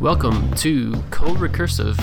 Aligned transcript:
Welcome 0.00 0.54
to 0.54 0.92
CoRecursive, 1.10 2.00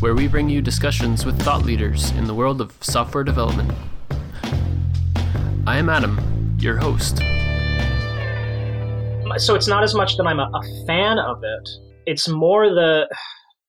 where 0.00 0.14
we 0.14 0.26
bring 0.26 0.48
you 0.48 0.62
discussions 0.62 1.26
with 1.26 1.38
thought 1.42 1.66
leaders 1.66 2.10
in 2.12 2.26
the 2.26 2.32
world 2.32 2.62
of 2.62 2.74
software 2.80 3.24
development. 3.24 3.70
I 5.66 5.76
am 5.76 5.90
Adam, 5.90 6.56
your 6.58 6.78
host. 6.78 7.18
So 9.36 9.54
it's 9.54 9.68
not 9.68 9.82
as 9.82 9.94
much 9.94 10.16
that 10.16 10.24
I'm 10.26 10.40
a, 10.40 10.44
a 10.50 10.86
fan 10.86 11.18
of 11.18 11.42
it, 11.42 11.68
it's 12.06 12.26
more 12.26 12.70
that 12.70 13.08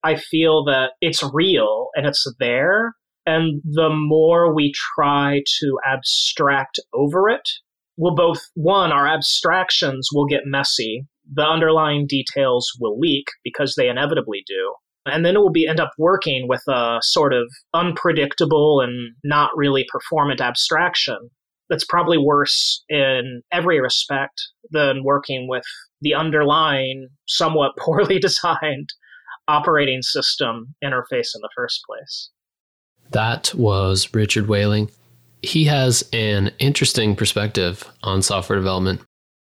I 0.02 0.16
feel 0.16 0.64
that 0.64 0.92
it's 1.02 1.22
real 1.34 1.90
and 1.94 2.08
it's 2.08 2.26
there. 2.40 2.96
And 3.26 3.62
the 3.66 3.90
more 3.90 4.56
we 4.56 4.72
try 4.96 5.42
to 5.60 5.78
abstract 5.86 6.80
over 6.94 7.28
it, 7.28 7.50
will 7.98 8.16
both, 8.16 8.40
one, 8.54 8.94
our 8.94 9.06
abstractions 9.06 10.08
will 10.14 10.26
get 10.26 10.44
messy 10.46 11.06
the 11.34 11.46
underlying 11.46 12.08
details 12.08 12.70
will 12.80 13.00
leak 13.00 13.26
because 13.44 13.76
they 13.76 13.90
inevitably 13.90 14.44
do. 14.48 14.74
And 15.06 15.26
then 15.26 15.36
it 15.36 15.40
will 15.40 15.52
be 15.52 15.68
end 15.68 15.80
up 15.80 15.94
working 15.98 16.48
with 16.48 16.62
a 16.68 17.00
sort 17.02 17.34
of 17.34 17.50
unpredictable 17.74 18.82
and 18.82 19.14
not 19.24 19.52
really 19.56 19.86
performant 19.90 20.42
abstraction 20.42 21.30
that's 21.70 21.86
probably 21.86 22.18
worse 22.18 22.84
in 22.90 23.42
every 23.52 23.80
respect 23.80 24.42
than 24.72 25.04
working 25.04 25.48
with 25.48 25.66
the 26.02 26.14
underlying, 26.14 27.10
somewhat 27.28 27.76
poorly 27.80 28.20
designed 28.20 28.90
operating 29.48 30.02
system 30.02 30.76
interface 30.84 31.30
in 31.34 31.42
the 31.42 31.50
first 31.56 31.82
place. 31.88 32.30
That 33.12 33.54
was 33.54 34.14
Richard 34.14 34.48
Whaling. 34.48 34.92
He 35.42 35.66
has 35.66 36.04
an 36.12 36.52
interesting 36.60 37.16
perspective 37.16 37.90
on 38.04 38.22
software 38.22 38.60
development. 38.60 39.02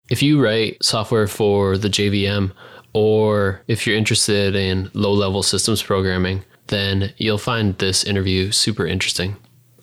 If 0.08 0.22
you 0.22 0.42
write 0.42 0.82
software 0.82 1.26
for 1.26 1.76
the 1.76 1.88
JVM, 1.88 2.52
or 2.94 3.62
if 3.68 3.86
you're 3.86 3.96
interested 3.96 4.56
in 4.56 4.90
low 4.94 5.12
level 5.12 5.42
systems 5.42 5.82
programming, 5.82 6.44
then 6.68 7.12
you'll 7.18 7.38
find 7.38 7.76
this 7.78 8.04
interview 8.04 8.50
super 8.50 8.86
interesting. 8.86 9.36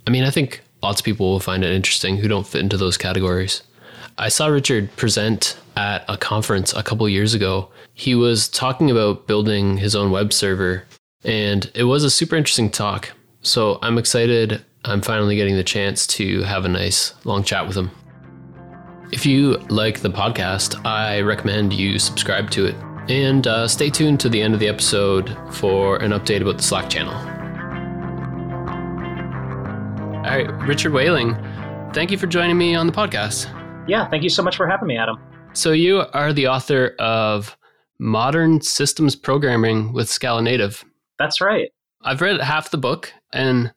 I 0.08 0.10
mean, 0.10 0.24
I 0.24 0.32
think 0.32 0.62
lots 0.82 1.00
of 1.00 1.06
people 1.06 1.32
will 1.32 1.40
find 1.40 1.64
it 1.64 1.72
interesting 1.72 2.18
who 2.18 2.28
don't 2.28 2.48
fit 2.48 2.62
into 2.62 2.78
those 2.78 2.98
categories. 2.98 3.62
I 4.18 4.30
saw 4.30 4.48
Richard 4.48 4.96
present 4.96 5.58
at 5.76 6.06
a 6.08 6.18
conference 6.18 6.74
a 6.74 6.84
couple 6.84 7.08
years 7.10 7.34
ago. 7.34 7.70
He 7.94 8.16
was 8.16 8.48
talking 8.48 8.90
about 8.90 9.28
building 9.28 9.78
his 9.78 9.96
own 9.96 10.10
web 10.10 10.34
server, 10.34 10.86
and 11.24 11.70
it 11.76 11.84
was 11.84 12.04
a 12.04 12.10
super 12.10 12.36
interesting 12.36 12.72
talk. 12.72 13.12
So 13.42 13.78
I'm 13.82 13.98
excited. 13.98 14.64
I'm 14.86 15.02
finally 15.02 15.36
getting 15.36 15.56
the 15.56 15.64
chance 15.64 16.08
to 16.08 16.42
have 16.44 16.66
a 16.66 16.70
nice 16.70 17.14
long 17.26 17.44
chat 17.44 17.68
with 17.68 17.78
him. 17.78 17.92
If 19.12 19.26
you 19.26 19.58
like 19.70 20.00
the 20.00 20.10
podcast, 20.10 20.84
I 20.84 21.22
recommend 21.22 21.74
you 21.74 22.00
subscribe 22.00 22.50
to 22.52 22.66
it. 22.66 22.76
And 23.08 23.46
uh, 23.46 23.68
stay 23.68 23.92
tuned 23.92 24.20
to 24.22 24.30
the 24.30 24.42
end 24.42 24.56
of 24.56 24.60
the 24.60 24.68
episode 24.68 25.38
for 25.52 25.98
an 25.98 26.12
update 26.12 26.42
about 26.42 26.58
the 26.58 26.64
Slack 26.64 26.90
channel. 26.90 27.14
All 30.26 30.32
right, 30.32 30.52
Richard 30.68 30.92
Whaling, 30.92 31.36
thank 31.94 32.10
you 32.10 32.18
for 32.18 32.26
joining 32.26 32.58
me 32.58 32.74
on 32.74 32.88
the 32.88 32.94
podcast. 32.94 33.48
Yeah, 33.88 34.10
thank 34.10 34.24
you 34.24 34.30
so 34.30 34.42
much 34.42 34.58
for 34.58 34.68
having 34.68 34.88
me, 34.88 34.98
Adam. 34.98 35.18
So, 35.54 35.72
you 35.72 36.00
are 36.14 36.34
the 36.34 36.48
author 36.48 36.96
of 36.98 37.56
Modern 38.00 38.60
Systems 38.60 39.16
Programming 39.16 39.94
with 39.94 40.10
Scala 40.10 40.42
Native. 40.42 40.84
That's 41.20 41.40
right. 41.40 41.70
I've 42.02 42.22
read 42.22 42.42
half 42.42 42.72
the 42.72 42.80
book, 42.80 43.14
and 43.32 43.72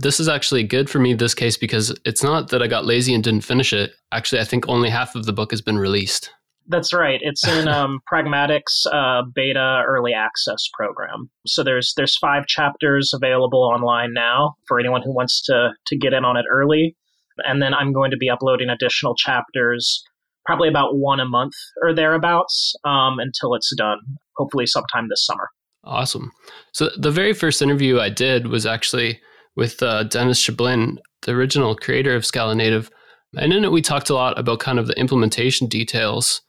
this 0.00 0.18
is 0.18 0.28
actually 0.28 0.62
good 0.62 0.88
for 0.88 0.98
me 0.98 1.12
this 1.12 1.34
case 1.34 1.56
because 1.56 1.96
it's 2.04 2.22
not 2.22 2.48
that 2.48 2.62
I 2.62 2.66
got 2.66 2.86
lazy 2.86 3.12
and 3.14 3.22
didn't 3.22 3.42
finish 3.42 3.72
it. 3.72 3.92
Actually, 4.12 4.40
I 4.40 4.44
think 4.44 4.66
only 4.66 4.88
half 4.88 5.14
of 5.14 5.26
the 5.26 5.32
book 5.32 5.50
has 5.50 5.60
been 5.60 5.78
released. 5.78 6.30
That's 6.68 6.94
right. 6.94 7.20
It's 7.22 7.46
in 7.46 7.68
um, 7.76 8.00
Pragmatic's 8.06 8.86
uh, 8.90 9.22
beta 9.34 9.82
early 9.86 10.14
access 10.14 10.68
program. 10.74 11.30
So 11.46 11.62
there's 11.62 11.92
there's 11.96 12.16
five 12.16 12.46
chapters 12.46 13.12
available 13.14 13.62
online 13.62 14.14
now 14.14 14.54
for 14.66 14.80
anyone 14.80 15.02
who 15.04 15.14
wants 15.14 15.42
to 15.42 15.72
to 15.86 15.98
get 15.98 16.14
in 16.14 16.24
on 16.24 16.36
it 16.36 16.46
early. 16.50 16.96
And 17.38 17.60
then 17.60 17.74
I'm 17.74 17.92
going 17.92 18.10
to 18.10 18.16
be 18.16 18.30
uploading 18.30 18.68
additional 18.70 19.14
chapters, 19.14 20.02
probably 20.46 20.68
about 20.68 20.96
one 20.96 21.20
a 21.20 21.26
month 21.26 21.54
or 21.82 21.94
thereabouts, 21.94 22.74
um, 22.84 23.18
until 23.18 23.54
it's 23.54 23.74
done. 23.76 23.98
Hopefully, 24.36 24.66
sometime 24.66 25.08
this 25.10 25.24
summer. 25.26 25.48
Awesome. 25.84 26.32
So 26.72 26.90
the 26.96 27.10
very 27.10 27.32
first 27.32 27.62
interview 27.62 28.00
I 28.00 28.10
did 28.10 28.48
was 28.48 28.66
actually 28.66 29.20
with 29.56 29.82
uh, 29.82 30.04
Denys 30.04 30.38
Shabalin, 30.38 30.98
the 31.22 31.32
original 31.32 31.74
creator 31.74 32.14
of 32.14 32.24
Scala 32.24 32.54
Native. 32.54 32.90
And 33.36 33.52
in 33.52 33.64
it, 33.64 33.72
we 33.72 33.82
talked 33.82 34.10
a 34.10 34.14
lot 34.14 34.38
about 34.38 34.58
kind 34.58 34.78
of 34.78 34.86
the 34.86 34.98
implementation 34.98 35.66
details. 35.68 36.42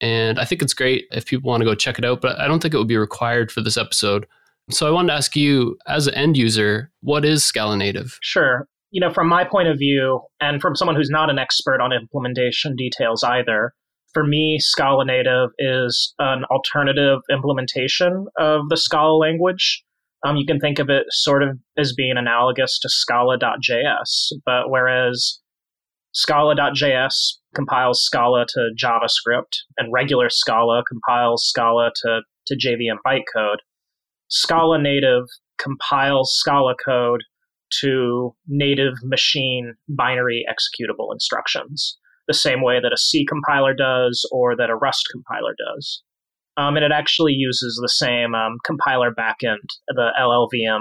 And 0.00 0.38
I 0.38 0.44
think 0.44 0.62
it's 0.62 0.74
great 0.74 1.06
if 1.10 1.26
people 1.26 1.48
want 1.48 1.60
to 1.62 1.64
go 1.64 1.74
check 1.74 1.98
it 1.98 2.04
out, 2.04 2.20
but 2.20 2.38
I 2.38 2.46
don't 2.46 2.60
think 2.60 2.74
it 2.74 2.78
would 2.78 2.88
be 2.88 2.96
required 2.96 3.50
for 3.50 3.60
this 3.60 3.76
episode. 3.76 4.26
So 4.70 4.86
I 4.86 4.90
wanted 4.90 5.08
to 5.08 5.14
ask 5.14 5.34
you, 5.34 5.76
as 5.86 6.06
an 6.06 6.14
end 6.14 6.36
user, 6.36 6.90
what 7.00 7.24
is 7.24 7.44
Scala 7.44 7.76
Native? 7.76 8.18
Sure. 8.22 8.68
You 8.90 9.00
know, 9.00 9.12
from 9.12 9.26
my 9.26 9.44
point 9.44 9.68
of 9.68 9.78
view, 9.78 10.20
and 10.40 10.60
from 10.60 10.76
someone 10.76 10.96
who's 10.96 11.10
not 11.10 11.30
an 11.30 11.38
expert 11.38 11.80
on 11.80 11.92
implementation 11.92 12.76
details 12.76 13.24
either, 13.24 13.72
for 14.12 14.24
me, 14.24 14.58
Scala 14.60 15.04
Native 15.04 15.50
is 15.58 16.14
an 16.18 16.44
alternative 16.50 17.20
implementation 17.30 18.26
of 18.38 18.62
the 18.68 18.76
Scala 18.76 19.16
language. 19.16 19.84
Um, 20.26 20.36
you 20.36 20.46
can 20.46 20.58
think 20.58 20.78
of 20.78 20.88
it 20.90 21.04
sort 21.10 21.42
of 21.42 21.58
as 21.76 21.92
being 21.92 22.16
analogous 22.16 22.78
to 22.80 22.88
Scala.js, 22.88 24.32
but 24.44 24.68
whereas 24.68 25.40
Scala.js 26.12 27.14
compiles 27.54 28.02
Scala 28.02 28.44
to 28.48 28.70
JavaScript 28.76 29.58
and 29.76 29.92
regular 29.92 30.28
Scala 30.28 30.82
compiles 30.88 31.46
Scala 31.46 31.92
to, 32.02 32.22
to 32.46 32.56
JVM 32.56 32.96
bytecode, 33.06 33.58
Scala 34.28 34.80
native 34.80 35.24
compiles 35.58 36.34
Scala 36.34 36.74
code 36.84 37.22
to 37.80 38.34
native 38.46 38.94
machine 39.04 39.74
binary 39.88 40.44
executable 40.48 41.12
instructions, 41.12 41.98
the 42.26 42.34
same 42.34 42.62
way 42.62 42.80
that 42.80 42.92
a 42.92 42.96
C 42.96 43.24
compiler 43.26 43.74
does 43.74 44.28
or 44.32 44.56
that 44.56 44.70
a 44.70 44.76
Rust 44.76 45.06
compiler 45.12 45.54
does. 45.58 46.02
Um, 46.58 46.76
and 46.76 46.84
it 46.84 46.90
actually 46.92 47.34
uses 47.34 47.78
the 47.80 47.88
same 47.88 48.34
um, 48.34 48.58
compiler 48.64 49.14
backend, 49.14 49.58
the 49.88 50.10
LLVM 50.20 50.80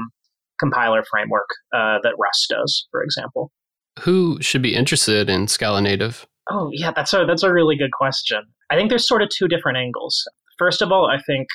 compiler 0.59 1.03
framework 1.09 1.47
uh, 1.73 1.99
that 2.01 2.15
Rust 2.19 2.47
does, 2.49 2.87
for 2.91 3.03
example. 3.03 3.51
Who 3.99 4.41
should 4.41 4.63
be 4.63 4.75
interested 4.75 5.29
in 5.29 5.47
Scala 5.47 5.81
Native? 5.81 6.25
Oh, 6.49 6.69
yeah, 6.73 6.91
that's 6.95 7.13
a 7.13 7.25
that's 7.27 7.43
a 7.43 7.53
really 7.53 7.75
good 7.75 7.91
question. 7.91 8.41
I 8.69 8.75
think 8.75 8.89
there's 8.89 9.07
sort 9.07 9.21
of 9.21 9.29
two 9.29 9.47
different 9.47 9.77
angles. 9.77 10.27
First 10.57 10.81
of 10.81 10.91
all, 10.91 11.07
I 11.07 11.21
think 11.21 11.47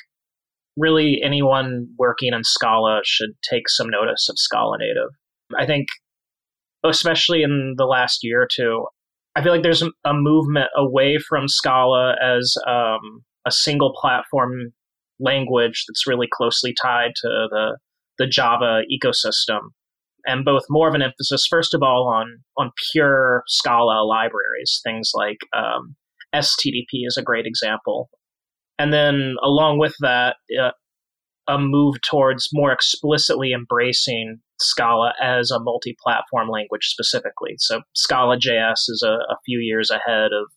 really 0.76 1.20
anyone 1.24 1.88
working 1.98 2.32
in 2.32 2.44
Scala 2.44 3.00
should 3.04 3.30
take 3.48 3.68
some 3.68 3.88
notice 3.88 4.28
of 4.28 4.38
Scala 4.38 4.78
Native. 4.78 5.10
I 5.58 5.66
think, 5.66 5.88
especially 6.84 7.42
in 7.42 7.74
the 7.76 7.86
last 7.86 8.20
year 8.22 8.42
or 8.42 8.48
two, 8.50 8.86
I 9.34 9.42
feel 9.42 9.52
like 9.52 9.62
there's 9.62 9.82
a 9.82 10.14
movement 10.14 10.68
away 10.76 11.18
from 11.18 11.48
Scala 11.48 12.14
as 12.22 12.54
um, 12.68 13.24
a 13.46 13.50
single 13.50 13.94
platform 14.00 14.72
language 15.18 15.84
that's 15.86 16.06
really 16.06 16.28
closely 16.30 16.74
tied 16.80 17.12
to 17.16 17.28
the 17.50 17.78
the 18.18 18.26
Java 18.26 18.82
ecosystem, 18.92 19.60
and 20.26 20.44
both 20.44 20.62
more 20.68 20.88
of 20.88 20.94
an 20.94 21.02
emphasis, 21.02 21.46
first 21.48 21.74
of 21.74 21.82
all, 21.82 22.08
on 22.08 22.42
on 22.56 22.70
pure 22.92 23.42
Scala 23.46 24.04
libraries, 24.04 24.80
things 24.84 25.12
like 25.14 25.38
um, 25.56 25.96
sttp 26.34 27.06
is 27.06 27.16
a 27.16 27.22
great 27.22 27.46
example, 27.46 28.10
and 28.78 28.92
then 28.92 29.36
along 29.42 29.78
with 29.78 29.94
that, 30.00 30.36
uh, 30.60 30.70
a 31.48 31.58
move 31.58 31.96
towards 32.02 32.48
more 32.52 32.72
explicitly 32.72 33.52
embracing 33.52 34.40
Scala 34.60 35.12
as 35.20 35.50
a 35.50 35.60
multi-platform 35.60 36.48
language 36.48 36.86
specifically. 36.86 37.54
So 37.58 37.82
Scala 37.94 38.36
JS 38.38 38.88
is 38.88 39.02
a, 39.04 39.12
a 39.12 39.36
few 39.44 39.58
years 39.58 39.90
ahead 39.90 40.30
of 40.32 40.50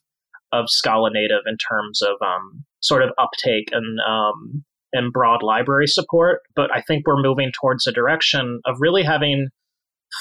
of 0.52 0.70
Scala 0.70 1.10
native 1.12 1.42
in 1.48 1.58
terms 1.58 2.02
of 2.02 2.16
um, 2.26 2.64
sort 2.86 3.04
of 3.04 3.10
uptake 3.18 3.70
and 3.72 4.00
um, 4.08 4.64
and 4.94 5.12
broad 5.12 5.44
library 5.44 5.88
support. 5.88 6.40
But 6.56 6.70
I 6.74 6.82
think 6.82 7.06
we're 7.06 7.22
moving 7.22 7.52
towards 7.60 7.86
a 7.88 7.92
direction 7.92 8.62
of 8.66 8.76
really 8.80 9.04
having 9.04 9.48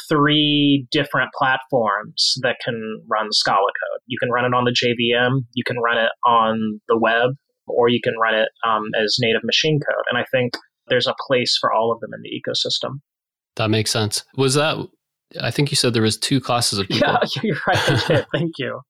three 0.08 0.87
different 0.90 1.31
platforms 1.37 2.34
that 2.43 2.56
can 2.64 3.02
run 3.08 3.28
Scala 3.31 3.58
code. 3.58 4.00
You 4.06 4.19
can 4.19 4.31
run 4.31 4.44
it 4.44 4.55
on 4.55 4.64
the 4.64 4.72
JVM, 4.72 5.44
you 5.55 5.64
can 5.64 5.76
run 5.78 5.99
it 5.99 6.11
on 6.26 6.81
the 6.88 6.99
web, 6.99 7.31
or 7.66 7.88
you 7.88 8.00
can 8.02 8.14
run 8.20 8.34
it 8.34 8.49
um, 8.66 8.84
as 9.00 9.16
native 9.20 9.43
machine 9.44 9.78
code. 9.81 10.05
And 10.11 10.19
I 10.19 10.25
think 10.32 10.55
there's 10.88 11.06
a 11.06 11.14
place 11.26 11.56
for 11.61 11.72
all 11.72 11.93
of 11.93 12.00
them 12.00 12.11
in 12.14 12.20
the 12.22 12.31
ecosystem. 12.31 13.00
That 13.56 13.70
makes 13.70 13.90
sense. 13.90 14.25
Was 14.37 14.55
that? 14.55 14.76
I 15.40 15.50
think 15.50 15.70
you 15.70 15.76
said 15.76 15.94
there 15.94 16.02
was 16.02 16.19
two 16.19 16.40
classes 16.40 16.78
of 16.78 16.88
people. 16.88 17.08
Yeah, 17.08 17.28
you're 17.43 17.61
right. 17.66 18.26
Thank 18.32 18.52
you. 18.58 18.81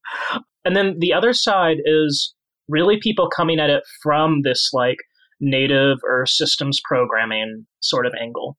And 0.64 0.74
then 0.74 0.96
the 0.98 1.12
other 1.12 1.32
side 1.32 1.76
is 1.84 2.34
really 2.68 2.98
people 3.00 3.28
coming 3.28 3.58
at 3.58 3.70
it 3.70 3.82
from 4.02 4.42
this 4.42 4.70
like 4.72 4.98
native 5.40 5.98
or 6.04 6.26
systems 6.26 6.80
programming 6.84 7.66
sort 7.80 8.06
of 8.06 8.12
angle 8.20 8.56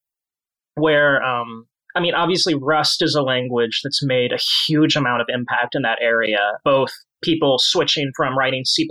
where 0.75 1.23
um, 1.23 1.65
i 1.95 1.99
mean 1.99 2.13
obviously 2.13 2.53
rust 2.53 3.01
is 3.01 3.15
a 3.15 3.23
language 3.23 3.81
that's 3.83 4.03
made 4.03 4.31
a 4.31 4.39
huge 4.67 4.95
amount 4.95 5.21
of 5.21 5.27
impact 5.29 5.73
in 5.73 5.81
that 5.81 5.97
area 6.01 6.39
both 6.63 6.91
people 7.23 7.57
switching 7.57 8.11
from 8.15 8.37
writing 8.37 8.63
c++ 8.65 8.87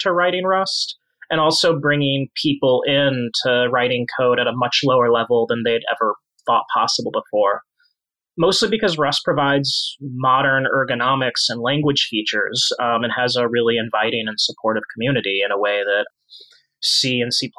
to 0.00 0.12
writing 0.12 0.44
rust 0.44 0.96
and 1.32 1.40
also 1.40 1.80
bringing 1.80 2.28
people 2.34 2.82
in 2.86 3.30
to 3.42 3.66
writing 3.72 4.06
code 4.18 4.38
at 4.38 4.46
a 4.46 4.52
much 4.54 4.80
lower 4.84 5.10
level 5.10 5.46
than 5.48 5.62
they'd 5.64 5.82
ever 5.90 6.14
thought 6.46 6.64
possible 6.74 7.10
before. 7.10 7.62
Mostly 8.38 8.70
because 8.70 8.96
Rust 8.96 9.22
provides 9.24 9.96
modern 10.00 10.66
ergonomics 10.74 11.50
and 11.50 11.60
language 11.60 12.08
features 12.10 12.72
um, 12.80 13.04
and 13.04 13.12
has 13.14 13.36
a 13.36 13.48
really 13.48 13.76
inviting 13.76 14.24
and 14.26 14.40
supportive 14.40 14.84
community 14.94 15.40
in 15.44 15.52
a 15.52 15.58
way 15.58 15.82
that 15.84 16.06
C 16.80 17.20
and 17.20 17.32
C 17.32 17.50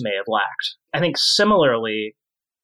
may 0.00 0.14
have 0.16 0.24
lacked. 0.26 0.76
I 0.94 1.00
think 1.00 1.16
similarly, 1.18 2.16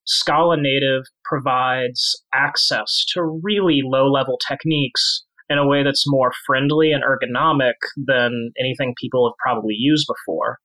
Scala 0.07 0.57
Native 0.57 1.05
provides 1.25 2.21
access 2.35 3.05
to 3.13 3.41
really 3.43 3.83
low 3.85 4.11
level 4.11 4.39
techniques 4.49 5.25
in 5.51 5.59
a 5.59 5.67
way 5.67 5.83
that's 5.83 6.05
more 6.07 6.33
friendly 6.47 6.93
and 6.93 7.03
ergonomic 7.05 7.75
than 7.97 8.53
anything 8.59 8.95
people 9.01 9.29
have 9.29 9.37
probably 9.45 9.75
used 9.77 10.07
before, 10.09 10.59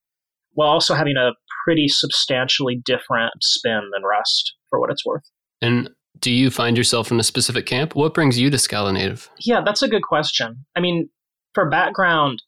while 0.54 0.70
also 0.70 0.94
having 0.94 1.18
a 1.18 1.32
pretty 1.66 1.88
substantially 1.88 2.82
different 2.86 3.34
spin 3.42 3.82
than 3.94 4.04
Rust, 4.04 4.54
for 4.70 4.80
what 4.80 4.92
it's 4.92 5.06
worth. 5.06 5.24
And 5.62 5.90
do 6.20 6.32
you 6.32 6.50
find 6.50 6.78
yourself 6.78 7.12
in 7.12 7.20
a 7.20 7.24
specific 7.24 7.66
camp? 7.66 7.96
What 7.96 8.14
brings 8.14 8.40
you 8.40 8.50
to 8.50 8.58
Scala 8.58 8.94
Native? 8.94 9.30
Yeah, 9.40 9.62
that's 9.66 9.82
a 9.82 9.88
good 9.88 10.04
question. 10.04 10.66
I 10.76 10.80
mean, 10.80 11.10
for 11.54 11.70
background, 11.70 12.42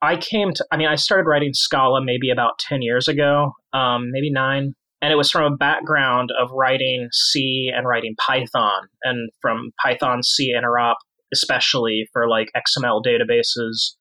I 0.00 0.16
came 0.16 0.52
to, 0.54 0.64
I 0.70 0.76
mean, 0.76 0.88
I 0.88 0.94
started 0.94 1.28
writing 1.28 1.52
Scala 1.54 2.04
maybe 2.04 2.30
about 2.30 2.58
10 2.60 2.82
years 2.82 3.08
ago, 3.08 3.52
um, 3.72 4.10
maybe 4.10 4.30
nine. 4.30 4.74
And 5.00 5.12
it 5.12 5.16
was 5.16 5.30
from 5.30 5.52
a 5.52 5.56
background 5.56 6.30
of 6.40 6.50
writing 6.52 7.08
C 7.12 7.70
and 7.74 7.86
writing 7.86 8.16
Python, 8.18 8.88
and 9.04 9.30
from 9.40 9.70
Python 9.80 10.24
C 10.24 10.52
interop 10.52 10.94
especially 11.32 12.08
for 12.12 12.28
like 12.28 12.50
XML 12.56 13.02
databases, 13.04 13.94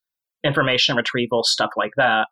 information 0.44 0.96
retrieval, 0.96 1.44
stuff 1.44 1.72
like 1.76 1.92
that. 1.98 2.28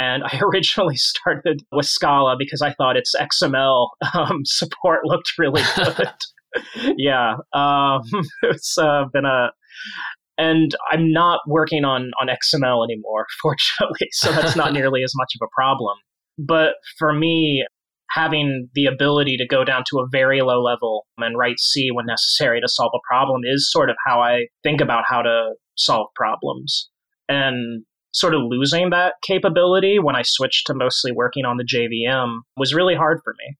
And 0.00 0.24
I 0.24 0.40
originally 0.42 0.96
started 0.96 1.62
with 1.70 1.86
Scala 1.86 2.34
because 2.36 2.62
I 2.62 2.72
thought 2.72 2.96
its 2.96 3.14
XML 3.14 3.88
um, 4.14 4.40
support 4.44 5.00
looked 5.04 5.32
really 5.38 5.62
good. 5.76 6.08
yeah, 6.96 7.36
um, 7.52 8.00
it's 8.42 8.76
uh, 8.76 9.04
been 9.12 9.24
a, 9.24 9.50
and 10.36 10.74
I'm 10.90 11.12
not 11.12 11.40
working 11.46 11.84
on 11.84 12.10
on 12.20 12.26
XML 12.26 12.84
anymore, 12.84 13.26
fortunately, 13.40 14.08
so 14.10 14.32
that's 14.32 14.56
not 14.56 14.72
nearly 14.72 15.04
as 15.04 15.12
much 15.14 15.32
of 15.40 15.46
a 15.46 15.54
problem. 15.54 15.96
But 16.38 16.74
for 16.98 17.12
me, 17.12 17.64
having 18.10 18.68
the 18.74 18.86
ability 18.86 19.36
to 19.36 19.46
go 19.46 19.64
down 19.64 19.84
to 19.90 20.00
a 20.00 20.08
very 20.10 20.40
low 20.40 20.60
level 20.60 21.06
and 21.18 21.38
write 21.38 21.60
C 21.60 21.90
when 21.92 22.06
necessary 22.06 22.60
to 22.60 22.68
solve 22.68 22.90
a 22.94 23.06
problem 23.08 23.42
is 23.44 23.70
sort 23.70 23.90
of 23.90 23.96
how 24.04 24.20
I 24.20 24.46
think 24.64 24.80
about 24.80 25.04
how 25.06 25.22
to 25.22 25.52
solve 25.76 26.08
problems. 26.16 26.90
And 27.28 27.84
sort 28.12 28.34
of 28.34 28.40
losing 28.44 28.90
that 28.90 29.14
capability 29.22 29.98
when 29.98 30.16
I 30.16 30.22
switched 30.24 30.66
to 30.66 30.74
mostly 30.74 31.12
working 31.12 31.44
on 31.44 31.56
the 31.56 31.64
JVM 31.64 32.40
was 32.56 32.74
really 32.74 32.94
hard 32.94 33.20
for 33.22 33.34
me. 33.38 33.56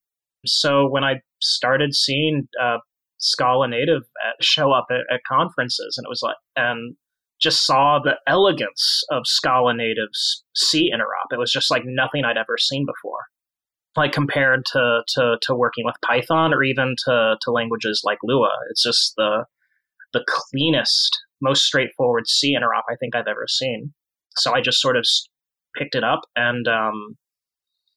So 0.46 0.88
when 0.88 1.04
I 1.04 1.20
started 1.40 1.94
seeing 1.94 2.48
uh, 2.60 2.78
Scala 3.18 3.68
native 3.68 4.02
at, 4.26 4.42
show 4.42 4.72
up 4.72 4.86
at, 4.90 5.00
at 5.12 5.20
conferences, 5.28 5.96
and 5.96 6.04
it 6.04 6.08
was 6.08 6.22
like, 6.22 6.36
and 6.56 6.96
just 7.40 7.64
saw 7.64 7.98
the 8.02 8.16
elegance 8.26 9.02
of 9.10 9.22
Scala 9.24 9.74
native's 9.74 10.44
C 10.56 10.90
interop. 10.92 11.32
It 11.32 11.38
was 11.38 11.52
just 11.52 11.70
like 11.70 11.82
nothing 11.84 12.24
I'd 12.24 12.36
ever 12.36 12.56
seen 12.58 12.86
before 12.86 13.20
like 13.96 14.12
compared 14.12 14.64
to, 14.66 15.00
to, 15.08 15.36
to 15.42 15.54
working 15.54 15.84
with 15.84 15.96
Python 16.04 16.54
or 16.54 16.62
even 16.62 16.94
to, 17.06 17.36
to 17.40 17.50
languages 17.50 18.02
like 18.04 18.18
Lua. 18.22 18.50
It's 18.70 18.82
just 18.82 19.14
the 19.16 19.44
the 20.12 20.24
cleanest, 20.26 21.16
most 21.40 21.62
straightforward 21.62 22.26
C 22.26 22.56
interop 22.56 22.82
I 22.90 22.96
think 22.96 23.14
I've 23.14 23.28
ever 23.28 23.46
seen. 23.48 23.94
So 24.36 24.54
I 24.54 24.60
just 24.60 24.80
sort 24.80 24.96
of 24.96 25.04
picked 25.76 25.94
it 25.94 26.04
up 26.04 26.20
and 26.36 26.66
um, 26.68 27.16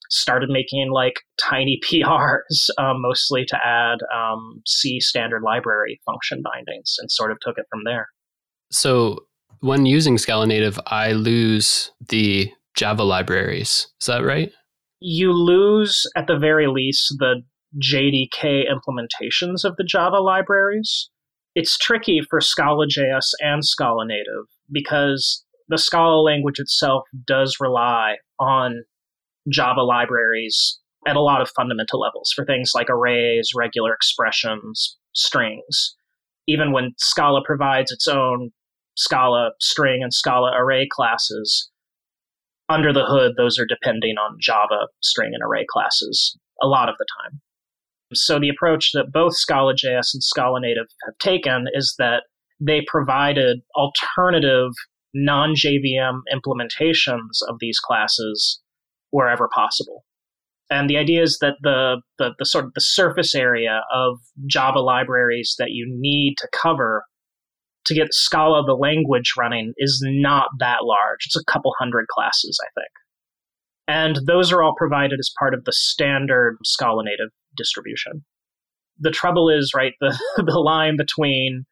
started 0.10 0.50
making 0.50 0.92
like 0.92 1.16
tiny 1.42 1.80
PRs, 1.86 2.70
um, 2.78 3.02
mostly 3.02 3.46
to 3.46 3.58
add 3.64 4.00
um, 4.14 4.62
C 4.66 5.00
standard 5.00 5.42
library 5.44 6.00
function 6.06 6.42
bindings, 6.44 6.96
and 7.00 7.12
sort 7.12 7.32
of 7.32 7.38
took 7.42 7.58
it 7.58 7.66
from 7.70 7.82
there. 7.86 8.08
So 8.72 9.26
when 9.60 9.86
using 9.86 10.18
Scala 10.18 10.48
Native, 10.48 10.80
I 10.88 11.14
lose 11.14 11.92
the 12.10 12.52
Java 12.76 13.04
libraries. 13.04 13.88
Is 14.02 14.08
that 14.08 14.24
right? 14.24 14.52
you 15.04 15.34
lose 15.34 16.06
at 16.16 16.28
the 16.28 16.38
very 16.38 16.68
least 16.68 17.16
the 17.20 17.42
JDK 17.84 18.64
implementations 18.72 19.66
of 19.66 19.76
the 19.76 19.84
Java 19.84 20.20
libraries. 20.20 21.10
It's 21.56 21.78
tricky 21.78 22.22
for 22.30 22.40
Scala.js 22.40 23.32
and 23.42 23.66
Scala 23.66 24.08
Native 24.08 24.46
because 24.72 25.44
the 25.74 25.80
Scala 25.80 26.22
language 26.22 26.60
itself 26.60 27.04
does 27.26 27.58
rely 27.60 28.18
on 28.40 28.84
Java 29.50 29.82
libraries 29.82 30.80
at 31.08 31.16
a 31.16 31.22
lot 31.22 31.42
of 31.42 31.50
fundamental 31.50 32.00
levels 32.00 32.32
for 32.36 32.46
things 32.46 32.74
like 32.76 32.92
arrays, 32.92 33.50
regular 33.56 33.92
expressions, 33.92 34.98
strings. 35.14 35.96
Even 36.48 36.74
when 36.74 36.92
Scala 37.00 37.42
provides 37.44 37.92
its 37.92 38.08
own 38.08 38.52
Scala 38.96 39.52
string 39.60 40.04
and 40.04 40.14
Scala 40.14 40.52
array 40.56 40.88
classes, 40.92 41.72
under 42.70 42.94
the 42.94 43.06
hood, 43.06 43.34
those 43.36 43.58
are 43.58 43.66
depending 43.66 44.18
on 44.18 44.38
Java 44.40 44.88
string 45.02 45.32
and 45.34 45.42
array 45.44 45.66
classes 45.68 46.38
a 46.62 46.68
lot 46.68 46.88
of 46.88 46.96
the 47.00 47.06
time. 47.20 47.42
So 48.14 48.40
the 48.40 48.50
approach 48.50 48.92
that 48.94 49.12
both 49.12 49.36
Scala.js 49.36 50.14
and 50.14 50.24
Scala 50.24 50.62
Native 50.62 50.86
have 51.08 51.18
taken 51.18 51.66
is 51.74 51.96
that 51.98 52.24
they 52.60 52.86
provided 52.88 53.62
alternative 53.76 54.70
non-JVM 55.14 56.20
implementations 56.34 57.42
of 57.48 57.58
these 57.60 57.80
classes 57.80 58.62
wherever 59.12 59.48
possible. 59.54 60.04
And 60.70 60.90
the 60.90 60.98
idea 60.98 61.22
is 61.22 61.38
that 61.40 61.56
the, 61.62 62.02
the, 62.18 62.32
the 62.40 62.46
sort 62.46 62.66
of 62.66 62.74
the 62.74 62.82
surface 62.82 63.36
area 63.36 63.82
of 63.94 64.20
Java 64.48 64.80
libraries 64.80 65.56
that 65.60 65.72
you 65.72 65.86
need 65.88 66.36
to 66.40 66.48
cover 66.52 67.04
to 67.86 67.94
get 67.94 68.14
Scala, 68.14 68.64
the 68.66 68.74
language, 68.74 69.34
running 69.38 69.74
is 69.78 70.02
not 70.04 70.48
that 70.60 70.80
large. 70.84 71.26
It's 71.26 71.36
a 71.36 71.52
couple 71.52 71.74
hundred 71.78 72.08
classes, 72.08 72.58
I 72.64 72.70
think. 72.80 72.90
And 73.88 74.26
those 74.26 74.52
are 74.52 74.64
all 74.64 74.74
provided 74.78 75.20
as 75.20 75.32
part 75.38 75.54
of 75.54 75.66
the 75.66 75.74
standard 75.74 76.58
Scala 76.64 77.04
native 77.04 77.30
distribution. 77.58 78.24
The 79.00 79.12
trouble 79.12 79.50
is, 79.50 79.74
right, 79.76 79.94
the, 80.00 80.18
the 80.38 80.60
line 80.60 80.96
between 80.98 81.66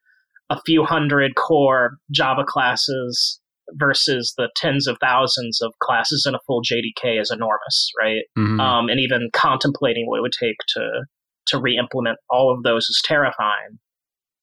a 0.52 0.60
few 0.66 0.84
hundred 0.84 1.34
core 1.34 1.96
Java 2.10 2.44
classes 2.46 3.40
versus 3.74 4.34
the 4.36 4.50
tens 4.56 4.86
of 4.86 4.98
thousands 5.00 5.62
of 5.62 5.72
classes 5.80 6.26
in 6.28 6.34
a 6.34 6.38
full 6.46 6.60
JDK 6.62 7.20
is 7.20 7.30
enormous, 7.30 7.90
right? 7.98 8.24
Mm-hmm. 8.38 8.60
Um, 8.60 8.88
and 8.88 9.00
even 9.00 9.30
contemplating 9.32 10.06
what 10.06 10.18
it 10.18 10.22
would 10.22 10.32
take 10.38 10.56
to 10.74 11.04
to 11.44 11.60
re-implement 11.60 12.18
all 12.30 12.54
of 12.54 12.62
those 12.62 12.84
is 12.84 13.02
terrifying. 13.04 13.78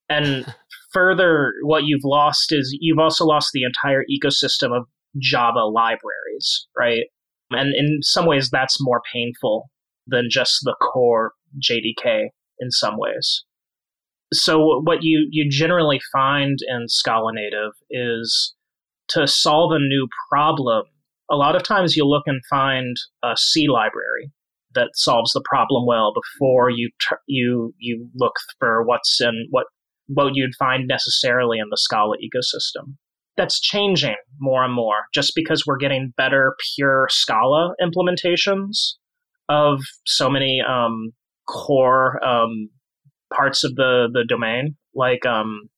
And 0.09 0.53
further, 0.91 1.53
what 1.63 1.83
you've 1.85 2.03
lost 2.03 2.51
is 2.51 2.75
you've 2.81 2.99
also 2.99 3.23
lost 3.25 3.51
the 3.53 3.63
entire 3.63 4.03
ecosystem 4.11 4.75
of 4.75 4.85
Java 5.17 5.65
libraries, 5.65 6.67
right? 6.77 7.03
And 7.51 7.73
in 7.75 7.99
some 8.01 8.25
ways, 8.25 8.49
that's 8.51 8.77
more 8.81 9.01
painful 9.13 9.69
than 10.07 10.27
just 10.29 10.59
the 10.63 10.75
core 10.81 11.33
JDK 11.63 12.29
in 12.59 12.71
some 12.71 12.97
ways. 12.97 13.45
So, 14.31 14.81
what 14.83 14.99
you, 15.01 15.27
you 15.31 15.49
generally 15.49 15.99
find 16.11 16.59
in 16.67 16.87
Scala 16.87 17.31
Native 17.33 17.71
is 17.89 18.53
to 19.09 19.27
solve 19.27 19.71
a 19.71 19.79
new 19.79 20.07
problem, 20.29 20.85
a 21.29 21.35
lot 21.35 21.55
of 21.55 21.63
times 21.63 21.95
you 21.95 22.05
look 22.05 22.23
and 22.25 22.41
find 22.49 22.95
a 23.23 23.35
C 23.37 23.67
library 23.67 24.31
that 24.75 24.89
solves 24.93 25.31
the 25.33 25.43
problem 25.45 25.85
well 25.85 26.13
before 26.13 26.69
you 26.69 26.91
you 27.27 27.73
you 27.79 28.07
look 28.15 28.33
for 28.59 28.83
what's 28.85 29.19
in 29.19 29.47
what 29.49 29.65
what 30.07 30.35
you'd 30.35 30.55
find 30.57 30.87
necessarily 30.87 31.59
in 31.59 31.67
the 31.69 31.77
Scala 31.77 32.15
ecosystem. 32.17 32.95
That's 33.37 33.59
changing 33.59 34.15
more 34.39 34.63
and 34.63 34.73
more 34.73 35.03
just 35.13 35.33
because 35.35 35.63
we're 35.65 35.77
getting 35.77 36.13
better 36.17 36.55
pure 36.75 37.07
Scala 37.09 37.73
implementations 37.81 38.95
of 39.47 39.81
so 40.05 40.29
many 40.29 40.61
um, 40.67 41.11
core 41.47 42.23
um, 42.25 42.69
parts 43.33 43.63
of 43.63 43.75
the, 43.75 44.09
the 44.11 44.25
domain. 44.27 44.75
Like, 44.95 45.25
um, 45.25 45.69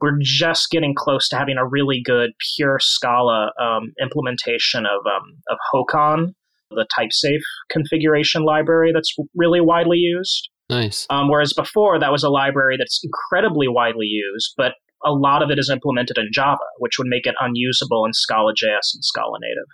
we're 0.00 0.18
just 0.20 0.70
getting 0.70 0.94
close 0.94 1.28
to 1.28 1.36
having 1.36 1.56
a 1.56 1.66
really 1.66 2.02
good 2.04 2.30
pure 2.56 2.78
Scala 2.80 3.52
um, 3.60 3.92
implementation 4.02 4.84
of, 4.86 5.06
um, 5.06 5.38
of 5.48 5.58
Hocon, 5.72 6.34
the 6.70 6.86
Typesafe 6.96 7.42
configuration 7.70 8.44
library 8.44 8.92
that's 8.92 9.14
really 9.34 9.60
widely 9.60 9.98
used. 9.98 10.50
Nice. 10.68 11.06
Um, 11.10 11.28
whereas 11.28 11.52
before, 11.52 11.98
that 11.98 12.12
was 12.12 12.22
a 12.22 12.30
library 12.30 12.76
that's 12.78 13.00
incredibly 13.04 13.68
widely 13.68 14.06
used, 14.06 14.54
but 14.56 14.72
a 15.04 15.12
lot 15.12 15.42
of 15.42 15.50
it 15.50 15.58
is 15.58 15.70
implemented 15.70 16.16
in 16.18 16.30
Java, 16.32 16.64
which 16.78 16.98
would 16.98 17.08
make 17.08 17.26
it 17.26 17.34
unusable 17.38 18.04
in 18.06 18.12
Scala 18.14 18.52
JS 18.52 18.94
and 18.94 19.04
Scala 19.04 19.38
Native. 19.40 19.68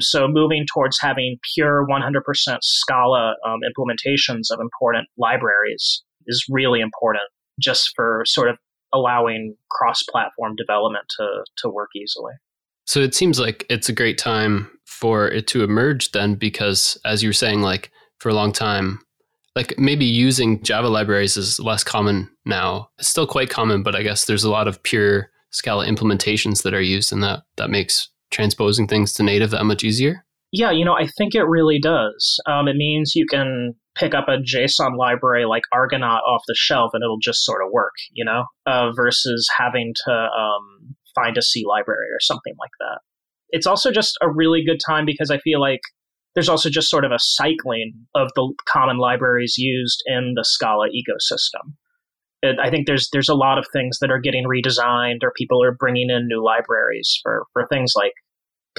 So 0.00 0.28
moving 0.28 0.66
towards 0.72 0.98
having 1.00 1.38
pure 1.54 1.86
100% 1.88 2.58
Scala 2.62 3.34
um, 3.46 3.60
implementations 3.64 4.50
of 4.50 4.60
important 4.60 5.08
libraries 5.16 6.02
is 6.26 6.44
really 6.48 6.80
important 6.80 7.24
just 7.60 7.92
for 7.94 8.22
sort 8.26 8.48
of 8.48 8.56
allowing 8.92 9.56
cross-platform 9.70 10.54
development 10.56 11.04
to, 11.18 11.44
to 11.58 11.68
work 11.68 11.90
easily. 11.96 12.32
So 12.86 13.00
it 13.00 13.14
seems 13.14 13.40
like 13.40 13.66
it's 13.68 13.88
a 13.88 13.92
great 13.92 14.16
time 14.16 14.70
for 14.86 15.28
it 15.28 15.46
to 15.48 15.64
emerge 15.64 16.12
then 16.12 16.36
because 16.36 16.98
as 17.04 17.22
you 17.22 17.28
were 17.28 17.34
saying 17.34 17.60
like 17.60 17.90
for 18.18 18.28
a 18.28 18.34
long 18.34 18.52
time 18.52 19.00
like 19.56 19.76
maybe 19.78 20.04
using 20.04 20.62
java 20.62 20.88
libraries 20.88 21.36
is 21.36 21.58
less 21.58 21.82
common 21.82 22.30
now. 22.44 22.90
It's 22.98 23.08
still 23.08 23.26
quite 23.26 23.50
common 23.50 23.82
but 23.82 23.96
i 23.96 24.02
guess 24.02 24.24
there's 24.24 24.44
a 24.44 24.50
lot 24.50 24.68
of 24.68 24.82
pure 24.82 25.30
scala 25.50 25.86
implementations 25.86 26.62
that 26.62 26.74
are 26.74 26.80
used 26.80 27.12
and 27.12 27.22
that 27.22 27.42
that 27.56 27.70
makes 27.70 28.08
transposing 28.30 28.86
things 28.86 29.12
to 29.14 29.22
native 29.22 29.50
that 29.50 29.64
much 29.64 29.82
easier. 29.82 30.24
Yeah 30.52 30.70
you 30.70 30.84
know 30.84 30.94
i 30.96 31.08
think 31.18 31.34
it 31.34 31.44
really 31.44 31.80
does. 31.80 32.40
Um, 32.46 32.68
it 32.68 32.76
means 32.76 33.16
you 33.16 33.26
can 33.26 33.74
pick 33.96 34.14
up 34.14 34.28
a 34.28 34.38
json 34.38 34.96
library 34.96 35.44
like 35.44 35.62
argonaut 35.72 36.22
off 36.26 36.42
the 36.46 36.54
shelf 36.56 36.90
and 36.94 37.02
it'll 37.02 37.18
just 37.18 37.44
sort 37.44 37.62
of 37.62 37.72
work 37.72 37.94
you 38.12 38.24
know 38.24 38.44
uh, 38.66 38.92
versus 38.92 39.48
having 39.56 39.92
to 40.04 40.12
um, 40.12 40.94
find 41.14 41.36
a 41.36 41.42
c 41.42 41.64
library 41.66 42.08
or 42.12 42.20
something 42.20 42.54
like 42.58 42.70
that 42.78 42.98
it's 43.50 43.66
also 43.66 43.90
just 43.90 44.16
a 44.22 44.30
really 44.30 44.64
good 44.64 44.80
time 44.84 45.06
because 45.06 45.30
I 45.30 45.38
feel 45.38 45.60
like 45.60 45.80
there's 46.34 46.48
also 46.48 46.68
just 46.68 46.90
sort 46.90 47.04
of 47.04 47.12
a 47.12 47.18
cycling 47.18 47.94
of 48.14 48.30
the 48.34 48.52
common 48.68 48.98
libraries 48.98 49.54
used 49.56 50.02
in 50.06 50.34
the 50.36 50.44
Scala 50.44 50.88
ecosystem. 50.88 51.74
I 52.44 52.70
think 52.70 52.86
there's 52.86 53.08
there's 53.12 53.30
a 53.30 53.34
lot 53.34 53.58
of 53.58 53.66
things 53.72 53.98
that 54.00 54.10
are 54.10 54.20
getting 54.20 54.44
redesigned, 54.44 55.22
or 55.22 55.32
people 55.36 55.64
are 55.64 55.74
bringing 55.74 56.10
in 56.10 56.28
new 56.28 56.44
libraries 56.44 57.18
for 57.22 57.46
for 57.52 57.66
things 57.66 57.94
like 57.96 58.12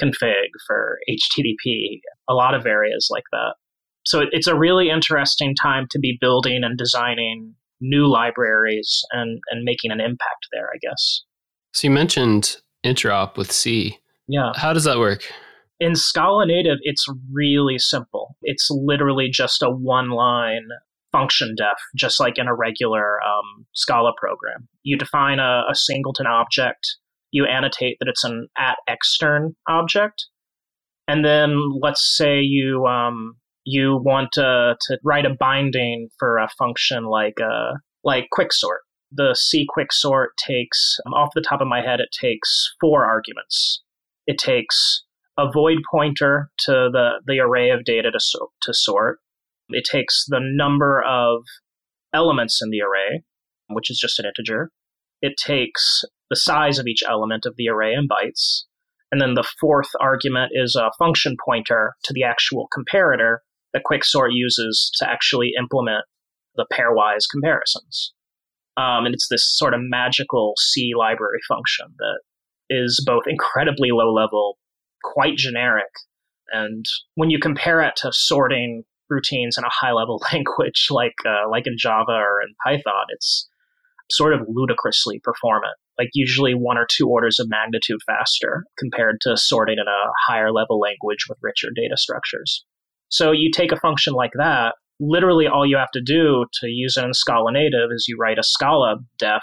config 0.00 0.48
for 0.66 0.98
HTTP, 1.10 1.98
a 2.28 2.34
lot 2.34 2.54
of 2.54 2.64
areas 2.64 3.08
like 3.10 3.24
that. 3.32 3.54
So 4.08 4.20
it, 4.20 4.28
it's 4.32 4.46
a 4.46 4.56
really 4.56 4.88
interesting 4.88 5.54
time 5.54 5.86
to 5.90 5.98
be 5.98 6.16
building 6.18 6.64
and 6.64 6.78
designing 6.78 7.54
new 7.80 8.06
libraries 8.06 9.02
and 9.12 9.38
and 9.50 9.64
making 9.64 9.90
an 9.90 10.00
impact 10.00 10.46
there. 10.50 10.68
I 10.74 10.78
guess. 10.80 11.24
So 11.74 11.88
you 11.88 11.90
mentioned 11.90 12.56
interop 12.84 13.36
with 13.36 13.52
C. 13.52 13.98
Yeah. 14.26 14.52
How 14.56 14.72
does 14.72 14.84
that 14.84 14.98
work? 14.98 15.24
In 15.78 15.94
Scala 15.94 16.46
Native, 16.46 16.78
it's 16.82 17.04
really 17.30 17.78
simple. 17.78 18.34
It's 18.42 18.68
literally 18.70 19.28
just 19.30 19.62
a 19.62 19.70
one 19.70 20.10
line 20.10 20.68
function 21.12 21.54
def, 21.56 21.76
just 21.94 22.18
like 22.18 22.38
in 22.38 22.48
a 22.48 22.54
regular 22.54 23.22
um, 23.22 23.66
Scala 23.74 24.12
program. 24.16 24.68
You 24.84 24.96
define 24.96 25.38
a, 25.38 25.64
a, 25.70 25.74
singleton 25.74 26.26
object, 26.26 26.96
you 27.30 27.46
annotate 27.46 27.96
that 28.00 28.08
it's 28.08 28.24
an 28.24 28.48
at 28.58 28.76
extern 28.88 29.54
object, 29.68 30.26
and 31.06 31.24
then 31.24 31.56
let's 31.80 32.16
say 32.16 32.40
you 32.40 32.86
um, 32.86 33.36
you 33.70 34.00
want 34.02 34.32
to 34.32 34.76
write 35.04 35.26
a 35.26 35.36
binding 35.38 36.08
for 36.18 36.38
a 36.38 36.48
function 36.58 37.04
like 37.04 37.40
uh, 37.40 37.72
like 38.04 38.28
quicksort. 38.36 38.80
The 39.10 39.34
C 39.34 39.66
quicksort 39.66 40.28
takes, 40.46 40.98
um, 41.06 41.14
off 41.14 41.30
the 41.34 41.40
top 41.40 41.60
of 41.60 41.66
my 41.66 41.80
head, 41.80 42.00
it 42.00 42.10
takes 42.12 42.74
four 42.80 43.06
arguments 43.06 43.82
it 44.28 44.36
takes 44.36 45.04
a 45.38 45.50
void 45.50 45.78
pointer 45.90 46.50
to 46.58 46.90
the, 46.92 47.20
the 47.26 47.40
array 47.40 47.70
of 47.70 47.84
data 47.84 48.10
to, 48.12 48.20
so, 48.20 48.50
to 48.62 48.74
sort. 48.74 49.18
It 49.70 49.84
takes 49.90 50.24
the 50.28 50.40
number 50.40 51.02
of 51.02 51.44
elements 52.12 52.60
in 52.62 52.70
the 52.70 52.82
array, 52.82 53.22
which 53.70 53.90
is 53.90 53.98
just 53.98 54.18
an 54.18 54.26
integer. 54.26 54.70
It 55.22 55.32
takes 55.42 56.04
the 56.28 56.36
size 56.36 56.78
of 56.78 56.86
each 56.86 57.02
element 57.08 57.46
of 57.46 57.54
the 57.56 57.68
array 57.68 57.94
in 57.94 58.06
bytes. 58.06 58.64
And 59.10 59.20
then 59.20 59.32
the 59.32 59.48
fourth 59.58 59.88
argument 59.98 60.52
is 60.54 60.76
a 60.76 60.90
function 60.98 61.36
pointer 61.42 61.94
to 62.04 62.12
the 62.12 62.24
actual 62.24 62.68
comparator 62.76 63.38
that 63.72 63.82
Quicksort 63.90 64.30
uses 64.32 64.90
to 64.98 65.08
actually 65.08 65.52
implement 65.58 66.04
the 66.56 66.66
pairwise 66.72 67.24
comparisons. 67.30 68.12
Um, 68.76 69.06
and 69.06 69.14
it's 69.14 69.28
this 69.28 69.44
sort 69.56 69.74
of 69.74 69.80
magical 69.82 70.54
C 70.58 70.92
library 70.96 71.40
function 71.48 71.86
that 71.98 72.20
is 72.70 73.02
both 73.04 73.24
incredibly 73.26 73.90
low 73.90 74.12
level, 74.12 74.58
quite 75.02 75.36
generic. 75.36 75.90
And 76.52 76.84
when 77.14 77.30
you 77.30 77.38
compare 77.38 77.82
it 77.82 77.94
to 77.96 78.12
sorting 78.12 78.84
routines 79.10 79.56
in 79.58 79.64
a 79.64 79.70
high 79.70 79.92
level 79.92 80.22
language 80.32 80.88
like 80.90 81.14
uh, 81.26 81.48
like 81.50 81.66
in 81.66 81.76
Java 81.78 82.12
or 82.12 82.40
in 82.40 82.54
Python, 82.64 83.06
it's 83.10 83.48
sort 84.10 84.32
of 84.32 84.40
ludicrously 84.48 85.20
performant. 85.22 85.74
Like 85.98 86.10
usually 86.14 86.54
one 86.54 86.78
or 86.78 86.86
two 86.88 87.08
orders 87.08 87.40
of 87.40 87.48
magnitude 87.48 88.00
faster 88.06 88.64
compared 88.78 89.20
to 89.22 89.36
sorting 89.36 89.78
in 89.78 89.88
a 89.88 90.10
higher 90.26 90.52
level 90.52 90.78
language 90.78 91.26
with 91.28 91.38
richer 91.42 91.68
data 91.74 91.96
structures. 91.96 92.64
So 93.08 93.32
you 93.32 93.50
take 93.52 93.72
a 93.72 93.80
function 93.80 94.12
like 94.12 94.32
that, 94.36 94.74
literally 95.00 95.46
all 95.46 95.66
you 95.66 95.76
have 95.76 95.90
to 95.92 96.02
do 96.04 96.44
to 96.60 96.68
use 96.68 96.96
it 96.96 97.04
in 97.04 97.14
Scala 97.14 97.52
native 97.52 97.90
is 97.94 98.06
you 98.08 98.16
write 98.18 98.38
a 98.38 98.42
Scala 98.42 98.96
def 99.18 99.42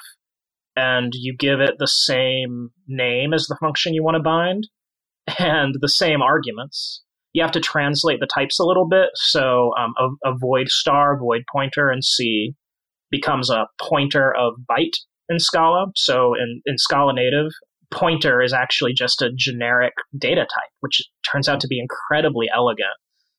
and 0.76 1.14
you 1.16 1.36
give 1.38 1.62
it 1.62 1.76
the 1.80 1.88
same 1.88 2.70
name 2.88 3.34
as 3.34 3.48
the 3.48 3.58
function 3.60 3.94
you 3.94 4.04
want 4.04 4.16
to 4.16 4.24
bind 4.24 4.68
and 5.40 5.76
the 5.80 5.90
same 5.90 6.22
arguments. 6.22 7.02
You 7.34 7.42
have 7.42 7.52
to 7.54 7.60
translate 7.60 8.20
the 8.20 8.28
types 8.34 8.60
a 8.60 8.66
little 8.66 8.88
bit. 8.88 9.10
So 9.16 9.72
um, 9.80 9.94
a, 9.98 10.32
a, 10.32 10.38
void 10.38 10.70
star, 10.70 11.18
void 11.20 11.44
pointer 11.52 11.92
in 11.92 12.02
C 12.02 12.54
becomes 13.12 13.50
a 13.50 13.68
pointer 13.82 14.34
of 14.36 14.54
byte 14.70 14.96
in 15.30 15.40
Scala. 15.40 15.88
So 15.96 16.34
in, 16.34 16.62
in 16.66 16.78
Scala 16.78 17.14
native, 17.14 17.52
pointer 17.92 18.42
is 18.42 18.54
actually 18.54 18.94
just 18.94 19.22
a 19.22 19.32
generic 19.36 19.94
data 20.18 20.42
type, 20.42 20.72
which 20.80 21.02
turns 21.30 21.50
out 21.50 21.60
to 21.62 21.68
be 21.68 21.80
incredibly 21.80 22.48
elegant. 22.54 22.96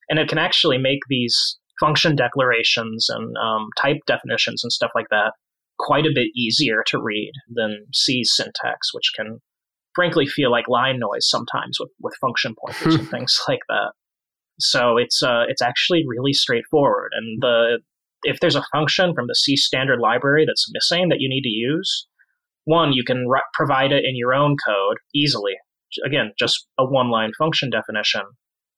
And 0.09 0.19
it 0.19 0.29
can 0.29 0.39
actually 0.39 0.79
make 0.79 1.01
these 1.09 1.59
function 1.81 2.17
declarations 2.17 3.07
and 3.09 3.37
um, 3.37 3.69
type 3.81 3.99
definitions 4.07 4.63
and 4.65 4.73
stuff 4.73 4.93
like 4.95 5.09
that 5.11 5.33
quite 5.79 6.07
a 6.07 6.15
bit 6.15 6.29
easier 6.35 6.83
to 6.87 7.01
read 7.01 7.33
than 7.49 7.87
C 7.93 8.25
syntax, 8.25 8.93
which 8.93 9.13
can 9.15 9.41
frankly 9.95 10.27
feel 10.27 10.51
like 10.51 10.69
line 10.69 10.99
noise 10.99 11.29
sometimes 11.29 11.79
with, 11.81 11.91
with 12.01 12.15
function 12.21 12.55
pointers 12.59 12.95
and 12.95 13.09
things 13.11 13.39
like 13.49 13.61
that. 13.69 13.93
So 14.59 14.97
it's 14.97 15.23
uh, 15.23 15.45
it's 15.49 15.63
actually 15.63 16.05
really 16.07 16.33
straightforward. 16.33 17.13
And 17.15 17.43
the 17.43 17.81
if 18.23 18.41
there's 18.41 18.57
a 18.57 18.65
function 18.73 19.15
from 19.15 19.27
the 19.27 19.35
C 19.35 19.57
standard 19.57 20.01
library 20.01 20.45
that's 20.47 20.71
missing 20.73 21.09
that 21.11 21.21
you 21.21 21.29
need 21.29 21.43
to 21.43 21.51
use, 21.51 22.07
one 22.65 22.93
you 22.93 23.05
can 23.05 23.29
re- 23.29 23.43
provide 23.53 23.93
it 23.93 24.05
in 24.05 24.17
your 24.17 24.35
own 24.35 24.57
code 24.67 24.97
easily. 25.15 25.53
Again, 26.05 26.33
just 26.39 26.67
a 26.79 26.85
one 26.85 27.11
line 27.11 27.33
function 27.39 27.71
definition. 27.71 28.23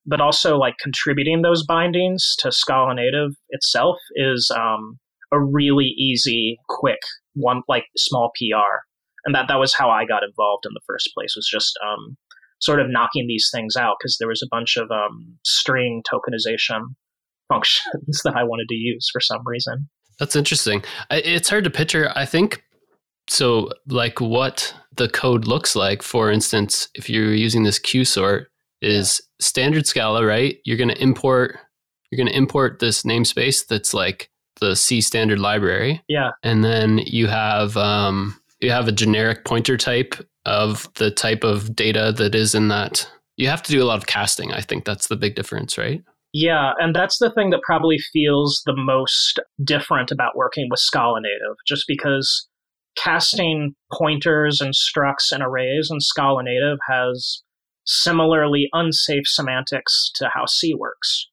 But 0.09 0.21
also, 0.23 0.57
like 0.57 0.75
contributing 0.81 1.43
those 1.43 1.65
bindings 1.67 2.35
to 2.38 2.50
Scala 2.50 2.95
Native 2.95 3.33
itself 3.50 3.97
is 4.17 4.50
um, 4.57 4.99
a 5.33 5.38
really 5.38 5.93
easy, 5.99 6.57
quick 6.69 7.00
one 7.35 7.62
like 7.69 7.85
small 7.97 8.31
PR. 8.37 8.85
And 9.27 9.35
that 9.35 9.47
that 9.49 9.59
was 9.59 9.75
how 9.75 9.91
I 9.91 10.07
got 10.07 10.23
involved 10.23 10.65
in 10.65 10.73
the 10.73 10.81
first 10.87 11.11
place 11.15 11.35
was 11.37 11.47
just 11.47 11.79
um, 11.85 12.17
sort 12.61 12.81
of 12.81 12.87
knocking 12.88 13.27
these 13.27 13.50
things 13.53 13.77
out 13.77 13.97
because 14.00 14.17
there 14.19 14.29
was 14.29 14.43
a 14.43 14.49
bunch 14.50 14.77
of 14.77 14.91
um, 14.91 15.38
string 15.45 16.03
tokenization 16.11 16.81
functions 17.49 18.21
that 18.25 18.35
I 18.37 18.45
wanted 18.45 18.69
to 18.69 18.75
use 18.75 19.09
for 19.12 19.21
some 19.21 19.47
reason. 19.47 19.88
That's 20.19 20.37
interesting. 20.37 20.83
It's 21.11 21.49
hard 21.49 21.65
to 21.65 21.71
picture. 21.71 22.11
I 22.15 22.25
think 22.25 22.65
so. 23.29 23.71
Like 23.87 24.21
what 24.21 24.75
the 24.97 25.09
code 25.09 25.47
looks 25.47 25.77
like. 25.77 26.03
For 26.03 26.31
instance, 26.31 26.88
if 26.95 27.09
you're 27.09 27.35
using 27.35 27.62
this 27.62 27.79
qsort, 27.79 28.47
is 28.80 29.20
yeah. 29.20 29.44
standard 29.44 29.87
Scala, 29.87 30.25
right? 30.25 30.58
You're 30.64 30.76
going 30.76 30.90
to 30.90 31.02
import. 31.02 31.58
You're 32.11 32.16
going 32.16 32.32
to 32.32 32.37
import 32.37 32.78
this 32.78 33.02
namespace 33.02 33.66
that's 33.66 33.92
like 33.92 34.30
the 34.61 34.75
C 34.75 35.00
standard 35.00 35.38
library. 35.38 36.02
Yeah. 36.08 36.30
And 36.42 36.64
then 36.64 36.99
you 36.99 37.26
have 37.26 37.76
um, 37.76 38.40
you 38.61 38.70
have 38.70 38.88
a 38.88 38.92
generic 38.92 39.44
pointer 39.44 39.76
type 39.76 40.14
of 40.47 40.88
the 40.94 41.11
type 41.11 41.44
of 41.44 41.75
data 41.75 42.12
that 42.16 42.35
is 42.35 42.54
in 42.54 42.68
that. 42.68 43.08
You 43.37 43.49
have 43.49 43.62
to 43.64 43.73
do 43.73 43.82
a 43.82 43.87
lot 43.87 43.99
of 43.99 44.06
casting. 44.06 44.52
I 44.52 44.61
think 44.61 44.85
that's 44.85 45.06
the 45.06 45.16
big 45.16 45.37
difference, 45.37 45.78
right? 45.78 46.02
Yeah, 46.32 46.73
and 46.78 46.94
that's 46.94 47.18
the 47.18 47.30
thing 47.30 47.50
that 47.50 47.62
probably 47.62 47.99
feels 48.12 48.62
the 48.66 48.76
most 48.76 49.40
different 49.64 50.11
about 50.11 50.37
working 50.37 50.66
with 50.70 50.80
Scala 50.80 51.20
Native, 51.20 51.56
just 51.66 51.85
because 51.87 52.49
casting 52.97 53.75
pointers 53.92 54.61
and 54.61 54.75
structs 54.75 55.32
and 55.32 55.42
arrays 55.42 55.88
in 55.90 56.00
Scala 56.00 56.42
Native 56.42 56.78
has 56.88 57.42
similarly 57.88 58.68
unsafe 58.73 59.26
semantics 59.26 60.11
to 60.16 60.28
how 60.33 60.45
C 60.47 60.75
works. 60.75 61.26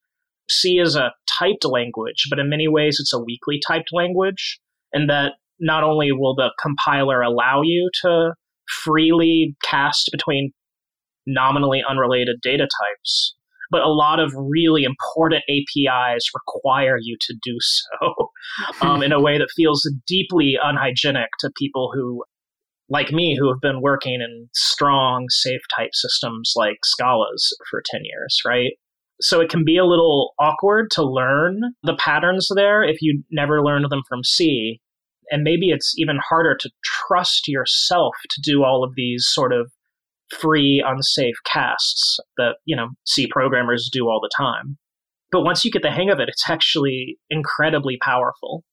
C 0.50 0.80
is 0.80 0.96
a 0.96 1.12
typed 1.28 1.66
language, 1.66 2.28
but 2.30 2.40
in 2.40 2.50
many 2.50 2.68
ways 2.68 2.98
it's 3.00 3.14
a 3.14 3.20
weakly 3.20 3.60
typed 3.68 3.90
language, 3.92 4.60
and 4.94 5.10
that 5.10 5.34
not 5.60 5.84
only 5.84 6.12
will 6.12 6.36
the 6.36 6.52
compiler 6.62 7.22
allow 7.22 7.62
you 7.62 7.90
to 8.02 8.34
freely 8.84 9.56
cast 9.64 10.10
between 10.12 10.52
nominally 11.28 11.84
unrelated 11.88 12.38
data 12.42 12.64
types, 12.64 13.36
but 13.72 13.82
a 13.82 13.90
lot 13.90 14.20
of 14.20 14.32
really 14.36 14.84
important 14.84 15.44
APIs 15.50 16.30
require 16.34 16.98
you 17.02 17.18
to 17.20 17.36
do 17.44 17.58
so 17.60 18.32
um, 18.82 19.04
in 19.04 19.12
a 19.12 19.22
way 19.22 19.38
that 19.38 19.50
feels 19.56 19.90
deeply 20.08 20.56
unhygienic 20.62 21.30
to 21.40 21.52
people 21.58 21.92
who, 21.94 22.24
like 22.90 23.12
me, 23.12 23.36
who 23.40 23.50
have 23.50 23.62
been 23.62 23.82
working 23.82 24.22
in 24.22 24.50
strong, 24.54 25.28
safe 25.30 25.62
type 25.76 25.92
systems 25.94 26.54
like 26.56 26.78
Scala's 26.84 27.56
for 27.70 27.82
10 27.84 28.02
years, 28.04 28.42
right? 28.46 28.74
So 29.22 29.40
it 29.40 29.50
can 29.50 29.64
be 29.64 29.78
a 29.78 29.86
little 29.86 30.34
awkward 30.40 30.92
to 30.92 31.04
learn 31.04 31.62
the 31.84 31.96
patterns 31.96 32.50
there 32.54 32.84
if 32.84 32.98
you 33.02 33.24
never 33.32 33.64
learned 33.64 33.90
them 33.90 34.04
from 34.08 34.24
C. 34.24 34.82
And 35.32 35.42
maybe 35.44 35.70
it's 35.70 35.94
even 35.98 36.18
harder 36.18 36.56
to 36.60 36.70
trust 36.84 37.48
yourself 37.48 38.14
to 38.30 38.42
do 38.42 38.64
all 38.64 38.84
of 38.84 38.94
these 38.96 39.26
sort 39.28 39.54
of 39.54 39.72
free, 40.30 40.84
unsafe 40.86 41.36
casts 41.46 42.20
that, 42.38 42.58
you 42.66 42.76
know, 42.76 42.90
C 43.06 43.28
programmers 43.28 43.90
do 43.92 44.08
all 44.10 44.20
the 44.22 44.32
time. 44.36 44.78
But 45.32 45.44
once 45.44 45.66
you 45.66 45.72
get 45.72 45.82
the 45.82 45.92
hang 45.92 46.10
of 46.10 46.20
it, 46.20 46.30
it's 46.30 46.50
actually 46.50 47.18
incredibly 47.30 47.98
powerful. 48.02 48.64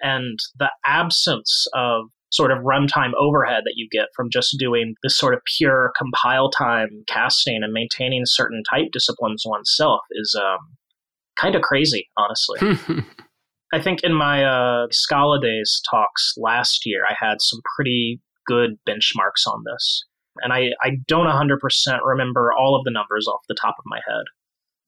And 0.00 0.38
the 0.58 0.70
absence 0.84 1.66
of 1.74 2.04
sort 2.30 2.50
of 2.50 2.58
runtime 2.58 3.12
overhead 3.18 3.62
that 3.64 3.74
you 3.76 3.88
get 3.90 4.06
from 4.14 4.28
just 4.30 4.56
doing 4.58 4.94
this 5.02 5.16
sort 5.16 5.34
of 5.34 5.40
pure 5.56 5.92
compile 5.96 6.50
time 6.50 6.88
casting 7.06 7.62
and 7.62 7.72
maintaining 7.72 8.22
certain 8.24 8.62
type 8.70 8.88
disciplines 8.92 9.44
oneself 9.46 10.00
is 10.12 10.38
um, 10.38 10.58
kind 11.38 11.54
of 11.54 11.62
crazy, 11.62 12.08
honestly. 12.16 13.04
I 13.72 13.80
think 13.80 14.02
in 14.02 14.14
my 14.14 14.44
uh, 14.44 14.86
Scala 14.90 15.40
Days 15.40 15.80
talks 15.90 16.34
last 16.36 16.86
year, 16.86 17.02
I 17.08 17.14
had 17.18 17.36
some 17.40 17.60
pretty 17.76 18.20
good 18.46 18.78
benchmarks 18.88 19.46
on 19.46 19.62
this. 19.70 20.04
And 20.40 20.52
I, 20.52 20.70
I 20.82 20.96
don't 21.06 21.26
100% 21.26 21.58
remember 22.04 22.52
all 22.52 22.76
of 22.76 22.84
the 22.84 22.90
numbers 22.90 23.26
off 23.26 23.40
the 23.48 23.56
top 23.60 23.74
of 23.78 23.84
my 23.86 24.00
head. 24.08 24.24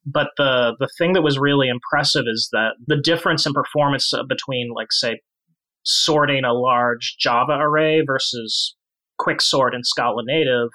But 0.07 0.29
the, 0.39 0.77
the 0.79 0.89
thing 0.97 1.13
that 1.13 1.23
was 1.23 1.39
really 1.39 1.69
impressive 1.69 2.25
is 2.27 2.49
that 2.53 2.73
the 2.87 2.97
difference 2.97 3.45
in 3.45 3.53
performance 3.53 4.13
between, 4.29 4.71
like, 4.75 4.93
say, 4.93 5.21
sorting 5.91 6.45
a 6.45 6.53
large 6.53 7.17
Java 7.19 7.59
array 7.61 8.03
versus 8.07 8.77
quicksort 9.21 9.75
in 9.75 9.85
Scala 9.85 10.23
Native 10.25 10.71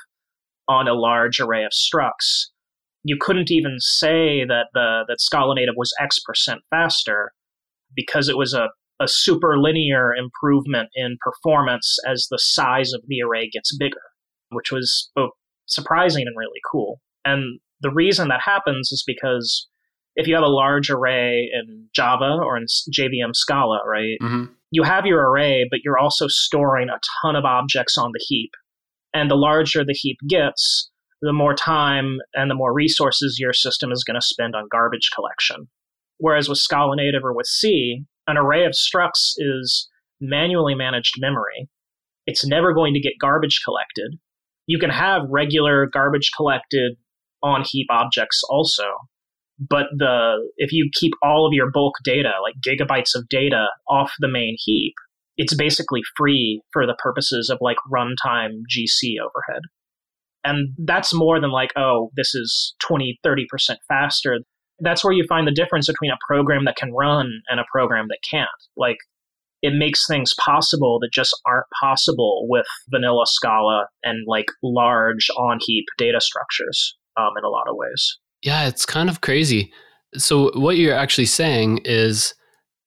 on 0.67 0.87
a 0.87 0.93
large 0.93 1.39
array 1.39 1.63
of 1.63 1.71
structs, 1.71 2.49
you 3.03 3.17
couldn't 3.19 3.51
even 3.51 3.77
say 3.79 4.45
that 4.45 4.67
the 4.73 5.03
that 5.07 5.21
Scala 5.21 5.55
Native 5.55 5.75
was 5.77 5.93
X 5.99 6.19
percent 6.19 6.61
faster 6.69 7.31
because 7.95 8.27
it 8.27 8.37
was 8.37 8.53
a, 8.53 8.69
a 8.99 9.07
super 9.07 9.57
linear 9.59 10.13
improvement 10.13 10.89
in 10.95 11.17
performance 11.21 11.97
as 12.07 12.27
the 12.29 12.39
size 12.39 12.93
of 12.93 13.01
the 13.07 13.21
array 13.21 13.49
gets 13.49 13.75
bigger, 13.77 14.01
which 14.49 14.71
was 14.71 15.11
both 15.15 15.31
surprising 15.67 16.25
and 16.27 16.35
really 16.37 16.61
cool. 16.69 16.99
And 17.23 17.59
the 17.81 17.91
reason 17.91 18.27
that 18.29 18.41
happens 18.43 18.91
is 18.91 19.03
because 19.05 19.67
if 20.15 20.27
you 20.27 20.35
have 20.35 20.43
a 20.43 20.47
large 20.47 20.89
array 20.89 21.49
in 21.53 21.87
Java 21.93 22.39
or 22.41 22.57
in 22.57 22.65
JVM 22.91 23.35
Scala, 23.35 23.81
right, 23.85 24.17
mm-hmm. 24.21 24.45
You 24.71 24.83
have 24.83 25.05
your 25.05 25.29
array, 25.29 25.67
but 25.69 25.81
you're 25.83 25.97
also 25.97 26.27
storing 26.27 26.89
a 26.89 26.99
ton 27.21 27.35
of 27.35 27.45
objects 27.45 27.97
on 27.97 28.11
the 28.13 28.23
heap. 28.27 28.51
And 29.13 29.31
the 29.31 29.35
larger 29.35 29.85
the 29.85 29.93
heap 29.93 30.17
gets, 30.27 30.89
the 31.21 31.33
more 31.33 31.53
time 31.55 32.17
and 32.33 32.51
the 32.51 32.55
more 32.55 32.73
resources 32.73 33.37
your 33.39 33.53
system 33.53 33.91
is 33.91 34.03
going 34.03 34.19
to 34.19 34.25
spend 34.25 34.55
on 34.55 34.67
garbage 34.69 35.09
collection. 35.13 35.67
Whereas 36.17 36.49
with 36.49 36.57
Scala 36.57 36.95
Native 36.95 37.23
or 37.23 37.33
with 37.33 37.47
C, 37.47 38.03
an 38.27 38.37
array 38.37 38.65
of 38.65 38.73
structs 38.73 39.33
is 39.37 39.89
manually 40.19 40.75
managed 40.75 41.15
memory. 41.19 41.69
It's 42.27 42.45
never 42.45 42.73
going 42.73 42.93
to 42.93 42.99
get 42.99 43.13
garbage 43.19 43.61
collected. 43.63 44.17
You 44.67 44.79
can 44.79 44.89
have 44.89 45.21
regular 45.29 45.87
garbage 45.87 46.31
collected 46.35 46.93
on 47.43 47.63
heap 47.65 47.87
objects 47.89 48.41
also, 48.49 48.83
but 49.59 49.87
the 49.97 50.49
if 50.57 50.71
you 50.71 50.89
keep 50.93 51.13
all 51.23 51.47
of 51.47 51.53
your 51.53 51.71
bulk 51.71 51.95
data, 52.03 52.31
like 52.41 52.55
gigabytes 52.65 53.15
of 53.15 53.27
data, 53.29 53.67
off 53.89 54.13
the 54.19 54.27
main 54.27 54.55
heap, 54.59 54.93
it's 55.37 55.55
basically 55.55 56.01
free 56.17 56.61
for 56.71 56.85
the 56.85 56.95
purposes 56.99 57.49
of 57.49 57.57
like 57.61 57.77
runtime 57.91 58.61
GC 58.69 59.15
overhead. 59.19 59.61
And 60.43 60.75
that's 60.85 61.13
more 61.13 61.41
than 61.41 61.51
like, 61.51 61.71
oh, 61.75 62.11
this 62.15 62.35
is 62.35 62.75
20, 62.87 63.19
30% 63.25 63.45
faster 63.87 64.39
that's 64.79 65.03
where 65.03 65.13
you 65.13 65.25
find 65.27 65.47
the 65.47 65.51
difference 65.51 65.87
between 65.87 66.11
a 66.11 66.17
program 66.27 66.65
that 66.65 66.75
can 66.75 66.93
run 66.93 67.41
and 67.49 67.59
a 67.59 67.65
program 67.71 68.07
that 68.09 68.19
can't. 68.29 68.49
Like, 68.75 68.97
it 69.61 69.73
makes 69.73 70.05
things 70.05 70.33
possible 70.39 70.99
that 70.99 71.09
just 71.13 71.35
aren't 71.47 71.65
possible 71.81 72.45
with 72.49 72.67
vanilla 72.89 73.25
Scala 73.25 73.87
and 74.03 74.25
like 74.27 74.47
large 74.61 75.29
on 75.37 75.57
heap 75.61 75.85
data 75.97 76.21
structures 76.21 76.95
um, 77.17 77.31
in 77.37 77.43
a 77.43 77.49
lot 77.49 77.67
of 77.67 77.75
ways. 77.75 78.19
Yeah, 78.45 78.67
it's 78.67 78.85
kind 78.85 79.09
of 79.09 79.21
crazy. 79.21 79.73
So, 80.15 80.51
what 80.57 80.77
you're 80.77 80.95
actually 80.95 81.25
saying 81.25 81.79
is 81.83 82.33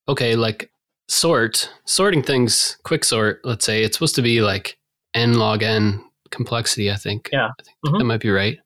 okay, 0.08 0.36
like 0.36 0.70
sort, 1.08 1.70
sorting 1.84 2.22
things, 2.22 2.78
quick 2.84 3.04
sort, 3.04 3.40
let's 3.44 3.66
say, 3.66 3.82
it's 3.82 3.96
supposed 3.96 4.14
to 4.14 4.22
be 4.22 4.40
like 4.40 4.78
n 5.14 5.34
log 5.34 5.62
n 5.62 6.02
complexity, 6.30 6.90
I 6.90 6.96
think. 6.96 7.28
Yeah. 7.32 7.48
I 7.48 7.62
think 7.62 7.76
mm-hmm. 7.84 7.98
that 7.98 8.04
might 8.04 8.20
be 8.20 8.30
right. 8.30 8.58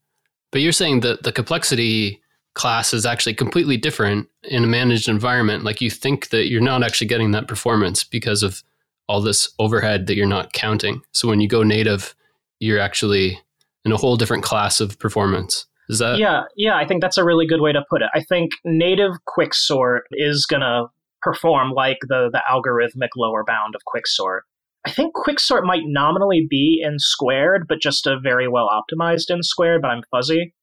But 0.51 0.61
you're 0.61 0.73
saying 0.73 1.01
that 1.01 1.23
the 1.23 1.33
complexity 1.33 2.21
class 2.55 2.93
is 2.93 3.07
actually 3.07 3.35
completely 3.35 3.79
different 3.79 4.29
in 4.45 4.63
a 4.63 4.67
managed 4.67 5.09
environment. 5.09 5.65
Like 5.65 5.81
you 5.81 5.91
think 5.91 6.29
that 6.29 6.49
you're 6.49 6.61
not 6.61 6.83
actually 6.83 7.07
getting 7.07 7.31
that 7.31 7.49
performance 7.49 8.05
because 8.05 8.43
of 8.43 8.63
all 9.09 9.23
this 9.23 9.51
overhead 9.59 10.07
that 10.07 10.17
you're 10.17 10.27
not 10.27 10.53
counting. 10.53 11.03
So 11.13 11.29
when 11.29 11.41
you 11.41 11.49
go 11.49 11.63
native, 11.63 12.15
you're 12.61 12.79
actually 12.79 13.41
in 13.85 13.93
a 13.93 13.97
whole 13.97 14.17
different 14.17 14.45
class 14.45 14.81
of 14.81 14.99
performance. 14.99 15.67
Is 15.89 15.99
that? 15.99 16.19
Yeah, 16.19 16.43
yeah. 16.57 16.77
I 16.77 16.87
think 16.87 17.03
that's 17.03 17.19
a 17.19 17.25
really 17.25 17.47
good 17.47 17.61
way 17.61 17.73
to 17.73 17.85
put 17.91 18.03
it. 18.03 18.09
I 18.15 18.23
think 18.23 18.53
native 18.65 19.13
quicksort 19.29 20.01
is 20.13 20.47
gonna 20.47 20.85
perform 21.23 21.73
like 21.73 21.99
the 22.09 22.31
the 22.33 22.43
algorithmic 22.51 23.11
lower 23.17 23.45
bound 23.45 23.75
of 23.75 23.83
quicksort. 23.87 24.41
I 24.85 24.91
think 24.91 25.15
quicksort 25.15 25.65
might 25.65 25.83
nominally 25.85 26.47
be 26.49 26.83
n 26.85 26.97
squared, 26.99 27.67
but 27.69 27.81
just 27.81 28.07
a 28.07 28.19
very 28.21 28.49
well 28.49 28.69
optimized 28.69 29.31
n 29.31 29.43
squared. 29.43 29.83
But 29.83 29.91
I'm 29.91 30.03
fuzzy. 30.11 30.55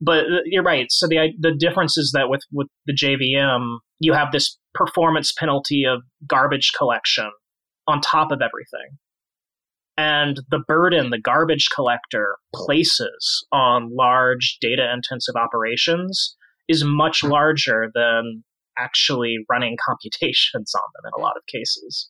But 0.00 0.24
uh, 0.24 0.40
you're 0.46 0.62
right. 0.62 0.86
So 0.90 1.06
the 1.06 1.32
the 1.38 1.54
difference 1.54 1.98
is 1.98 2.12
that 2.12 2.28
with 2.28 2.42
with 2.52 2.68
the 2.86 2.94
JVM, 2.94 3.78
you 3.98 4.12
have 4.12 4.32
this 4.32 4.58
performance 4.74 5.32
penalty 5.32 5.84
of 5.84 6.02
garbage 6.26 6.72
collection 6.76 7.30
on 7.86 8.00
top 8.00 8.30
of 8.30 8.40
everything. 8.40 8.98
And 10.00 10.40
the 10.50 10.60
burden 10.66 11.10
the 11.10 11.20
garbage 11.20 11.68
collector 11.74 12.38
places 12.54 13.46
on 13.52 13.94
large 13.94 14.56
data 14.62 14.90
intensive 14.90 15.34
operations 15.36 16.34
is 16.70 16.82
much 16.82 17.22
larger 17.22 17.90
than 17.92 18.42
actually 18.78 19.36
running 19.50 19.76
computations 19.86 20.72
on 20.74 20.88
them 20.94 21.12
in 21.12 21.20
a 21.20 21.22
lot 21.22 21.36
of 21.36 21.44
cases. 21.52 22.08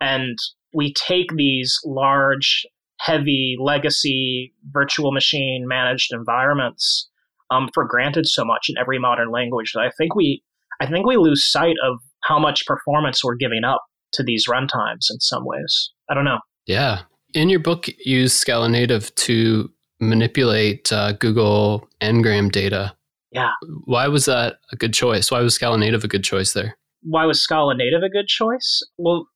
And 0.00 0.38
we 0.72 0.92
take 0.92 1.32
these 1.34 1.76
large, 1.84 2.64
heavy, 3.00 3.56
legacy, 3.58 4.54
virtual 4.70 5.10
machine 5.10 5.66
managed 5.66 6.12
environments 6.12 7.10
um, 7.50 7.70
for 7.74 7.84
granted 7.84 8.26
so 8.26 8.44
much 8.44 8.66
in 8.68 8.76
every 8.78 9.00
modern 9.00 9.32
language 9.32 9.72
that 9.74 9.80
I 9.80 9.90
think 9.98 10.14
we 10.14 10.44
I 10.80 10.86
think 10.86 11.06
we 11.06 11.16
lose 11.16 11.50
sight 11.50 11.74
of 11.84 11.98
how 12.22 12.38
much 12.38 12.66
performance 12.66 13.24
we're 13.24 13.34
giving 13.34 13.64
up 13.64 13.82
to 14.12 14.22
these 14.22 14.46
runtimes 14.46 15.10
in 15.10 15.18
some 15.18 15.44
ways. 15.44 15.90
I 16.08 16.14
don't 16.14 16.24
know. 16.24 16.38
Yeah. 16.66 17.02
In 17.36 17.50
your 17.50 17.60
book, 17.60 17.86
you 17.88 18.20
use 18.20 18.32
Scala 18.32 18.66
Native 18.66 19.14
to 19.16 19.70
manipulate 20.00 20.90
uh, 20.90 21.12
Google 21.12 21.86
Ngram 22.00 22.50
data. 22.50 22.96
Yeah. 23.30 23.50
Why 23.84 24.08
was 24.08 24.24
that 24.24 24.54
a 24.72 24.76
good 24.76 24.94
choice? 24.94 25.30
Why 25.30 25.42
was 25.42 25.54
Scala 25.54 25.76
Native 25.76 26.02
a 26.02 26.08
good 26.08 26.24
choice 26.24 26.54
there? 26.54 26.78
Why 27.02 27.26
was 27.26 27.42
Scala 27.42 27.76
Native 27.76 28.02
a 28.02 28.08
good 28.08 28.26
choice? 28.26 28.80
Well, 28.96 29.26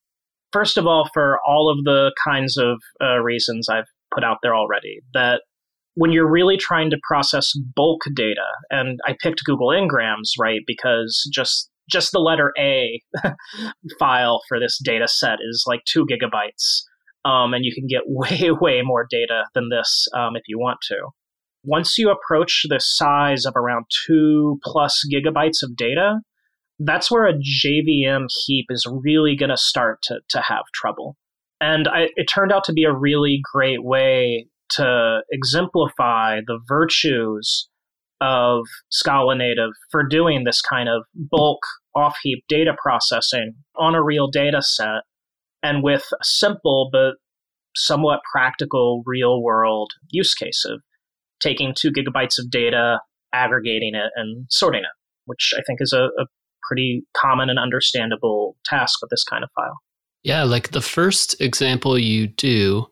first 0.51 0.79
of 0.79 0.87
all, 0.87 1.11
for 1.13 1.37
all 1.47 1.69
of 1.69 1.83
the 1.83 2.11
kinds 2.25 2.57
of 2.57 2.81
uh, 2.99 3.19
reasons 3.19 3.69
I've 3.69 3.85
put 4.11 4.23
out 4.23 4.37
there 4.41 4.55
already, 4.55 5.01
that 5.13 5.43
when 5.93 6.11
you're 6.11 6.29
really 6.29 6.57
trying 6.57 6.89
to 6.89 6.97
process 7.07 7.53
bulk 7.75 8.01
data, 8.15 8.47
and 8.71 8.99
I 9.05 9.15
picked 9.21 9.43
Google 9.45 9.67
Ngrams, 9.67 10.31
right, 10.39 10.61
because 10.65 11.29
just 11.31 11.69
just 11.87 12.13
the 12.13 12.19
letter 12.19 12.51
A 12.57 12.99
file 13.99 14.41
for 14.47 14.59
this 14.59 14.79
data 14.83 15.07
set 15.07 15.37
is 15.47 15.65
like 15.67 15.81
two 15.85 16.07
gigabytes. 16.07 16.81
Um, 17.23 17.53
and 17.53 17.63
you 17.63 17.73
can 17.73 17.87
get 17.87 18.01
way, 18.07 18.51
way 18.51 18.81
more 18.83 19.07
data 19.09 19.43
than 19.53 19.69
this 19.69 20.07
um, 20.15 20.35
if 20.35 20.43
you 20.47 20.59
want 20.59 20.79
to. 20.87 20.97
Once 21.63 21.97
you 21.97 22.09
approach 22.09 22.65
the 22.69 22.79
size 22.79 23.45
of 23.45 23.53
around 23.55 23.85
two 24.07 24.59
plus 24.63 25.03
gigabytes 25.13 25.61
of 25.61 25.75
data, 25.75 26.19
that's 26.79 27.11
where 27.11 27.27
a 27.27 27.33
JVM 27.33 28.25
heap 28.45 28.65
is 28.69 28.87
really 28.89 29.35
going 29.35 29.51
to 29.51 29.57
start 29.57 29.99
to, 30.03 30.19
to 30.29 30.41
have 30.41 30.63
trouble. 30.73 31.15
And 31.59 31.87
I, 31.87 32.07
it 32.15 32.25
turned 32.25 32.51
out 32.51 32.63
to 32.65 32.73
be 32.73 32.83
a 32.83 32.93
really 32.93 33.39
great 33.53 33.83
way 33.83 34.47
to 34.71 35.19
exemplify 35.31 36.39
the 36.47 36.59
virtues 36.67 37.69
of 38.21 38.65
Scala 38.89 39.35
Native 39.35 39.71
for 39.91 40.03
doing 40.03 40.43
this 40.43 40.61
kind 40.61 40.89
of 40.89 41.03
bulk 41.13 41.59
off 41.95 42.17
heap 42.23 42.43
data 42.47 42.75
processing 42.81 43.53
on 43.75 43.95
a 43.95 44.03
real 44.03 44.29
data 44.29 44.61
set 44.61 45.03
and 45.63 45.83
with 45.83 46.05
a 46.13 46.23
simple 46.23 46.89
but 46.91 47.15
somewhat 47.75 48.19
practical 48.31 49.03
real 49.05 49.41
world 49.41 49.91
use 50.09 50.33
case 50.33 50.63
of 50.65 50.81
taking 51.41 51.73
two 51.75 51.91
gigabytes 51.91 52.37
of 52.37 52.49
data, 52.49 52.99
aggregating 53.33 53.95
it, 53.95 54.11
and 54.15 54.45
sorting 54.49 54.81
it, 54.81 54.91
which 55.25 55.53
I 55.57 55.61
think 55.65 55.79
is 55.81 55.93
a, 55.93 56.03
a 56.03 56.25
pretty 56.67 57.03
common 57.15 57.49
and 57.49 57.57
understandable 57.57 58.55
task 58.65 58.99
with 59.01 59.09
this 59.09 59.23
kind 59.23 59.43
of 59.43 59.49
file. 59.55 59.79
Yeah, 60.23 60.43
like 60.43 60.69
the 60.69 60.81
first 60.81 61.39
example 61.41 61.97
you 61.97 62.27
do 62.27 62.87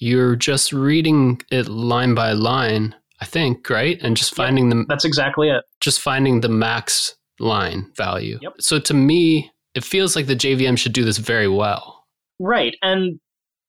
you're 0.00 0.34
just 0.34 0.72
reading 0.72 1.40
it 1.50 1.68
line 1.68 2.14
by 2.14 2.32
line, 2.32 2.94
I 3.20 3.26
think, 3.26 3.68
right? 3.70 3.98
And 4.02 4.16
just 4.16 4.34
finding 4.34 4.68
yep, 4.68 4.78
the 4.78 4.84
That's 4.88 5.04
exactly 5.04 5.50
it. 5.50 5.62
Just 5.80 6.00
finding 6.00 6.40
the 6.40 6.48
max 6.48 7.14
line 7.38 7.92
value. 7.96 8.38
Yep. 8.40 8.54
So 8.60 8.80
to 8.80 8.94
me, 8.94 9.52
it 9.74 9.84
feels 9.84 10.16
like 10.16 10.26
the 10.26 10.34
JVM 10.34 10.78
should 10.78 10.94
do 10.94 11.04
this 11.04 11.18
very 11.18 11.48
well. 11.48 11.99
Right. 12.40 12.74
And 12.82 13.20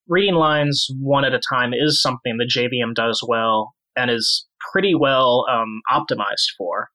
reading 0.08 0.36
lines 0.36 0.88
one 1.00 1.26
at 1.26 1.34
a 1.34 1.42
time 1.50 1.74
is 1.74 2.02
something 2.02 2.38
the 2.38 2.46
JVM 2.46 2.96
does 2.96 3.24
well 3.28 3.74
and 3.96 4.10
is 4.10 4.48
pretty 4.72 4.96
well 4.96 5.46
um, 5.52 5.82
optimized 5.92 6.56
for. 6.58 6.90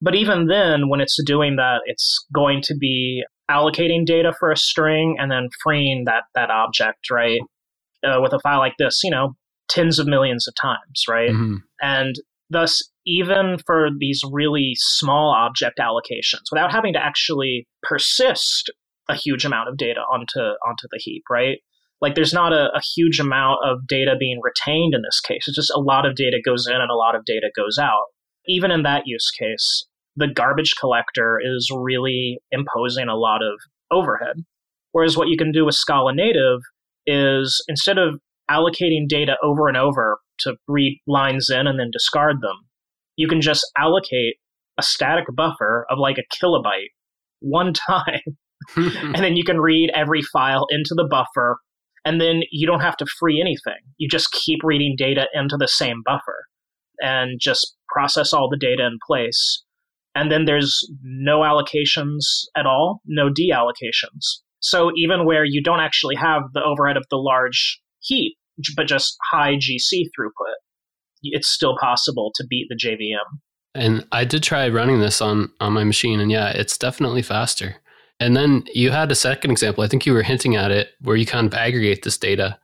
But 0.00 0.14
even 0.14 0.46
then, 0.46 0.88
when 0.88 1.00
it's 1.00 1.18
doing 1.24 1.56
that, 1.56 1.80
it's 1.86 2.24
going 2.34 2.62
to 2.64 2.76
be 2.76 3.24
allocating 3.50 4.06
data 4.06 4.32
for 4.38 4.50
a 4.50 4.56
string 4.56 5.16
and 5.18 5.30
then 5.30 5.48
freeing 5.62 6.04
that 6.06 6.24
that 6.34 6.50
object, 6.50 7.10
right? 7.10 7.40
Uh, 8.06 8.20
with 8.20 8.32
a 8.32 8.40
file 8.40 8.58
like 8.58 8.74
this, 8.78 9.00
you 9.02 9.10
know, 9.10 9.34
tens 9.68 9.98
of 9.98 10.06
millions 10.06 10.46
of 10.46 10.54
times, 10.60 11.04
right? 11.08 11.30
Mm-hmm. 11.30 11.56
And 11.80 12.16
thus, 12.50 12.82
even 13.06 13.56
for 13.66 13.88
these 13.98 14.20
really 14.30 14.72
small 14.76 15.34
object 15.34 15.78
allocations, 15.78 16.50
without 16.50 16.70
having 16.70 16.92
to 16.92 17.02
actually 17.02 17.66
persist 17.82 18.70
a 19.08 19.14
huge 19.14 19.44
amount 19.44 19.68
of 19.68 19.76
data 19.76 20.00
onto 20.00 20.40
onto 20.40 20.88
the 20.90 20.98
heap, 20.98 21.24
right? 21.30 21.58
Like 22.00 22.14
there's 22.14 22.34
not 22.34 22.52
a, 22.52 22.70
a 22.74 22.80
huge 22.96 23.20
amount 23.20 23.60
of 23.64 23.86
data 23.86 24.14
being 24.18 24.40
retained 24.42 24.94
in 24.94 25.02
this 25.02 25.20
case. 25.20 25.44
It's 25.46 25.56
just 25.56 25.72
a 25.74 25.80
lot 25.80 26.06
of 26.06 26.16
data 26.16 26.38
goes 26.44 26.66
in 26.66 26.76
and 26.76 26.90
a 26.90 26.96
lot 26.96 27.14
of 27.14 27.24
data 27.24 27.50
goes 27.56 27.78
out. 27.78 28.06
Even 28.46 28.70
in 28.70 28.82
that 28.82 29.04
use 29.06 29.30
case, 29.38 29.86
the 30.16 30.28
garbage 30.28 30.74
collector 30.78 31.40
is 31.42 31.70
really 31.74 32.38
imposing 32.50 33.08
a 33.08 33.16
lot 33.16 33.42
of 33.42 33.58
overhead. 33.90 34.44
Whereas 34.92 35.16
what 35.16 35.28
you 35.28 35.36
can 35.36 35.50
do 35.50 35.64
with 35.64 35.74
Scala 35.74 36.14
Native 36.14 36.60
is 37.06 37.62
instead 37.68 37.98
of 37.98 38.20
allocating 38.50 39.08
data 39.08 39.36
over 39.42 39.68
and 39.68 39.76
over 39.76 40.18
to 40.40 40.56
read 40.68 41.00
lines 41.06 41.50
in 41.50 41.66
and 41.66 41.78
then 41.78 41.90
discard 41.92 42.36
them, 42.40 42.66
you 43.16 43.28
can 43.28 43.40
just 43.40 43.66
allocate 43.78 44.36
a 44.78 44.82
static 44.82 45.24
buffer 45.34 45.86
of 45.88 45.98
like 45.98 46.18
a 46.18 46.36
kilobyte 46.36 46.90
one 47.40 47.72
time. 47.88 48.20
and 48.76 49.16
then 49.16 49.36
you 49.36 49.44
can 49.44 49.60
read 49.60 49.90
every 49.94 50.22
file 50.22 50.66
into 50.70 50.94
the 50.94 51.06
buffer. 51.08 51.58
And 52.06 52.20
then 52.20 52.42
you 52.50 52.66
don't 52.66 52.80
have 52.80 52.98
to 52.98 53.06
free 53.18 53.40
anything. 53.40 53.80
You 53.96 54.08
just 54.08 54.30
keep 54.30 54.60
reading 54.62 54.94
data 54.96 55.26
into 55.32 55.56
the 55.56 55.68
same 55.68 56.02
buffer 56.04 56.44
and 57.00 57.40
just 57.40 57.76
process 57.88 58.32
all 58.34 58.50
the 58.50 58.58
data 58.58 58.84
in 58.84 58.98
place 59.06 59.64
and 60.14 60.30
then 60.30 60.44
there's 60.44 60.88
no 61.02 61.40
allocations 61.40 62.44
at 62.56 62.66
all, 62.66 63.00
no 63.06 63.30
deallocations. 63.30 64.40
So 64.60 64.92
even 64.96 65.26
where 65.26 65.44
you 65.44 65.62
don't 65.62 65.80
actually 65.80 66.14
have 66.16 66.42
the 66.52 66.62
overhead 66.62 66.96
of 66.96 67.04
the 67.10 67.16
large 67.16 67.80
heap, 68.00 68.36
but 68.76 68.86
just 68.86 69.16
high 69.30 69.56
GC 69.56 70.04
throughput, 70.18 70.54
it's 71.22 71.48
still 71.48 71.76
possible 71.78 72.32
to 72.36 72.46
beat 72.48 72.68
the 72.68 72.76
JVM. 72.76 73.40
And 73.74 74.06
I 74.12 74.24
did 74.24 74.42
try 74.44 74.68
running 74.68 75.00
this 75.00 75.20
on 75.20 75.50
on 75.58 75.72
my 75.72 75.82
machine, 75.82 76.20
and 76.20 76.30
yeah, 76.30 76.50
it's 76.50 76.78
definitely 76.78 77.22
faster. 77.22 77.76
And 78.20 78.36
then 78.36 78.64
you 78.72 78.90
had 78.90 79.10
a 79.10 79.16
second 79.16 79.50
example. 79.50 79.84
I 79.84 79.88
think 79.88 80.06
you 80.06 80.12
were 80.12 80.22
hinting 80.22 80.56
at 80.56 80.70
it, 80.70 80.90
where 81.00 81.16
you 81.16 81.26
kind 81.26 81.46
of 81.46 81.54
aggregate 81.54 82.04
this 82.04 82.16
data. 82.16 82.58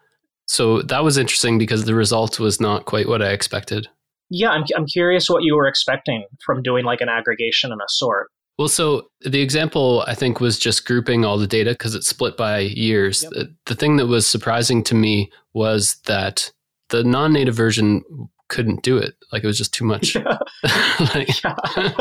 So 0.46 0.82
that 0.82 1.04
was 1.04 1.16
interesting 1.16 1.58
because 1.58 1.84
the 1.84 1.94
result 1.94 2.40
was 2.40 2.60
not 2.60 2.84
quite 2.84 3.08
what 3.08 3.22
I 3.22 3.30
expected. 3.30 3.88
Yeah, 4.30 4.50
I'm, 4.50 4.64
I'm 4.76 4.86
curious 4.86 5.28
what 5.28 5.42
you 5.42 5.56
were 5.56 5.66
expecting 5.66 6.24
from 6.44 6.62
doing 6.62 6.84
like 6.84 7.00
an 7.00 7.08
aggregation 7.08 7.72
and 7.72 7.80
a 7.80 7.88
sort. 7.88 8.28
Well, 8.58 8.68
so 8.68 9.08
the 9.22 9.40
example 9.40 10.04
I 10.06 10.14
think 10.14 10.40
was 10.40 10.58
just 10.58 10.86
grouping 10.86 11.24
all 11.24 11.38
the 11.38 11.46
data 11.46 11.70
because 11.70 11.94
it's 11.94 12.08
split 12.08 12.36
by 12.36 12.58
years. 12.58 13.22
Yep. 13.22 13.32
The, 13.32 13.54
the 13.66 13.74
thing 13.74 13.96
that 13.96 14.06
was 14.06 14.26
surprising 14.26 14.84
to 14.84 14.94
me 14.94 15.30
was 15.54 15.96
that 16.06 16.52
the 16.90 17.02
non 17.02 17.32
native 17.32 17.54
version 17.54 18.02
couldn't 18.50 18.82
do 18.82 18.98
it. 18.98 19.14
Like 19.32 19.42
it 19.42 19.46
was 19.46 19.56
just 19.56 19.72
too 19.72 19.84
much. 19.84 20.16
Yeah. 20.26 20.38
like, 21.14 21.42
yeah. 21.42 21.92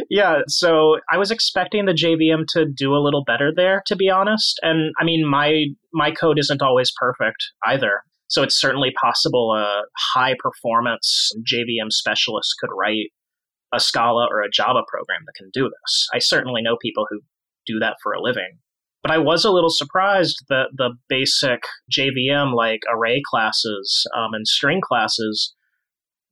yeah. 0.10 0.38
So 0.46 0.98
I 1.10 1.16
was 1.16 1.30
expecting 1.30 1.86
the 1.86 1.92
JVM 1.92 2.44
to 2.48 2.66
do 2.66 2.94
a 2.94 3.00
little 3.02 3.24
better 3.24 3.50
there, 3.54 3.82
to 3.86 3.96
be 3.96 4.10
honest. 4.10 4.58
And 4.62 4.92
I 5.00 5.04
mean, 5.04 5.26
my 5.26 5.66
my 5.94 6.10
code 6.10 6.38
isn't 6.38 6.60
always 6.60 6.92
perfect 6.98 7.42
either. 7.66 8.02
So 8.28 8.42
it's 8.42 8.60
certainly 8.60 8.92
possible 9.00 9.54
a 9.56 9.82
high 10.14 10.34
performance 10.38 11.32
JVM 11.50 11.90
specialist 11.90 12.54
could 12.60 12.70
write 12.76 13.10
a 13.72 13.80
Scala 13.80 14.26
or 14.30 14.42
a 14.42 14.50
Java 14.50 14.82
program 14.86 15.22
that 15.24 15.34
can 15.36 15.50
do 15.52 15.64
this. 15.64 16.08
I 16.12 16.18
certainly 16.18 16.60
know 16.62 16.76
people 16.80 17.06
who 17.08 17.20
do 17.66 17.78
that 17.78 17.96
for 18.02 18.12
a 18.12 18.20
living. 18.20 18.58
But 19.02 19.12
I 19.12 19.18
was 19.18 19.44
a 19.44 19.50
little 19.50 19.70
surprised 19.70 20.44
that 20.48 20.68
the 20.76 20.90
basic 21.08 21.62
JVM, 21.90 22.54
like 22.54 22.80
array 22.92 23.20
classes 23.28 24.06
um, 24.16 24.32
and 24.32 24.46
string 24.46 24.80
classes, 24.80 25.54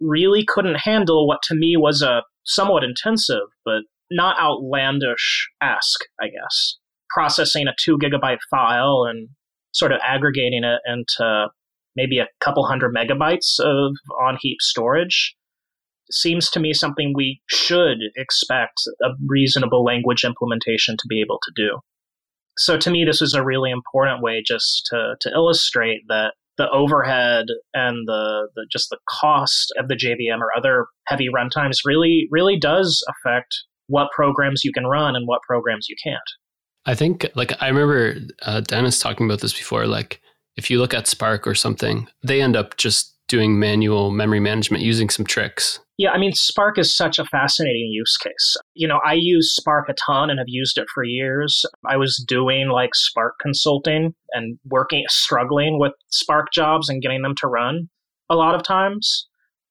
really 0.00 0.44
couldn't 0.46 0.76
handle 0.76 1.26
what 1.26 1.42
to 1.44 1.54
me 1.54 1.76
was 1.76 2.02
a 2.02 2.22
somewhat 2.44 2.84
intensive, 2.84 3.48
but 3.64 3.82
not 4.10 4.40
outlandish 4.40 5.48
ask, 5.60 6.00
I 6.20 6.26
guess. 6.26 6.76
Processing 7.10 7.68
a 7.68 7.74
two 7.78 7.98
gigabyte 7.98 8.38
file 8.50 9.06
and 9.08 9.28
sort 9.72 9.92
of 9.92 10.00
aggregating 10.04 10.64
it 10.64 10.80
into 10.86 11.48
maybe 11.96 12.18
a 12.18 12.28
couple 12.40 12.66
hundred 12.66 12.94
megabytes 12.94 13.58
of 13.60 13.94
on 14.20 14.38
heap 14.40 14.58
storage 14.60 15.36
seems 16.10 16.50
to 16.50 16.60
me 16.60 16.72
something 16.72 17.12
we 17.14 17.40
should 17.46 17.98
expect 18.16 18.80
a 19.02 19.10
reasonable 19.28 19.84
language 19.84 20.24
implementation 20.24 20.96
to 20.96 21.06
be 21.08 21.20
able 21.20 21.38
to 21.42 21.52
do. 21.54 21.78
So 22.56 22.76
to 22.76 22.90
me, 22.90 23.04
this 23.04 23.22
is 23.22 23.32
a 23.32 23.44
really 23.44 23.70
important 23.70 24.22
way 24.22 24.42
just 24.44 24.86
to, 24.90 25.14
to 25.20 25.30
illustrate 25.30 26.02
that 26.08 26.34
the 26.60 26.68
overhead 26.70 27.46
and 27.72 28.06
the, 28.06 28.48
the 28.54 28.66
just 28.70 28.90
the 28.90 28.98
cost 29.08 29.72
of 29.78 29.88
the 29.88 29.94
JVM 29.94 30.40
or 30.40 30.50
other 30.54 30.86
heavy 31.06 31.28
runtimes 31.34 31.78
really 31.86 32.28
really 32.30 32.58
does 32.58 33.02
affect 33.08 33.54
what 33.86 34.10
programs 34.14 34.62
you 34.62 34.72
can 34.72 34.86
run 34.86 35.16
and 35.16 35.26
what 35.26 35.40
programs 35.48 35.86
you 35.88 35.96
can't. 36.04 36.20
I 36.84 36.94
think 36.94 37.26
like 37.34 37.52
I 37.62 37.68
remember 37.68 38.16
uh, 38.42 38.60
Denys 38.60 39.00
talking 39.00 39.24
about 39.24 39.40
this 39.40 39.54
before. 39.54 39.86
Like 39.86 40.20
if 40.56 40.70
you 40.70 40.78
look 40.78 40.92
at 40.92 41.06
Spark 41.06 41.46
or 41.46 41.54
something, 41.54 42.08
they 42.22 42.42
end 42.42 42.56
up 42.56 42.76
just 42.76 43.16
doing 43.26 43.58
manual 43.58 44.10
memory 44.10 44.40
management 44.40 44.82
using 44.82 45.08
some 45.08 45.24
tricks. 45.24 45.80
Yeah, 46.00 46.12
I 46.12 46.18
mean, 46.18 46.32
Spark 46.32 46.78
is 46.78 46.96
such 46.96 47.18
a 47.18 47.26
fascinating 47.26 47.90
use 47.92 48.16
case. 48.16 48.56
You 48.72 48.88
know, 48.88 49.00
I 49.04 49.12
use 49.12 49.54
Spark 49.54 49.90
a 49.90 49.92
ton 49.92 50.30
and 50.30 50.38
have 50.38 50.48
used 50.48 50.78
it 50.78 50.86
for 50.94 51.04
years. 51.04 51.62
I 51.86 51.98
was 51.98 52.24
doing 52.26 52.70
like 52.70 52.94
Spark 52.94 53.34
consulting 53.38 54.14
and 54.32 54.58
working, 54.64 55.04
struggling 55.10 55.78
with 55.78 55.92
Spark 56.08 56.54
jobs 56.54 56.88
and 56.88 57.02
getting 57.02 57.20
them 57.20 57.34
to 57.42 57.48
run 57.48 57.90
a 58.30 58.34
lot 58.34 58.54
of 58.54 58.62
times. 58.62 59.28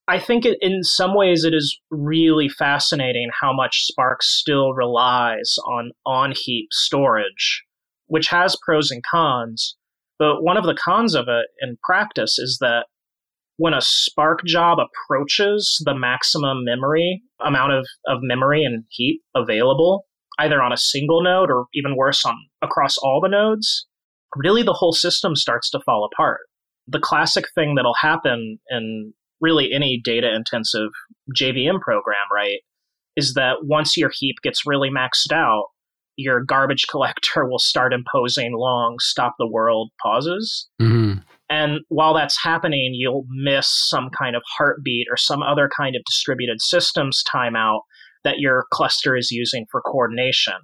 I 0.08 0.20
think 0.20 0.46
it, 0.46 0.60
in 0.62 0.84
some 0.84 1.16
ways 1.16 1.44
it 1.46 1.56
is 1.56 1.76
really 1.90 2.48
fascinating 2.48 3.32
how 3.42 3.52
much 3.52 3.86
Spark 3.86 4.22
still 4.22 4.74
relies 4.74 5.56
on 5.66 5.94
on 6.06 6.34
heap 6.36 6.68
storage, 6.72 7.64
which 8.06 8.28
has 8.28 8.56
pros 8.64 8.92
and 8.92 9.02
cons. 9.04 9.76
But 10.20 10.44
one 10.44 10.58
of 10.58 10.66
the 10.66 10.78
cons 10.80 11.16
of 11.16 11.26
it 11.28 11.48
in 11.60 11.80
practice 11.84 12.38
is 12.38 12.60
that 12.62 12.86
when 13.60 13.74
a 13.74 13.82
Spark 13.82 14.40
job 14.46 14.78
approaches 14.80 15.84
the 15.84 15.94
maximum 15.94 16.64
memory 16.64 17.22
amount 17.46 17.74
of, 17.74 17.86
of 18.08 18.20
memory 18.22 18.64
and 18.64 18.86
heap 18.88 19.22
available, 19.36 20.06
either 20.40 20.64
on 20.64 20.72
a 20.72 20.78
single 20.78 21.22
node 21.22 21.52
or 21.52 21.66
even 21.74 21.98
worse 21.98 22.26
on 22.26 22.36
across 22.62 22.98
all 22.98 23.20
the 23.22 23.28
nodes, 23.28 23.86
really 24.38 24.64
the 24.64 24.72
whole 24.72 24.94
system 24.94 25.36
starts 25.36 25.70
to 25.72 25.82
fall 25.86 26.10
apart. 26.10 26.40
The 26.88 27.02
classic 27.02 27.48
thing 27.54 27.76
that'll 27.76 27.96
happen 28.02 28.60
in 28.70 29.14
really 29.42 29.74
any 29.74 30.00
data 30.02 30.34
intensive 30.34 30.92
JVM 31.38 31.82
program, 31.82 32.16
right, 32.34 32.60
is 33.18 33.34
that 33.34 33.58
once 33.64 33.98
your 33.98 34.12
heap 34.14 34.38
gets 34.42 34.66
really 34.66 34.90
maxed 34.90 35.34
out, 35.34 35.66
your 36.16 36.42
garbage 36.46 36.88
collector 36.90 37.46
will 37.46 37.60
start 37.60 37.92
imposing 37.92 38.54
long 38.56 38.96
stop 39.02 39.36
the 39.38 39.48
world 39.48 39.92
pauses. 40.02 40.70
Mm-hmm. 40.82 41.20
And 41.50 41.80
while 41.90 42.14
that's 42.14 42.42
happening, 42.44 42.92
you'll 42.94 43.26
miss 43.28 43.68
some 43.90 44.10
kind 44.18 44.36
of 44.36 44.44
heartbeat 44.58 45.08
or 45.10 45.18
some 45.18 45.42
other 45.42 45.70
kind 45.76 45.96
of 45.96 46.04
distributed 46.06 46.62
systems 46.62 47.24
timeout 47.34 47.82
that 48.24 48.40
your 48.40 48.66
cluster 48.72 49.16
is 49.16 49.32
using 49.32 49.66
for 49.72 49.82
coordination. 49.82 50.58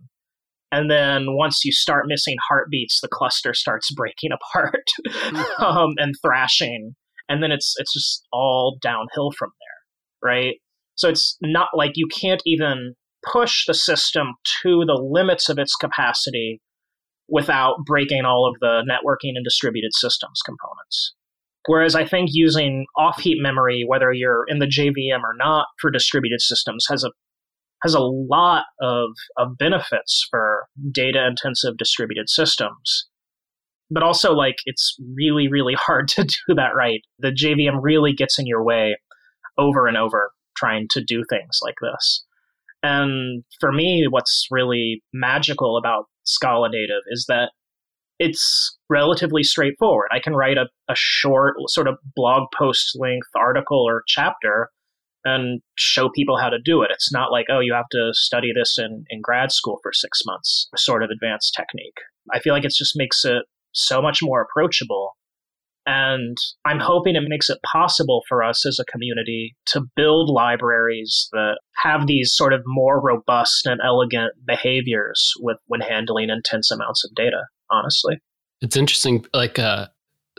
And 0.72 0.92
then 0.92 1.36
once 1.36 1.64
you 1.64 1.72
start 1.72 2.06
missing 2.08 2.36
heartbeats, 2.50 3.00
the 3.02 3.08
cluster 3.08 3.54
starts 3.54 3.92
breaking 3.96 4.32
apart 4.32 4.86
mm-hmm. 5.08 5.64
um, 5.64 5.94
and 5.98 6.14
thrashing. 6.22 6.96
And 7.28 7.42
then 7.42 7.52
it's 7.52 7.74
it's 7.78 7.94
just 7.94 8.28
all 8.32 8.78
downhill 8.82 9.32
from 9.32 9.50
there, 9.60 10.32
right? 10.32 10.56
So 10.94 11.10
it's 11.10 11.38
not 11.42 11.70
like 11.74 11.94
you 11.96 12.08
can't 12.08 12.42
even 12.46 12.94
push 13.26 13.66
the 13.66 13.74
system 13.74 14.34
to 14.62 14.84
the 14.86 15.02
limits 15.02 15.50
of 15.50 15.58
its 15.58 15.76
capacity 15.76 16.62
without 17.28 17.78
breaking 17.86 18.26
all 18.26 18.48
of 18.48 18.60
the 18.60 18.84
networking 18.90 19.36
and 19.36 19.44
distributed 19.44 19.92
systems 19.94 20.42
components. 20.46 21.14
Whereas 21.68 21.96
I 21.96 22.06
think 22.06 22.30
using 22.32 22.86
off 22.96 23.20
heap 23.20 23.42
memory, 23.42 23.84
whether 23.88 24.14
you're 24.14 24.46
in 24.48 24.60
the 24.60 24.68
JVM 24.68 25.24
or 25.24 25.34
not 25.36 25.68
for 25.82 25.90
distributed 25.90 26.42
systems, 26.42 26.86
has 26.90 27.04
a 27.04 27.10
has 27.84 27.94
a 27.94 28.00
lot 28.00 28.64
of, 28.82 29.10
of 29.38 29.58
benefits 29.60 30.26
for 30.32 30.66
data 30.92 31.26
intensive 31.28 31.78
distributed 31.78 32.30
systems. 32.30 33.08
But 33.92 34.02
also 34.02 34.34
like 34.34 34.56
it's 34.66 34.96
really, 35.16 35.48
really 35.48 35.74
hard 35.78 36.08
to 36.10 36.24
do 36.24 36.56
that 36.56 36.76
right. 36.76 37.02
The 37.20 37.32
JVM 37.32 37.80
really 37.82 38.14
gets 38.14 38.40
in 38.40 38.48
your 38.48 38.64
way 38.64 38.98
over 39.58 39.88
and 39.88 39.98
over 39.98 40.32
trying 40.58 40.88
to 40.92 41.04
do 41.04 41.24
things 41.30 41.60
like 41.64 41.76
this. 41.82 42.26
And 42.82 43.44
for 43.60 43.72
me, 43.72 44.06
what's 44.10 44.48
really 44.52 45.02
magical 45.14 45.78
about 45.78 46.06
Scala 46.26 46.70
Native 46.70 47.02
is 47.08 47.26
that 47.28 47.52
it's 48.20 48.78
relatively 48.90 49.44
straightforward. 49.44 50.08
I 50.12 50.20
can 50.20 50.34
write 50.34 50.58
a, 50.58 50.68
a 50.90 50.96
short, 50.96 51.56
sort 51.68 51.88
of 51.88 51.98
blog 52.16 52.44
post 52.58 52.98
length 53.00 53.28
article 53.36 53.84
or 53.86 54.04
chapter 54.08 54.70
and 55.26 55.62
show 55.76 56.10
people 56.10 56.38
how 56.38 56.50
to 56.50 56.60
do 56.64 56.82
it. 56.84 56.92
It's 56.92 57.12
not 57.12 57.32
like, 57.32 57.48
oh, 57.52 57.60
you 57.60 57.74
have 57.74 57.90
to 57.92 58.12
study 58.14 58.52
this 58.56 58.78
in, 58.78 59.06
in 59.10 59.22
grad 59.22 59.52
school 59.52 59.80
for 59.82 59.92
six 59.92 60.22
months, 60.26 60.70
sort 60.78 61.04
of 61.04 61.10
advanced 61.10 61.54
technique. 61.58 61.98
I 62.32 62.40
feel 62.40 62.54
like 62.54 62.64
it 62.64 62.74
just 62.76 62.94
makes 62.96 63.26
it 63.26 63.44
so 63.74 64.02
much 64.02 64.20
more 64.22 64.42
approachable. 64.42 65.14
And 65.86 66.36
I'm 66.66 66.80
hoping 66.80 67.16
it 67.16 67.24
makes 67.28 67.50
it 67.50 67.60
possible 67.64 68.24
for 68.28 68.44
us 68.44 68.66
as 68.66 68.80
a 68.80 68.86
community 68.86 69.56
to 69.68 69.82
build 69.96 70.30
libraries 70.30 71.30
that 71.32 71.60
have 71.84 72.08
these 72.08 72.34
sort 72.34 72.54
of 72.54 72.62
more 72.66 73.00
robust 73.00 73.66
and 73.66 73.80
elegant 73.86 74.34
behaviors 74.46 75.34
with 75.40 75.58
when 75.68 75.82
handling 75.82 76.30
intense 76.30 76.72
amounts 76.72 77.06
of 77.06 77.14
data, 77.16 77.44
honestly. 77.70 78.18
It's 78.62 78.76
interesting. 78.76 79.26
Like, 79.34 79.60
uh, 79.60 79.88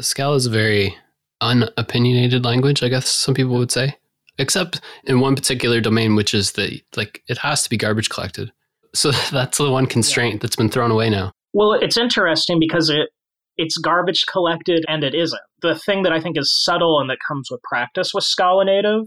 Scala 0.00 0.34
is 0.34 0.46
a 0.46 0.50
very 0.50 0.96
unopinionated 1.40 2.44
language, 2.44 2.82
I 2.82 2.88
guess 2.88 3.08
some 3.08 3.34
people 3.34 3.56
would 3.58 3.70
say 3.70 3.96
except 4.38 4.80
in 5.04 5.20
one 5.20 5.34
particular 5.34 5.80
domain, 5.80 6.14
which 6.14 6.34
is 6.34 6.52
the 6.52 6.80
like 6.96 7.22
it 7.28 7.38
has 7.38 7.62
to 7.62 7.70
be 7.70 7.76
garbage 7.76 8.08
collected. 8.08 8.52
So 8.94 9.10
that's 9.30 9.58
the 9.58 9.70
one 9.70 9.86
constraint 9.86 10.34
yeah. 10.34 10.38
that's 10.42 10.56
been 10.56 10.68
thrown 10.68 10.90
away 10.90 11.10
now. 11.10 11.32
Well, 11.52 11.72
it's 11.72 11.96
interesting 11.96 12.58
because 12.60 12.90
it 12.90 13.08
it's 13.56 13.78
garbage 13.78 14.24
collected 14.30 14.84
and 14.88 15.02
it 15.02 15.14
isn't. 15.14 15.40
The 15.62 15.74
thing 15.74 16.02
that 16.02 16.12
I 16.12 16.20
think 16.20 16.38
is 16.38 16.54
subtle 16.64 17.00
and 17.00 17.08
that 17.10 17.18
comes 17.26 17.48
with 17.50 17.62
practice 17.62 18.12
with 18.12 18.24
Scala 18.24 18.64
Native 18.64 19.06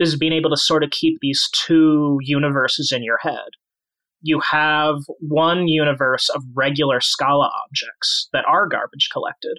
is 0.00 0.16
being 0.16 0.32
able 0.32 0.50
to 0.50 0.56
sort 0.56 0.82
of 0.82 0.90
keep 0.90 1.18
these 1.20 1.48
two 1.66 2.18
universes 2.20 2.92
in 2.94 3.02
your 3.04 3.18
head. 3.20 3.50
You 4.20 4.40
have 4.50 4.96
one 5.20 5.68
universe 5.68 6.28
of 6.34 6.42
regular 6.54 7.00
Scala 7.00 7.50
objects 7.64 8.28
that 8.32 8.44
are 8.48 8.66
garbage 8.66 9.08
collected. 9.12 9.58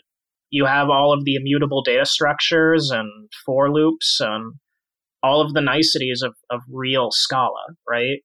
You 0.50 0.65
have 0.65 0.89
all 0.89 1.13
of 1.13 1.24
the 1.24 1.36
immutable 1.36 1.84
data 1.84 2.06
structures 2.06 2.89
and 2.91 3.30
for 3.45 3.71
loops 3.71 4.17
and 4.19 4.56
all 5.24 5.41
of 5.41 5.54
the 5.54 5.62
niceties 5.62 6.21
of, 6.21 6.36
of 6.50 6.62
real 6.71 7.10
Scala, 7.12 7.76
right? 7.89 8.19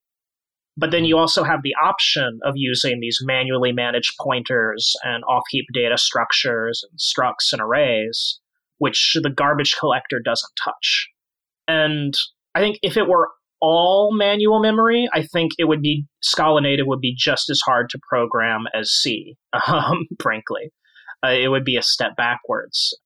But 0.76 0.92
then 0.92 1.04
you 1.04 1.18
also 1.18 1.42
have 1.42 1.62
the 1.62 1.74
option 1.82 2.38
of 2.44 2.54
using 2.56 3.00
these 3.00 3.18
manually 3.22 3.72
managed 3.72 4.14
pointers 4.20 4.94
and 5.02 5.24
off 5.24 5.42
heap 5.50 5.66
data 5.74 5.98
structures 5.98 6.84
and 6.88 6.98
structs 6.98 7.52
and 7.52 7.60
arrays, 7.60 8.40
which 8.78 9.16
the 9.22 9.30
garbage 9.30 9.76
collector 9.78 10.20
doesn't 10.24 10.52
touch. 10.62 11.08
And 11.68 12.14
I 12.54 12.60
think 12.60 12.78
if 12.82 12.96
it 12.96 13.08
were 13.08 13.28
all 13.60 14.14
manual 14.16 14.60
memory, 14.60 15.08
I 15.12 15.22
think 15.22 15.52
it 15.58 15.64
would 15.64 15.82
be 15.82 16.06
Scala 16.22 16.60
native 16.60 16.86
would 16.86 17.00
be 17.00 17.14
just 17.16 17.50
as 17.50 17.60
hard 17.64 17.90
to 17.90 17.98
program 18.08 18.64
as 18.74 18.90
C, 18.90 19.36
um, 19.66 20.06
frankly. 20.20 20.72
Uh, 21.24 21.30
it 21.32 21.48
would 21.48 21.64
be 21.64 21.76
a 21.76 21.82
step 21.82 22.16
backwards. 22.16 22.96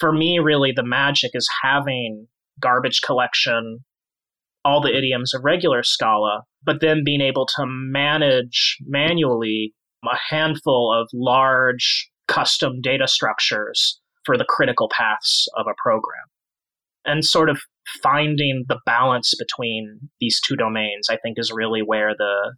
For 0.00 0.12
me, 0.12 0.40
really, 0.40 0.72
the 0.74 0.84
magic 0.84 1.30
is 1.34 1.48
having 1.62 2.26
garbage 2.60 3.00
collection, 3.02 3.84
all 4.64 4.80
the 4.80 4.96
idioms 4.96 5.34
of 5.34 5.44
regular 5.44 5.82
Scala, 5.82 6.42
but 6.64 6.80
then 6.80 7.02
being 7.04 7.20
able 7.20 7.46
to 7.46 7.64
manage 7.66 8.78
manually 8.86 9.74
a 10.04 10.16
handful 10.30 10.92
of 10.92 11.08
large 11.12 12.10
custom 12.28 12.80
data 12.80 13.06
structures 13.06 14.00
for 14.24 14.36
the 14.36 14.44
critical 14.44 14.88
paths 14.96 15.48
of 15.56 15.66
a 15.66 15.74
program. 15.82 16.24
And 17.04 17.24
sort 17.24 17.50
of 17.50 17.60
finding 18.02 18.64
the 18.68 18.78
balance 18.86 19.34
between 19.36 19.98
these 20.20 20.40
two 20.40 20.54
domains, 20.54 21.08
I 21.10 21.16
think, 21.16 21.38
is 21.38 21.52
really 21.52 21.80
where 21.80 22.14
the 22.16 22.54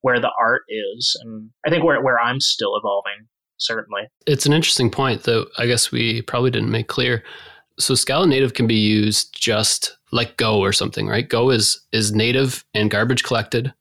where 0.00 0.20
the 0.20 0.30
art 0.38 0.62
is, 0.68 1.18
and 1.22 1.50
I 1.66 1.70
think 1.70 1.84
where 1.84 2.02
where 2.02 2.18
I'm 2.18 2.40
still 2.40 2.76
evolving. 2.76 3.28
Certainly, 3.58 4.08
it's 4.26 4.46
an 4.46 4.54
interesting 4.54 4.90
point, 4.90 5.24
though. 5.24 5.46
I 5.58 5.66
guess 5.66 5.92
we 5.92 6.22
probably 6.22 6.50
didn't 6.50 6.70
make 6.70 6.88
clear 6.88 7.22
so 7.78 7.94
Scala 7.94 8.26
native 8.26 8.54
can 8.54 8.66
be 8.66 8.74
used 8.74 9.34
just 9.34 9.96
like 10.14 10.36
Go 10.36 10.60
or 10.60 10.72
something, 10.72 11.08
right? 11.08 11.28
Go 11.28 11.50
is 11.50 11.80
is 11.92 12.14
native 12.14 12.64
and 12.72 12.90
garbage 12.90 13.24
collected, 13.24 13.74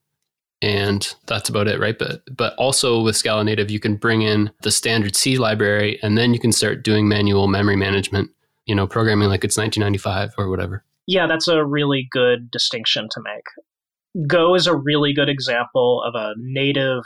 and 0.62 1.14
that's 1.28 1.48
about 1.48 1.68
it, 1.68 1.80
right? 1.80 1.98
But 1.98 2.24
but 2.36 2.56
also 2.56 3.02
with 3.02 3.16
Scala 3.16 3.44
native, 3.44 3.70
you 3.70 3.80
can 3.80 3.96
bring 3.96 4.24
in 4.24 4.52
the 4.64 4.72
standard 4.72 5.16
C 5.16 5.38
library, 5.38 6.00
and 6.02 6.18
then 6.18 6.34
you 6.34 6.40
can 6.40 6.52
start 6.52 6.84
doing 6.84 7.08
manual 7.08 7.48
memory 7.48 7.76
management. 7.76 8.32
You 8.66 8.76
know, 8.76 8.88
programming 8.88 9.30
like 9.30 9.44
it's 9.44 9.58
1995 9.58 10.34
or 10.38 10.50
whatever. 10.50 10.84
Yeah, 11.06 11.28
that's 11.28 11.48
a 11.48 11.64
really 11.64 12.08
good 12.12 12.50
distinction 12.50 13.08
to 13.12 13.22
make. 13.22 14.28
Go 14.28 14.56
is 14.56 14.68
a 14.68 14.76
really 14.76 15.14
good 15.14 15.30
example 15.30 16.02
of 16.04 16.16
a 16.16 16.34
native, 16.38 17.04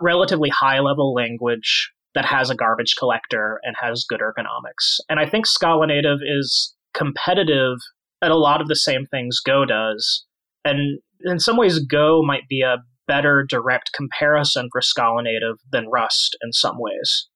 relatively 0.00 0.48
high 0.48 0.80
level 0.80 1.12
language 1.12 1.92
that 2.14 2.24
has 2.24 2.50
a 2.50 2.54
garbage 2.54 2.96
collector 2.98 3.60
and 3.62 3.76
has 3.80 4.04
good 4.08 4.20
ergonomics. 4.20 5.00
And 5.08 5.20
I 5.20 5.28
think 5.28 5.46
Scala 5.46 5.86
Native 5.86 6.18
is 6.22 6.74
competitive 6.94 7.76
at 8.22 8.30
a 8.30 8.36
lot 8.36 8.60
of 8.60 8.68
the 8.68 8.76
same 8.76 9.06
things 9.06 9.40
Go 9.40 9.64
does. 9.64 10.24
And 10.64 10.98
in 11.24 11.38
some 11.38 11.56
ways, 11.56 11.78
Go 11.78 12.22
might 12.22 12.48
be 12.48 12.62
a 12.62 12.78
better 13.06 13.44
direct 13.48 13.92
comparison 13.92 14.68
for 14.72 14.80
Scala 14.80 15.22
Native 15.22 15.56
than 15.70 15.88
Rust 15.88 16.36
in 16.42 16.52
some 16.52 16.76
ways. 16.78 17.28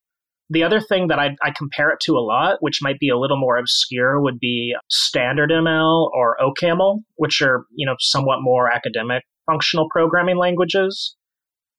The 0.53 0.65
other 0.65 0.81
thing 0.81 1.07
that 1.07 1.21
I, 1.21 1.37
I, 1.45 1.53
compare 1.57 1.91
it 1.91 2.01
to 2.07 2.17
a 2.17 2.27
lot, 2.27 2.57
which 2.59 2.81
might 2.83 2.99
be 2.99 3.09
a 3.09 3.17
little 3.17 3.39
more 3.39 3.57
obscure, 3.57 4.21
would 4.21 4.41
be 4.41 4.75
Standard 4.89 5.51
ML 5.51 6.11
or 6.13 6.37
OCaml, 6.43 7.03
which 7.15 7.41
are 7.41 7.67
you 7.73 7.87
know 7.87 7.95
somewhat 8.01 8.39
more 8.41 8.69
academic 8.69 9.23
functional 9.47 9.89
programming 9.91 10.39
languages, 10.39 11.17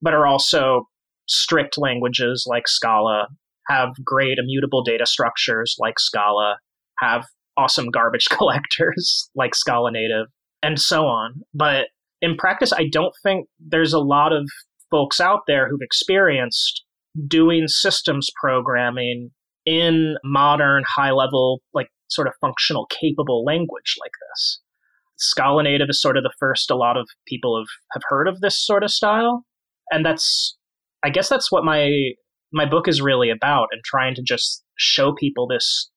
but 0.02 0.14
are 0.14 0.26
also 0.26 0.88
strict 1.28 1.78
languages 1.78 2.46
like 2.48 2.68
Scala, 2.68 3.28
have 3.68 3.90
great 4.06 4.38
immutable 4.38 4.84
data 4.84 5.06
structures 5.06 5.76
like 5.78 6.00
Scala, 6.00 6.58
have 7.00 7.26
awesome 7.62 7.89
garbage 7.89 8.26
collectors 8.30 9.30
like 9.36 9.56
Scala 9.56 9.91
Native, 9.91 10.28
and 10.63 10.80
so 10.80 11.06
on. 11.06 11.41
But 11.54 11.88
in 12.21 12.36
practice, 12.38 12.71
I 12.74 12.88
don't 12.91 13.13
think 13.24 13.47
there's 13.60 13.93
a 13.93 14.00
lot 14.00 14.34
of 14.34 14.50
folks 14.89 15.19
out 15.19 15.41
there 15.47 15.69
who've 15.69 15.82
experienced 15.82 16.84
doing 17.28 17.67
systems 17.67 18.30
programming 18.41 19.32
in 19.65 20.15
modern, 20.24 20.84
high 20.88 21.12
level, 21.12 21.62
like 21.74 21.88
sort 22.10 22.28
of 22.28 22.34
functional, 22.41 22.88
capable 22.88 23.43
language 23.43 23.95
like 24.00 24.12
this. 24.30 24.62
Scala 25.17 25.63
Native 25.63 25.88
is 25.89 26.02
sort 26.02 26.17
of 26.17 26.24
the 26.24 26.34
first 26.39 26.71
a 26.71 26.76
lot 26.76 26.97
of 26.97 27.08
people 27.28 27.58
have, 27.60 27.67
have 27.93 28.02
heard 28.10 28.28
of 28.28 28.41
this 28.41 28.63
sort 28.63 28.84
of 28.84 28.91
style. 28.91 29.45
And 29.91 30.06
that's 30.06 30.58
I 31.04 31.10
guess 31.10 31.30
that's 31.30 31.52
what 31.52 31.63
my 31.63 32.12
my 32.54 32.65
book 32.65 32.88
is 32.88 33.02
really 33.02 33.30
about 33.30 33.67
and 33.71 33.82
trying 33.84 34.15
to 34.15 34.21
just 34.21 34.63
show 34.78 35.13
people 35.13 35.47
this 35.47 35.91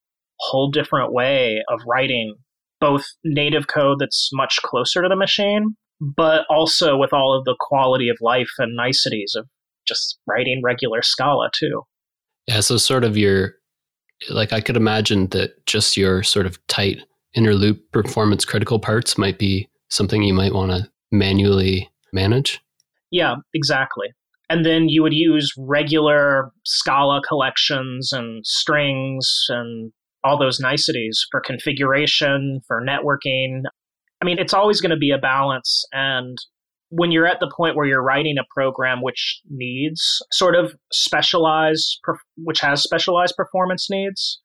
whole 0.50 0.70
different 0.70 1.12
way 1.12 1.62
of 1.68 1.80
writing 1.86 2.34
both 2.80 3.04
native 3.24 3.66
code 3.66 3.98
that's 3.98 4.30
much 4.32 4.58
closer 4.62 5.02
to 5.02 5.08
the 5.08 5.16
machine, 5.16 5.76
but 6.00 6.42
also 6.50 6.96
with 6.96 7.12
all 7.12 7.36
of 7.36 7.44
the 7.44 7.56
quality 7.58 8.08
of 8.08 8.16
life 8.20 8.50
and 8.58 8.76
niceties 8.76 9.34
of 9.36 9.46
just 9.86 10.18
writing 10.26 10.60
regular 10.62 11.02
Scala 11.02 11.50
too. 11.54 11.82
Yeah, 12.46 12.60
so 12.60 12.76
sort 12.76 13.04
of 13.04 13.16
your 13.16 13.54
like 14.30 14.52
I 14.52 14.60
could 14.60 14.76
imagine 14.76 15.28
that 15.28 15.66
just 15.66 15.96
your 15.96 16.22
sort 16.22 16.46
of 16.46 16.64
tight 16.68 16.98
inner 17.34 17.54
loop 17.54 17.90
performance 17.92 18.44
critical 18.44 18.78
parts 18.78 19.18
might 19.18 19.38
be 19.38 19.68
something 19.90 20.22
you 20.22 20.34
might 20.34 20.54
want 20.54 20.70
to 20.70 20.88
manually 21.10 21.90
manage. 22.12 22.60
Yeah, 23.10 23.36
exactly 23.54 24.08
and 24.50 24.64
then 24.64 24.88
you 24.88 25.02
would 25.02 25.14
use 25.14 25.52
regular 25.58 26.50
Scala 26.64 27.22
collections 27.26 28.12
and 28.12 28.46
strings 28.46 29.46
and 29.48 29.92
all 30.24 30.38
those 30.38 30.58
niceties 30.58 31.20
for 31.30 31.40
configuration, 31.40 32.60
for 32.66 32.82
networking. 32.82 33.62
I 34.22 34.24
mean, 34.24 34.38
it's 34.38 34.54
always 34.54 34.80
going 34.80 34.90
to 34.90 34.96
be 34.96 35.10
a 35.10 35.18
balance. 35.18 35.84
And 35.92 36.36
when 36.88 37.12
you're 37.12 37.26
at 37.26 37.40
the 37.40 37.52
point 37.54 37.76
where 37.76 37.86
you're 37.86 38.02
writing 38.02 38.36
a 38.38 38.46
program 38.54 39.02
which 39.02 39.40
needs 39.50 40.02
sort 40.32 40.56
of 40.56 40.74
specialized, 40.92 41.98
which 42.38 42.60
has 42.60 42.82
specialized 42.82 43.34
performance 43.36 43.88
needs, 43.90 44.40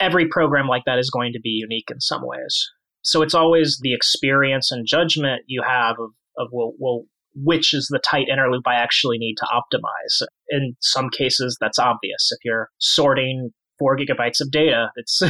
every 0.00 0.26
program 0.26 0.66
like 0.66 0.82
that 0.86 0.98
is 0.98 1.10
going 1.10 1.32
to 1.32 1.40
be 1.40 1.50
unique 1.50 1.88
in 1.90 2.00
some 2.00 2.22
ways. 2.24 2.68
So 3.02 3.22
it's 3.22 3.34
always 3.34 3.78
the 3.82 3.94
experience 3.94 4.70
and 4.70 4.86
judgment 4.86 5.42
you 5.46 5.62
have 5.66 5.96
of, 6.00 6.10
of 6.36 6.48
well, 6.52 6.72
well, 6.78 7.04
which 7.34 7.72
is 7.72 7.86
the 7.90 8.00
tight 8.00 8.28
inner 8.30 8.50
loop 8.50 8.66
I 8.66 8.74
actually 8.74 9.18
need 9.18 9.36
to 9.36 9.46
optimize. 9.46 10.26
In 10.48 10.74
some 10.80 11.08
cases, 11.10 11.56
that's 11.60 11.78
obvious. 11.78 12.28
If 12.32 12.38
you're 12.44 12.68
sorting 12.78 13.50
four 13.80 13.96
gigabytes 13.96 14.40
of 14.40 14.52
data, 14.52 14.90
it's 14.94 15.20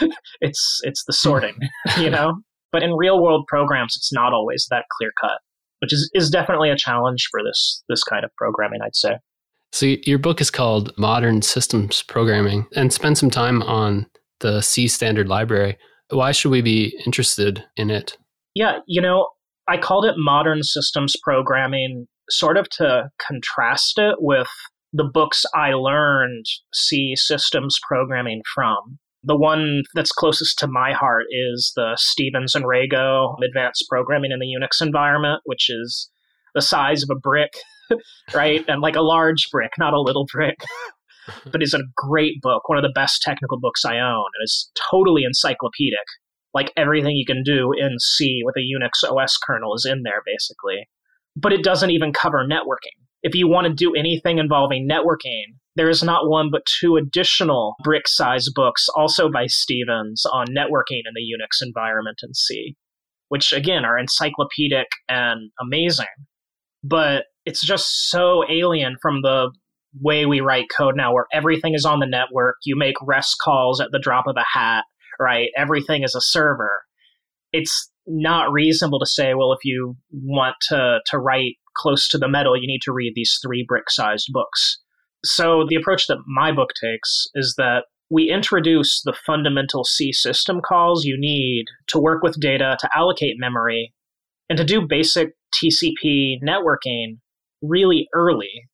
it's 0.40 0.80
it's 0.84 1.04
the 1.04 1.12
sorting, 1.12 1.56
you 1.98 2.08
know. 2.08 2.40
But 2.72 2.82
in 2.82 2.94
real 2.94 3.22
world 3.22 3.44
programs, 3.48 3.94
it's 3.96 4.12
not 4.12 4.32
always 4.32 4.66
that 4.70 4.84
clear 4.98 5.10
cut, 5.20 5.40
which 5.80 5.92
is 5.92 6.10
is 6.14 6.30
definitely 6.30 6.70
a 6.70 6.76
challenge 6.76 7.28
for 7.30 7.42
this 7.42 7.82
this 7.90 8.02
kind 8.02 8.24
of 8.24 8.30
programming. 8.38 8.80
I'd 8.82 8.96
say. 8.96 9.16
So 9.72 9.96
your 10.04 10.18
book 10.18 10.40
is 10.40 10.50
called 10.50 10.96
Modern 10.96 11.42
Systems 11.42 12.02
Programming, 12.02 12.66
and 12.74 12.92
spend 12.92 13.18
some 13.18 13.30
time 13.30 13.62
on 13.62 14.06
the 14.40 14.62
C 14.62 14.88
standard 14.88 15.28
library. 15.28 15.76
Why 16.10 16.32
should 16.32 16.50
we 16.50 16.62
be 16.62 16.98
interested 17.04 17.64
in 17.76 17.90
it? 17.90 18.16
Yeah, 18.54 18.78
you 18.86 19.02
know, 19.02 19.28
I 19.68 19.76
called 19.76 20.04
it 20.04 20.14
modern 20.16 20.62
systems 20.62 21.14
programming 21.22 22.06
sort 22.30 22.56
of 22.56 22.68
to 22.70 23.10
contrast 23.18 23.98
it 23.98 24.16
with 24.18 24.48
the 24.96 25.04
books 25.04 25.44
I 25.54 25.72
learned 25.72 26.46
C 26.72 27.14
systems 27.16 27.78
programming 27.86 28.42
from. 28.54 28.98
The 29.22 29.36
one 29.36 29.82
that's 29.94 30.12
closest 30.12 30.58
to 30.60 30.68
my 30.68 30.92
heart 30.92 31.24
is 31.30 31.72
the 31.76 31.96
Stevens 31.96 32.54
and 32.54 32.64
Rago 32.64 33.36
Advanced 33.44 33.84
Programming 33.90 34.30
in 34.32 34.38
the 34.38 34.46
Unix 34.46 34.84
Environment, 34.84 35.42
which 35.44 35.68
is 35.68 36.10
the 36.54 36.62
size 36.62 37.02
of 37.02 37.10
a 37.10 37.18
brick, 37.18 37.54
right? 38.34 38.64
And 38.68 38.80
like 38.80 38.96
a 38.96 39.02
large 39.02 39.50
brick, 39.50 39.72
not 39.78 39.92
a 39.92 40.00
little 40.00 40.26
brick. 40.32 40.56
but 41.50 41.62
is 41.62 41.74
a 41.74 41.82
great 41.96 42.40
book, 42.40 42.68
one 42.68 42.78
of 42.78 42.82
the 42.82 42.92
best 42.94 43.20
technical 43.20 43.58
books 43.58 43.84
I 43.84 43.98
own, 43.98 44.26
It 44.40 44.44
is 44.44 44.70
totally 44.90 45.24
encyclopedic. 45.24 46.06
Like 46.54 46.72
everything 46.76 47.16
you 47.16 47.26
can 47.26 47.42
do 47.42 47.72
in 47.76 47.98
C 47.98 48.42
with 48.44 48.54
a 48.56 48.60
Unix 48.60 49.04
OS 49.04 49.36
kernel 49.36 49.74
is 49.74 49.84
in 49.84 50.04
there, 50.04 50.22
basically. 50.24 50.88
But 51.34 51.52
it 51.52 51.64
doesn't 51.64 51.90
even 51.90 52.12
cover 52.12 52.46
networking. 52.46 53.05
If 53.26 53.34
you 53.34 53.48
want 53.48 53.66
to 53.66 53.74
do 53.74 53.92
anything 53.92 54.38
involving 54.38 54.88
networking, 54.88 55.56
there 55.74 55.90
is 55.90 56.00
not 56.00 56.28
one 56.28 56.48
but 56.48 56.62
two 56.80 56.94
additional 56.94 57.74
brick 57.82 58.06
size 58.06 58.48
books, 58.54 58.86
also 58.94 59.28
by 59.28 59.46
Stevens, 59.46 60.22
on 60.32 60.46
networking 60.56 61.02
in 61.04 61.12
the 61.12 61.22
Unix 61.22 61.60
environment 61.60 62.18
in 62.22 62.34
C, 62.34 62.76
which 63.28 63.52
again 63.52 63.84
are 63.84 63.98
encyclopedic 63.98 64.86
and 65.08 65.50
amazing. 65.60 66.06
But 66.84 67.24
it's 67.44 67.66
just 67.66 68.08
so 68.10 68.44
alien 68.48 68.94
from 69.02 69.22
the 69.22 69.50
way 70.00 70.24
we 70.24 70.38
write 70.40 70.66
code 70.72 70.94
now, 70.96 71.12
where 71.12 71.26
everything 71.32 71.74
is 71.74 71.84
on 71.84 71.98
the 71.98 72.06
network. 72.06 72.54
You 72.62 72.76
make 72.76 72.94
REST 73.02 73.38
calls 73.42 73.80
at 73.80 73.88
the 73.90 73.98
drop 73.98 74.28
of 74.28 74.36
a 74.36 74.56
hat, 74.56 74.84
right? 75.18 75.48
Everything 75.56 76.04
is 76.04 76.14
a 76.14 76.20
server. 76.20 76.84
It's 77.52 77.90
not 78.06 78.52
reasonable 78.52 79.00
to 79.00 79.06
say, 79.06 79.34
well, 79.34 79.52
if 79.52 79.64
you 79.64 79.96
want 80.12 80.54
to, 80.68 81.00
to 81.06 81.18
write 81.18 81.56
close 81.76 82.08
to 82.08 82.18
the 82.18 82.28
metal, 82.28 82.56
you 82.56 82.66
need 82.66 82.82
to 82.82 82.92
read 82.92 83.12
these 83.14 83.38
three 83.44 83.64
brick 83.66 83.90
sized 83.90 84.28
books. 84.32 84.78
So 85.24 85.64
the 85.68 85.76
approach 85.76 86.06
that 86.06 86.18
my 86.26 86.52
book 86.52 86.70
takes 86.80 87.26
is 87.34 87.54
that 87.56 87.84
we 88.10 88.30
introduce 88.30 89.02
the 89.02 89.16
fundamental 89.26 89.84
C 89.84 90.12
system 90.12 90.60
calls 90.60 91.04
you 91.04 91.16
need 91.18 91.64
to 91.88 91.98
work 91.98 92.22
with 92.22 92.40
data, 92.40 92.76
to 92.78 92.88
allocate 92.94 93.36
memory, 93.38 93.92
and 94.48 94.56
to 94.58 94.64
do 94.64 94.86
basic 94.86 95.30
TCP 95.54 96.36
networking 96.42 97.18
really 97.62 98.08
early 98.14 98.68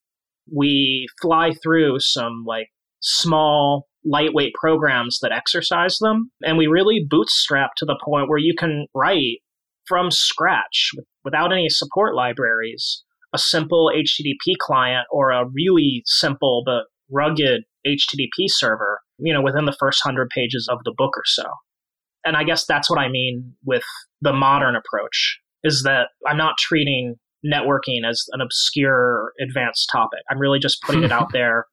we 0.50 1.06
fly 1.20 1.52
through 1.62 2.00
some 2.00 2.44
like 2.46 2.68
small 3.00 3.86
lightweight 4.04 4.54
programs 4.54 5.18
that 5.22 5.32
exercise 5.32 5.98
them 5.98 6.30
and 6.42 6.58
we 6.58 6.66
really 6.66 7.04
bootstrap 7.08 7.70
to 7.76 7.84
the 7.84 7.98
point 8.04 8.28
where 8.28 8.38
you 8.38 8.54
can 8.56 8.86
write 8.94 9.38
from 9.86 10.10
scratch 10.10 10.90
without 11.24 11.52
any 11.52 11.68
support 11.68 12.14
libraries 12.14 13.02
a 13.34 13.38
simple 13.38 13.90
http 13.94 14.56
client 14.60 15.06
or 15.10 15.30
a 15.30 15.46
really 15.54 16.02
simple 16.06 16.62
but 16.64 16.84
rugged 17.10 17.62
http 17.86 18.46
server 18.46 19.00
you 19.18 19.32
know 19.32 19.42
within 19.42 19.64
the 19.64 19.76
first 19.78 20.04
100 20.04 20.28
pages 20.30 20.68
of 20.70 20.78
the 20.84 20.94
book 20.96 21.16
or 21.16 21.24
so 21.24 21.44
and 22.24 22.36
i 22.36 22.44
guess 22.44 22.64
that's 22.66 22.88
what 22.88 22.98
i 22.98 23.08
mean 23.08 23.54
with 23.64 23.84
the 24.20 24.32
modern 24.32 24.76
approach 24.76 25.38
is 25.64 25.82
that 25.82 26.08
i'm 26.26 26.36
not 26.36 26.56
treating 26.58 27.16
networking 27.44 28.08
as 28.08 28.24
an 28.32 28.40
obscure 28.40 29.32
advanced 29.40 29.88
topic. 29.90 30.20
I'm 30.30 30.38
really 30.38 30.58
just 30.58 30.80
putting 30.82 31.02
it 31.02 31.12
out 31.12 31.28
there 31.32 31.66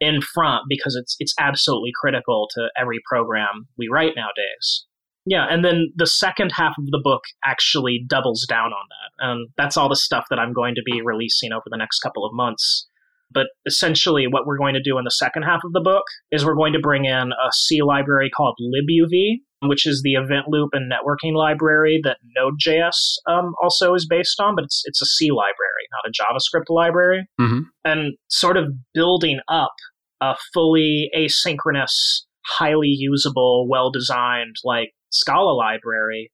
in 0.00 0.20
front 0.20 0.64
because 0.68 0.96
it's 0.96 1.16
it's 1.18 1.34
absolutely 1.38 1.92
critical 2.00 2.48
to 2.54 2.68
every 2.76 3.00
program 3.08 3.68
we 3.78 3.88
write 3.90 4.12
nowadays. 4.16 4.86
Yeah, 5.24 5.46
and 5.48 5.64
then 5.64 5.92
the 5.94 6.06
second 6.06 6.50
half 6.50 6.74
of 6.78 6.86
the 6.86 7.00
book 7.02 7.22
actually 7.44 8.04
doubles 8.06 8.44
down 8.48 8.72
on 8.72 8.86
that. 8.90 9.26
And 9.26 9.48
that's 9.56 9.76
all 9.76 9.88
the 9.88 9.96
stuff 9.96 10.24
that 10.30 10.38
I'm 10.38 10.52
going 10.52 10.74
to 10.74 10.82
be 10.84 11.00
releasing 11.02 11.52
over 11.52 11.64
the 11.66 11.76
next 11.76 12.00
couple 12.00 12.24
of 12.24 12.34
months. 12.34 12.88
But 13.32 13.46
essentially, 13.66 14.26
what 14.26 14.46
we're 14.46 14.58
going 14.58 14.74
to 14.74 14.82
do 14.82 14.98
in 14.98 15.04
the 15.04 15.10
second 15.10 15.44
half 15.44 15.60
of 15.64 15.72
the 15.72 15.80
book 15.80 16.04
is 16.30 16.44
we're 16.44 16.56
going 16.56 16.72
to 16.74 16.80
bring 16.80 17.04
in 17.04 17.32
a 17.32 17.52
C 17.52 17.82
library 17.82 18.30
called 18.30 18.58
libuv, 18.60 19.38
which 19.62 19.86
is 19.86 20.02
the 20.02 20.14
event 20.14 20.46
loop 20.48 20.70
and 20.72 20.90
networking 20.90 21.34
library 21.34 22.00
that 22.04 22.18
Node.js 22.36 23.14
um, 23.26 23.54
also 23.62 23.94
is 23.94 24.06
based 24.06 24.40
on, 24.40 24.54
but 24.54 24.64
it's 24.64 24.82
it's 24.84 25.00
a 25.00 25.06
C 25.06 25.30
library, 25.30 25.86
not 25.92 26.10
a 26.10 26.12
JavaScript 26.12 26.68
library, 26.68 27.26
mm-hmm. 27.40 27.60
and 27.84 28.14
sort 28.28 28.56
of 28.56 28.66
building 28.92 29.38
up 29.48 29.72
a 30.20 30.34
fully 30.52 31.10
asynchronous, 31.16 32.22
highly 32.46 32.88
usable, 32.88 33.66
well 33.68 33.90
designed 33.90 34.56
like 34.64 34.90
Scala 35.12 35.52
library 35.52 36.32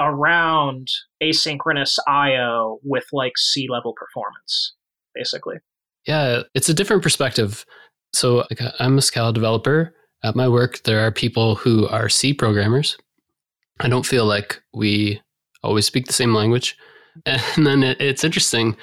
around 0.00 0.88
asynchronous 1.22 1.98
I/O 2.08 2.80
with 2.82 3.04
like 3.12 3.36
C 3.36 3.66
level 3.70 3.94
performance, 3.96 4.74
basically. 5.14 5.56
Yeah, 6.06 6.42
it's 6.54 6.68
a 6.68 6.74
different 6.74 7.02
perspective. 7.02 7.64
So 8.14 8.44
like, 8.50 8.60
I'm 8.78 8.98
a 8.98 9.02
Scala 9.02 9.32
developer 9.32 9.94
at 10.24 10.34
my 10.34 10.48
work, 10.48 10.82
there 10.84 11.00
are 11.00 11.12
people 11.12 11.54
who 11.54 11.86
are 11.88 12.08
C 12.08 12.32
programmers. 12.32 12.96
I 13.78 13.88
don't 13.88 14.06
feel 14.06 14.24
like 14.24 14.62
we 14.72 15.20
always 15.62 15.84
speak 15.84 16.06
the 16.06 16.12
same 16.12 16.34
language. 16.34 16.76
And 17.26 17.64
then 17.64 17.84
it, 17.84 18.00
it's 18.00 18.24
interesting 18.24 18.76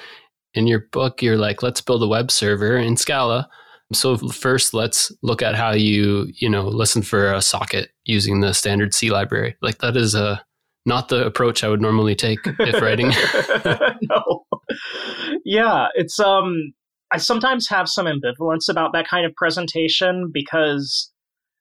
in 0.54 0.66
your 0.66 0.86
book, 0.94 1.22
you're 1.22 1.36
like, 1.36 1.62
let's 1.62 1.82
build 1.82 2.02
a 2.02 2.08
web 2.08 2.32
server 2.32 2.78
in 2.78 2.96
Scala. 2.96 3.50
So 3.94 4.18
first, 4.18 4.74
let's 4.74 5.12
look 5.22 5.42
at 5.42 5.56
how 5.56 5.72
you, 5.72 6.32
you 6.36 6.50
know, 6.50 6.68
listen 6.68 7.02
for 7.02 7.34
a 7.34 7.42
socket 7.42 7.90
using 8.06 8.42
the 8.42 8.54
standard 8.54 8.94
C 8.94 9.12
library. 9.12 9.56
Like 9.62 9.80
that 9.80 9.98
is 9.98 10.16
a 10.16 10.44
not 10.86 11.10
the 11.10 11.26
approach 11.26 11.64
I 11.64 11.70
would 11.70 11.82
normally 11.82 12.16
take 12.16 12.40
if 12.46 12.82
writing. 12.82 13.12
no. 14.02 14.46
Yeah, 15.46 15.88
it's 15.96 16.20
um 16.20 16.74
I 17.12 17.18
sometimes 17.18 17.68
have 17.70 17.90
some 17.90 18.06
ambivalence 18.06 18.70
about 18.70 18.94
that 18.94 19.08
kind 19.08 19.26
of 19.26 19.36
presentation 19.36 20.32
because 20.34 21.11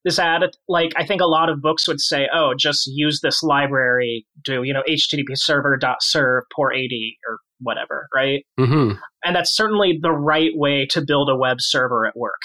this 0.04 0.18
ad 0.18 0.42
like 0.68 0.92
i 0.96 1.06
think 1.06 1.20
a 1.20 1.26
lot 1.26 1.48
of 1.48 1.60
books 1.60 1.86
would 1.86 2.00
say 2.00 2.28
oh 2.34 2.54
just 2.58 2.86
use 2.86 3.20
this 3.22 3.42
library 3.42 4.26
do 4.44 4.62
you 4.62 4.72
know 4.72 4.82
http 4.88 5.26
server 5.34 5.76
dot 5.76 5.98
serve 6.00 6.44
port 6.54 6.74
80 6.74 7.18
or 7.28 7.38
whatever 7.60 8.06
right 8.14 8.44
mm-hmm. 8.58 8.96
and 9.24 9.36
that's 9.36 9.54
certainly 9.54 9.98
the 10.00 10.12
right 10.12 10.52
way 10.54 10.86
to 10.90 11.02
build 11.04 11.28
a 11.28 11.36
web 11.36 11.58
server 11.60 12.06
at 12.06 12.16
work 12.16 12.40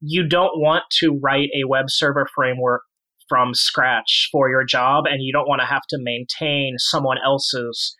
you 0.00 0.26
don't 0.26 0.60
want 0.60 0.84
to 0.98 1.18
write 1.22 1.48
a 1.54 1.66
web 1.66 1.86
server 1.88 2.26
framework 2.34 2.82
from 3.28 3.54
scratch 3.54 4.28
for 4.30 4.48
your 4.48 4.64
job 4.64 5.04
and 5.06 5.22
you 5.22 5.32
don't 5.32 5.48
want 5.48 5.60
to 5.60 5.66
have 5.66 5.82
to 5.88 5.98
maintain 6.00 6.74
someone 6.78 7.18
else's 7.24 7.96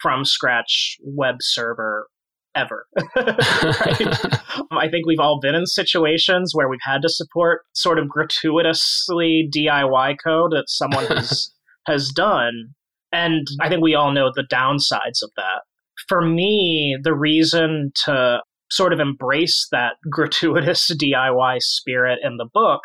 from 0.00 0.24
scratch 0.24 0.96
web 1.04 1.36
server 1.40 2.08
ever. 2.56 2.86
I 3.16 4.88
think 4.90 5.06
we've 5.06 5.20
all 5.20 5.38
been 5.40 5.54
in 5.54 5.66
situations 5.66 6.52
where 6.54 6.68
we've 6.68 6.78
had 6.82 7.02
to 7.02 7.08
support 7.08 7.62
sort 7.74 7.98
of 7.98 8.08
gratuitously 8.08 9.48
DIY 9.54 10.16
code 10.24 10.52
that 10.52 10.68
someone 10.68 11.06
has 11.06 11.52
has 11.86 12.08
done. 12.08 12.74
And 13.12 13.46
I 13.60 13.68
think 13.68 13.82
we 13.82 13.94
all 13.94 14.12
know 14.12 14.32
the 14.34 14.46
downsides 14.50 15.22
of 15.22 15.30
that. 15.36 15.62
For 16.08 16.20
me, 16.20 16.98
the 17.02 17.14
reason 17.14 17.92
to 18.04 18.40
sort 18.70 18.92
of 18.92 18.98
embrace 18.98 19.68
that 19.70 19.94
gratuitous 20.10 20.90
DIY 20.94 21.60
spirit 21.60 22.18
in 22.24 22.36
the 22.36 22.48
book 22.52 22.82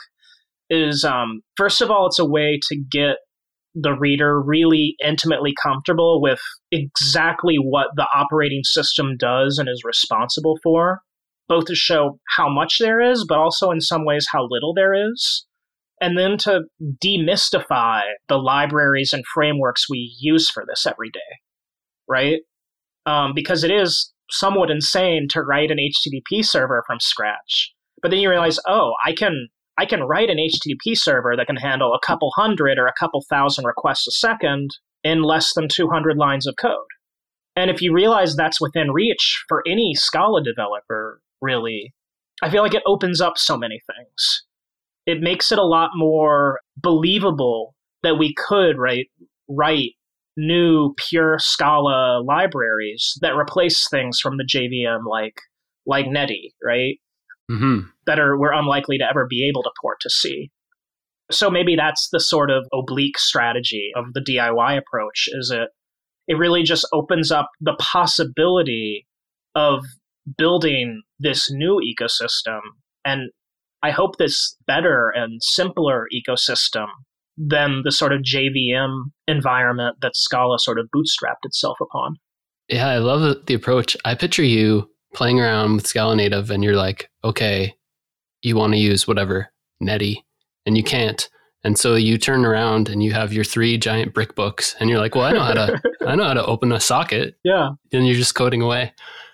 is 0.70 1.04
um, 1.04 1.42
first 1.58 1.82
of 1.82 1.90
all, 1.90 2.06
it's 2.08 2.20
a 2.20 2.26
way 2.26 2.60
to 2.70 2.78
get 2.78 3.18
the 3.74 3.94
reader 3.94 4.42
really 4.42 4.96
intimately 5.04 5.54
comfortable 5.62 6.22
with 6.22 6.42
exactly 6.72 7.56
what 7.56 7.88
the 7.96 8.08
operating 8.14 8.62
system 8.64 9.16
does 9.18 9.58
and 9.58 9.70
is 9.70 9.84
responsible 9.86 10.58
for, 10.62 11.02
both 11.48 11.66
to 11.66 11.76
show 11.76 12.20
how 12.36 12.50
much 12.50 12.78
there 12.80 13.00
is, 13.00 13.26
but 13.28 13.38
also 13.38 13.72
in 13.72 13.82
some 13.82 14.06
ways 14.06 14.28
how 14.32 14.48
little 14.50 14.74
there 14.74 14.94
is, 14.94 15.46
and 16.02 16.18
then 16.18 16.38
to 16.40 16.62
demystify 17.04 18.02
the 18.28 18.38
libraries 18.38 19.14
and 19.14 19.24
frameworks 19.34 19.90
we 19.90 20.16
use 20.20 20.50
for 20.50 20.66
this 20.68 20.86
every 20.86 21.10
day, 21.10 21.20
right? 22.10 22.40
Um, 23.06 23.34
because 23.34 23.64
it 23.64 23.72
is 23.72 24.12
somewhat 24.30 24.72
insane 24.72 25.28
to 25.30 25.42
write 25.42 25.72
an 25.72 25.78
HTTP 25.78 26.44
server 26.44 26.84
from 26.88 27.00
scratch. 27.00 27.74
But 28.02 28.12
then 28.12 28.20
you 28.20 28.30
realize, 28.30 28.60
oh, 28.68 28.94
I 29.06 29.14
can 29.14 29.50
I 29.78 29.86
can 29.86 30.04
write 30.04 30.30
an 30.30 30.38
HTTP 30.38 30.96
server 30.96 31.36
that 31.36 31.48
can 31.48 31.56
handle 31.56 31.94
a 31.94 32.06
couple 32.06 32.32
hundred 32.36 32.78
or 32.78 32.86
a 32.86 32.94
couple 33.00 33.24
thousand 33.30 33.66
requests 33.66 34.08
a 34.08 34.12
second 34.12 34.70
in 35.04 35.24
less 35.24 35.54
than 35.54 35.68
200 35.68 36.18
lines 36.18 36.46
of 36.46 36.56
code. 36.62 36.78
And 37.56 37.70
if 37.70 37.82
you 37.82 37.94
realize 37.94 38.36
that's 38.36 38.62
within 38.62 38.92
reach 38.92 39.44
for 39.48 39.64
any 39.68 39.94
Scala 39.96 40.44
developer, 40.44 41.22
really, 41.42 41.94
I 42.42 42.50
feel 42.50 42.64
like 42.64 42.74
it 42.74 42.84
opens 42.86 43.22
up 43.22 43.38
so 43.38 43.58
many 43.58 43.82
things. 43.88 44.46
It 45.06 45.22
makes 45.22 45.52
it 45.52 45.58
a 45.58 45.66
lot 45.66 45.92
more 45.96 46.60
believable 46.78 47.76
that 48.04 48.18
we 48.18 48.34
could 48.34 48.78
write, 48.78 49.08
write 49.50 49.92
new 50.38 50.94
pure 50.98 51.38
Scala 51.40 52.22
libraries 52.24 53.18
that 53.22 53.36
replace 53.36 53.88
things 53.90 54.20
from 54.20 54.38
the 54.38 54.46
JVM 54.46 55.06
like 55.06 55.40
like 55.86 56.08
Netty, 56.08 56.54
right? 56.64 57.00
Mm-hmm. 57.52 57.80
that 58.06 58.20
are 58.20 58.38
we're 58.40 58.54
unlikely 58.54 58.98
to 58.98 59.04
ever 59.08 59.28
be 59.30 59.48
able 59.48 59.64
to 59.64 59.72
port 59.82 59.98
to 60.02 60.10
C. 60.10 60.50
So 61.32 61.50
maybe 61.50 61.76
that's 61.76 62.10
the 62.12 62.20
sort 62.20 62.52
of 62.52 62.66
oblique 62.74 63.18
strategy 63.18 63.92
of 63.96 64.14
the 64.14 64.22
DIY 64.22 64.78
approach 64.78 65.30
is 65.32 65.52
it 65.52 65.70
it 66.28 66.36
really 66.36 66.64
just 66.64 66.88
opens 66.94 67.32
up 67.32 67.50
the 67.60 67.76
possibility 67.80 69.06
of 69.56 69.84
building 70.38 71.02
this 71.20 71.52
new 71.52 71.82
ecosystem. 71.82 72.60
And 73.04 73.32
I 73.84 73.92
hope 73.92 74.18
this 74.18 74.56
better 74.68 75.10
and 75.10 75.42
simpler 75.42 76.08
ecosystem 76.14 76.88
than 77.38 77.82
the 77.84 77.92
sort 77.92 78.14
of 78.14 78.22
JVM 78.22 79.06
environment 79.28 79.98
that 80.02 80.16
Scala 80.16 80.60
sort 80.60 80.80
of 80.80 80.88
bootstrapped 80.96 81.44
itself 81.44 81.78
upon. 81.82 82.18
Yeah, 82.70 82.88
I 82.88 83.00
love 83.00 83.46
the 83.46 83.54
approach. 83.54 83.98
I 84.06 84.16
picture 84.16 84.44
you 84.44 84.90
playing 85.14 85.40
around 85.40 85.76
with 85.76 85.88
Scala 85.88 86.16
Native 86.16 86.52
and 86.52 86.64
you're 86.64 86.76
like, 86.76 87.10
okay, 87.24 87.76
you 88.42 88.56
want 88.56 88.74
to 88.74 88.80
use 88.80 89.08
whatever, 89.08 89.52
Netty, 89.80 90.26
and 90.66 90.78
you 90.78 90.84
can't. 90.84 91.30
And 91.64 91.78
so 91.78 91.96
you 91.96 92.18
turn 92.18 92.44
around 92.44 92.90
and 92.90 93.04
you 93.04 93.14
have 93.14 93.34
your 93.34 93.44
three 93.44 93.78
giant 93.78 94.14
brick 94.14 94.36
books 94.36 94.76
and 94.80 94.90
you're 94.90 95.00
like, 95.00 95.14
well, 95.14 95.26
I 95.26 95.32
know 95.32 95.44
how 95.44 95.54
to 95.54 95.82
I 96.08 96.16
know 96.16 96.24
how 96.24 96.34
to 96.34 96.46
open 96.46 96.72
a 96.72 96.80
socket. 96.80 97.36
Yeah. 97.44 97.70
And 97.92 98.08
you're 98.08 98.16
just 98.16 98.36
coding 98.36 98.62
away. 98.62 98.94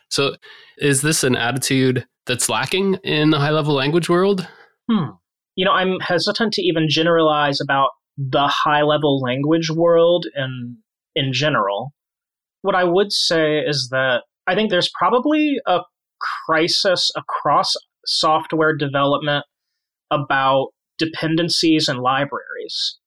So 0.09 0.35
is 0.77 1.01
this 1.01 1.23
an 1.23 1.35
attitude 1.35 2.05
that's 2.25 2.49
lacking 2.49 2.95
in 3.03 3.29
the 3.29 3.39
high 3.39 3.51
level 3.51 3.73
language 3.73 4.09
world? 4.09 4.47
Hmm. 4.91 5.11
You 5.55 5.65
know, 5.65 5.71
I'm 5.71 5.99
hesitant 6.01 6.53
to 6.53 6.61
even 6.61 6.87
generalize 6.89 7.59
about 7.61 7.89
the 8.17 8.47
high 8.47 8.83
level 8.83 9.21
language 9.21 9.69
world 9.69 10.25
in 10.35 10.77
in 11.15 11.31
general. 11.31 11.93
What 12.61 12.75
I 12.75 12.83
would 12.83 13.11
say 13.11 13.59
is 13.59 13.89
that 13.91 14.23
I 14.47 14.55
think 14.55 14.71
there's 14.71 14.91
probably 14.97 15.59
a 15.67 15.81
crisis 16.47 17.11
across 17.15 17.73
software 18.05 18.75
development 18.75 19.45
about 20.09 20.69
dependencies 20.97 21.87
and 21.87 21.99
libraries. 21.99 22.97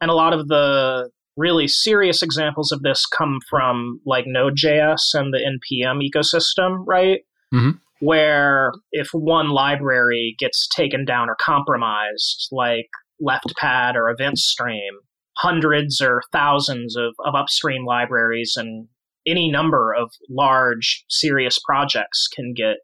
And 0.00 0.10
a 0.10 0.14
lot 0.14 0.32
of 0.32 0.48
the 0.48 1.10
really 1.36 1.66
serious 1.66 2.22
examples 2.22 2.70
of 2.70 2.82
this 2.82 3.06
come 3.06 3.38
from 3.48 4.00
like 4.04 4.24
Node.js 4.26 5.00
and 5.14 5.32
the 5.32 5.38
NPM 5.38 6.00
ecosystem, 6.02 6.84
right? 6.86 7.20
Mm-hmm. 7.52 7.78
Where 8.00 8.72
if 8.92 9.08
one 9.12 9.50
library 9.50 10.36
gets 10.38 10.68
taken 10.68 11.04
down 11.04 11.28
or 11.28 11.36
compromised, 11.40 12.48
like 12.52 12.88
LeftPad 13.22 13.94
or 13.94 14.14
EventStream, 14.14 14.90
hundreds 15.36 16.00
or 16.00 16.22
thousands 16.32 16.96
of, 16.96 17.14
of 17.24 17.34
upstream 17.34 17.84
libraries 17.84 18.54
and 18.56 18.88
any 19.26 19.50
number 19.50 19.94
of 19.94 20.10
large, 20.28 21.04
serious 21.08 21.58
projects 21.58 22.28
can 22.34 22.54
get 22.54 22.76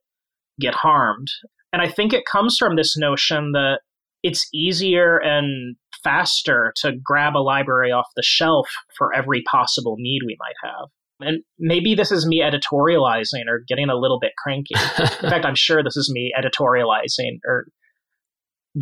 get 0.61 0.75
harmed. 0.75 1.29
And 1.73 1.83
I 1.83 1.89
think 1.89 2.13
it 2.13 2.25
comes 2.25 2.57
from 2.59 2.77
this 2.77 2.97
notion 2.97 3.53
that 3.53 3.81
it's 4.23 4.49
easier 4.55 5.19
and 5.19 5.77
faster 6.03 6.73
to 6.77 6.93
grab 7.03 7.37
a 7.37 7.39
library 7.39 7.93
off 7.93 8.07
the 8.17 8.23
shelf 8.23 8.69
for 8.97 9.15
every 9.15 9.43
possible 9.43 9.97
need 9.99 10.21
we 10.25 10.37
might 10.39 10.55
have. 10.63 10.89
And 11.21 11.43
maybe 11.59 11.95
this 11.95 12.13
is 12.13 12.27
me 12.27 12.43
editorializing 12.43 13.47
or 13.49 13.63
getting 13.67 13.89
a 13.89 13.97
little 13.97 14.19
bit 14.19 14.33
cranky. 14.39 14.75
In 14.99 15.31
fact, 15.31 15.45
I'm 15.45 15.55
sure 15.55 15.83
this 15.83 15.97
is 15.97 16.11
me 16.13 16.33
editorializing 16.39 17.39
or 17.47 17.67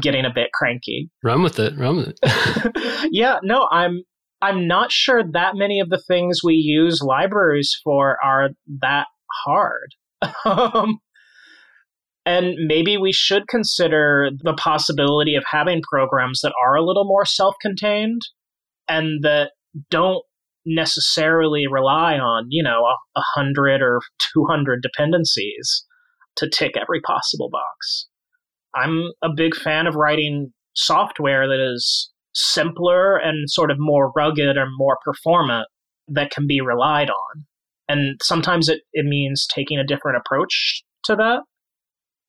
getting 0.00 0.24
a 0.24 0.32
bit 0.34 0.50
cranky. 0.52 1.10
Run 1.22 1.42
with 1.42 1.58
it. 1.58 1.76
Run 1.78 1.96
with 1.98 2.18
it. 2.22 3.08
yeah, 3.12 3.38
no, 3.42 3.68
I'm 3.70 4.02
I'm 4.42 4.66
not 4.66 4.92
sure 4.92 5.22
that 5.32 5.54
many 5.54 5.80
of 5.80 5.88
the 5.88 6.02
things 6.06 6.40
we 6.44 6.54
use 6.54 7.00
libraries 7.02 7.74
for 7.82 8.18
are 8.22 8.50
that 8.80 9.06
hard. 9.44 9.94
um, 10.44 10.98
and 12.26 12.54
maybe 12.66 12.96
we 12.96 13.12
should 13.12 13.48
consider 13.48 14.30
the 14.42 14.54
possibility 14.54 15.34
of 15.34 15.44
having 15.50 15.82
programs 15.82 16.40
that 16.42 16.52
are 16.62 16.74
a 16.74 16.84
little 16.84 17.04
more 17.04 17.24
self 17.24 17.54
contained 17.60 18.22
and 18.88 19.22
that 19.22 19.52
don't 19.90 20.22
necessarily 20.66 21.66
rely 21.70 22.14
on, 22.14 22.46
you 22.48 22.62
know, 22.62 22.84
a, 23.16 23.20
hundred 23.34 23.82
or 23.82 24.00
200 24.32 24.80
dependencies 24.82 25.84
to 26.36 26.48
tick 26.48 26.72
every 26.80 27.00
possible 27.00 27.50
box. 27.50 28.08
I'm 28.74 29.10
a 29.22 29.28
big 29.34 29.54
fan 29.54 29.86
of 29.86 29.94
writing 29.94 30.52
software 30.74 31.46
that 31.46 31.60
is 31.60 32.10
simpler 32.34 33.16
and 33.16 33.48
sort 33.48 33.70
of 33.70 33.76
more 33.78 34.12
rugged 34.14 34.56
and 34.56 34.70
more 34.76 34.98
performant 35.04 35.68
that 36.08 36.30
can 36.30 36.46
be 36.46 36.60
relied 36.60 37.10
on. 37.10 37.44
And 37.88 38.20
sometimes 38.22 38.68
it, 38.68 38.82
it 38.92 39.04
means 39.04 39.46
taking 39.46 39.78
a 39.78 39.86
different 39.86 40.18
approach 40.18 40.82
to 41.04 41.16
that. 41.16 41.42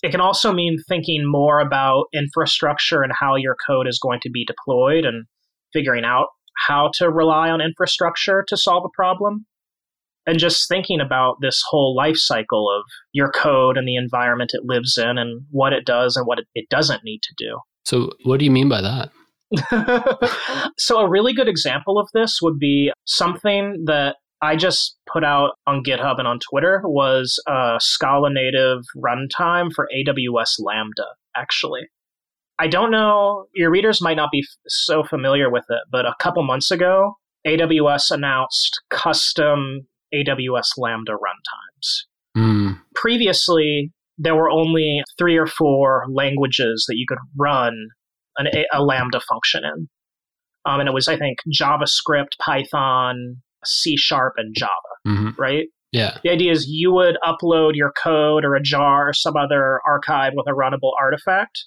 It 0.04 0.12
can 0.12 0.22
also 0.22 0.54
mean 0.54 0.78
thinking 0.88 1.24
more 1.26 1.60
about 1.60 2.06
infrastructure 2.14 3.02
and 3.02 3.12
how 3.18 3.36
your 3.36 3.56
code 3.66 3.88
is 3.88 4.00
going 4.00 4.20
to 4.22 4.30
be 4.30 4.46
deployed 4.46 5.06
and 5.06 5.26
figuring 5.74 6.04
out 6.04 6.28
how 6.68 6.92
to 6.96 7.10
rely 7.10 7.50
on 7.50 7.62
infrastructure 7.62 8.44
to 8.48 8.58
solve 8.58 8.84
a 8.86 8.96
problem. 8.96 9.46
And 10.28 10.40
just 10.40 10.68
thinking 10.68 11.00
about 11.00 11.38
this 11.42 11.62
whole 11.70 11.96
life 11.96 12.18
cycle 12.18 12.68
of 12.76 12.84
your 13.14 13.32
code 13.32 13.78
and 13.78 13.88
the 13.88 13.96
environment 13.96 14.52
it 14.54 14.62
lives 14.64 14.98
in 14.98 15.20
and 15.20 15.44
what 15.52 15.72
it 15.72 15.86
does 15.86 16.16
and 16.16 16.26
what 16.26 16.40
it 16.56 16.68
doesn't 16.70 17.04
need 17.04 17.22
to 17.24 17.34
do. 17.38 17.60
So, 17.84 18.12
what 18.24 18.40
do 18.40 18.46
you 18.46 18.52
mean 18.52 18.68
by 18.68 18.82
that? 18.82 19.12
so, 20.78 21.00
a 21.00 21.10
really 21.10 21.34
good 21.34 21.48
example 21.48 22.00
of 22.00 22.08
this 22.14 22.40
would 22.42 22.60
be 22.60 22.92
something 23.06 23.84
that 23.86 24.16
I 24.42 24.56
just 24.56 24.98
put 25.12 25.24
out 25.24 25.52
on 25.66 25.84
GitHub 25.84 26.20
and 26.20 26.28
on 26.28 26.40
Twitter 26.40 26.82
was 26.86 27.42
a 27.48 27.78
Scala 27.80 28.30
native 28.32 28.84
runtime 28.96 29.72
for 29.74 29.88
AWS 29.96 30.56
Lambda, 30.60 31.06
actually. 31.36 31.88
I 32.58 32.68
don't 32.68 32.92
know, 32.92 33.48
your 33.54 33.70
readers 33.70 34.02
might 34.02 34.16
not 34.16 34.30
be 34.32 34.40
f- 34.40 34.58
so 34.68 35.04
familiar 35.04 35.50
with 35.50 35.66
it, 35.70 35.82
but 35.92 36.06
a 36.06 36.16
couple 36.20 36.44
months 36.44 36.72
ago, 36.72 37.16
AWS 37.46 38.12
announced 38.12 38.82
custom 38.90 39.88
AWS 40.14 40.78
Lambda 40.78 41.14
runtimes. 41.14 42.06
Mm. 42.38 42.82
Previously, 42.96 43.92
there 44.18 44.36
were 44.36 44.50
only 44.50 45.02
three 45.18 45.38
or 45.38 45.48
four 45.48 46.06
languages 46.10 46.86
that 46.88 46.96
you 46.98 47.06
could 47.08 47.18
run 47.38 47.90
an, 48.38 48.48
a 48.72 48.84
Lambda 48.84 49.20
function 49.22 49.64
in. 49.64 49.88
Um, 50.66 50.80
and 50.80 50.90
it 50.90 50.94
was, 50.94 51.08
I 51.08 51.18
think, 51.18 51.38
JavaScript, 51.54 52.38
Python, 52.40 53.38
C 53.66 53.96
Sharp, 53.98 54.34
and 54.38 54.56
Java, 54.56 54.72
Mm-hmm. 55.08 55.30
right? 55.40 55.68
Yeah. 55.92 56.18
The 56.24 56.32
idea 56.32 56.52
is 56.52 56.68
you 56.68 56.92
would 56.92 57.18
upload 57.24 57.72
your 57.76 57.92
code 57.92 58.44
or 58.44 58.56
a 58.56 58.62
jar 58.62 59.10
or 59.10 59.14
some 59.14 59.36
other 59.38 59.80
archive 59.88 60.34
with 60.36 60.48
a 60.48 60.52
runnable 60.52 60.92
artifact. 61.00 61.66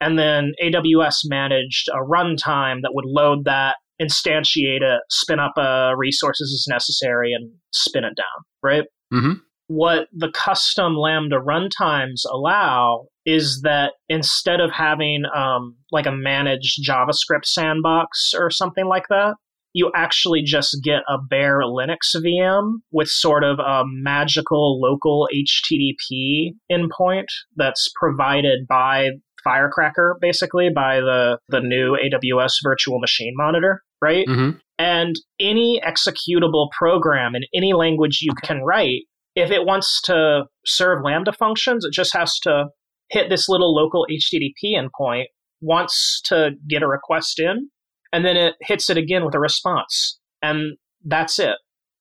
And 0.00 0.18
then 0.18 0.52
AWS 0.62 1.16
managed 1.24 1.88
a 1.88 1.98
runtime 1.98 2.78
that 2.82 2.92
would 2.94 3.04
load 3.06 3.44
that, 3.44 3.76
instantiate 4.00 4.80
it, 4.80 5.00
spin 5.10 5.38
up 5.38 5.52
uh, 5.58 5.92
resources 5.96 6.54
as 6.54 6.72
necessary, 6.72 7.34
and 7.34 7.52
spin 7.72 8.04
it 8.04 8.16
down, 8.16 8.44
right? 8.62 8.84
Mm-hmm. 9.12 9.32
What 9.66 10.08
the 10.12 10.30
custom 10.32 10.96
Lambda 10.96 11.36
runtimes 11.36 12.22
allow 12.32 13.08
is 13.30 13.60
that 13.62 13.92
instead 14.08 14.60
of 14.60 14.72
having 14.72 15.22
um, 15.34 15.76
like 15.92 16.06
a 16.06 16.12
managed 16.12 16.84
JavaScript 16.84 17.44
sandbox 17.44 18.32
or 18.36 18.50
something 18.50 18.86
like 18.86 19.04
that, 19.08 19.34
you 19.72 19.92
actually 19.94 20.42
just 20.42 20.76
get 20.82 21.02
a 21.08 21.16
bare 21.28 21.60
Linux 21.60 22.16
VM 22.16 22.78
with 22.90 23.08
sort 23.08 23.44
of 23.44 23.60
a 23.60 23.84
magical 23.86 24.80
local 24.80 25.28
HTTP 25.32 26.54
endpoint 26.72 27.26
that's 27.54 27.88
provided 27.94 28.66
by 28.68 29.10
Firecracker, 29.44 30.18
basically, 30.20 30.70
by 30.74 30.96
the, 30.96 31.38
the 31.48 31.60
new 31.60 31.96
AWS 31.96 32.54
virtual 32.64 32.98
machine 32.98 33.32
monitor, 33.36 33.80
right? 34.02 34.26
Mm-hmm. 34.26 34.58
And 34.78 35.14
any 35.38 35.80
executable 35.86 36.68
program 36.76 37.36
in 37.36 37.42
any 37.54 37.74
language 37.74 38.18
you 38.22 38.32
can 38.42 38.62
write, 38.62 39.02
if 39.36 39.52
it 39.52 39.64
wants 39.64 40.00
to 40.02 40.44
serve 40.66 41.04
Lambda 41.04 41.32
functions, 41.32 41.84
it 41.84 41.92
just 41.92 42.12
has 42.12 42.38
to 42.40 42.66
hit 43.10 43.28
this 43.28 43.48
little 43.48 43.74
local 43.74 44.06
HTTP 44.10 44.76
endpoint, 44.76 45.24
wants 45.60 46.20
to 46.26 46.52
get 46.68 46.82
a 46.82 46.88
request 46.88 47.38
in, 47.38 47.68
and 48.12 48.24
then 48.24 48.36
it 48.36 48.54
hits 48.60 48.88
it 48.90 48.96
again 48.96 49.24
with 49.24 49.34
a 49.34 49.40
response. 49.40 50.18
And 50.42 50.76
that's 51.04 51.38
it. 51.38 51.56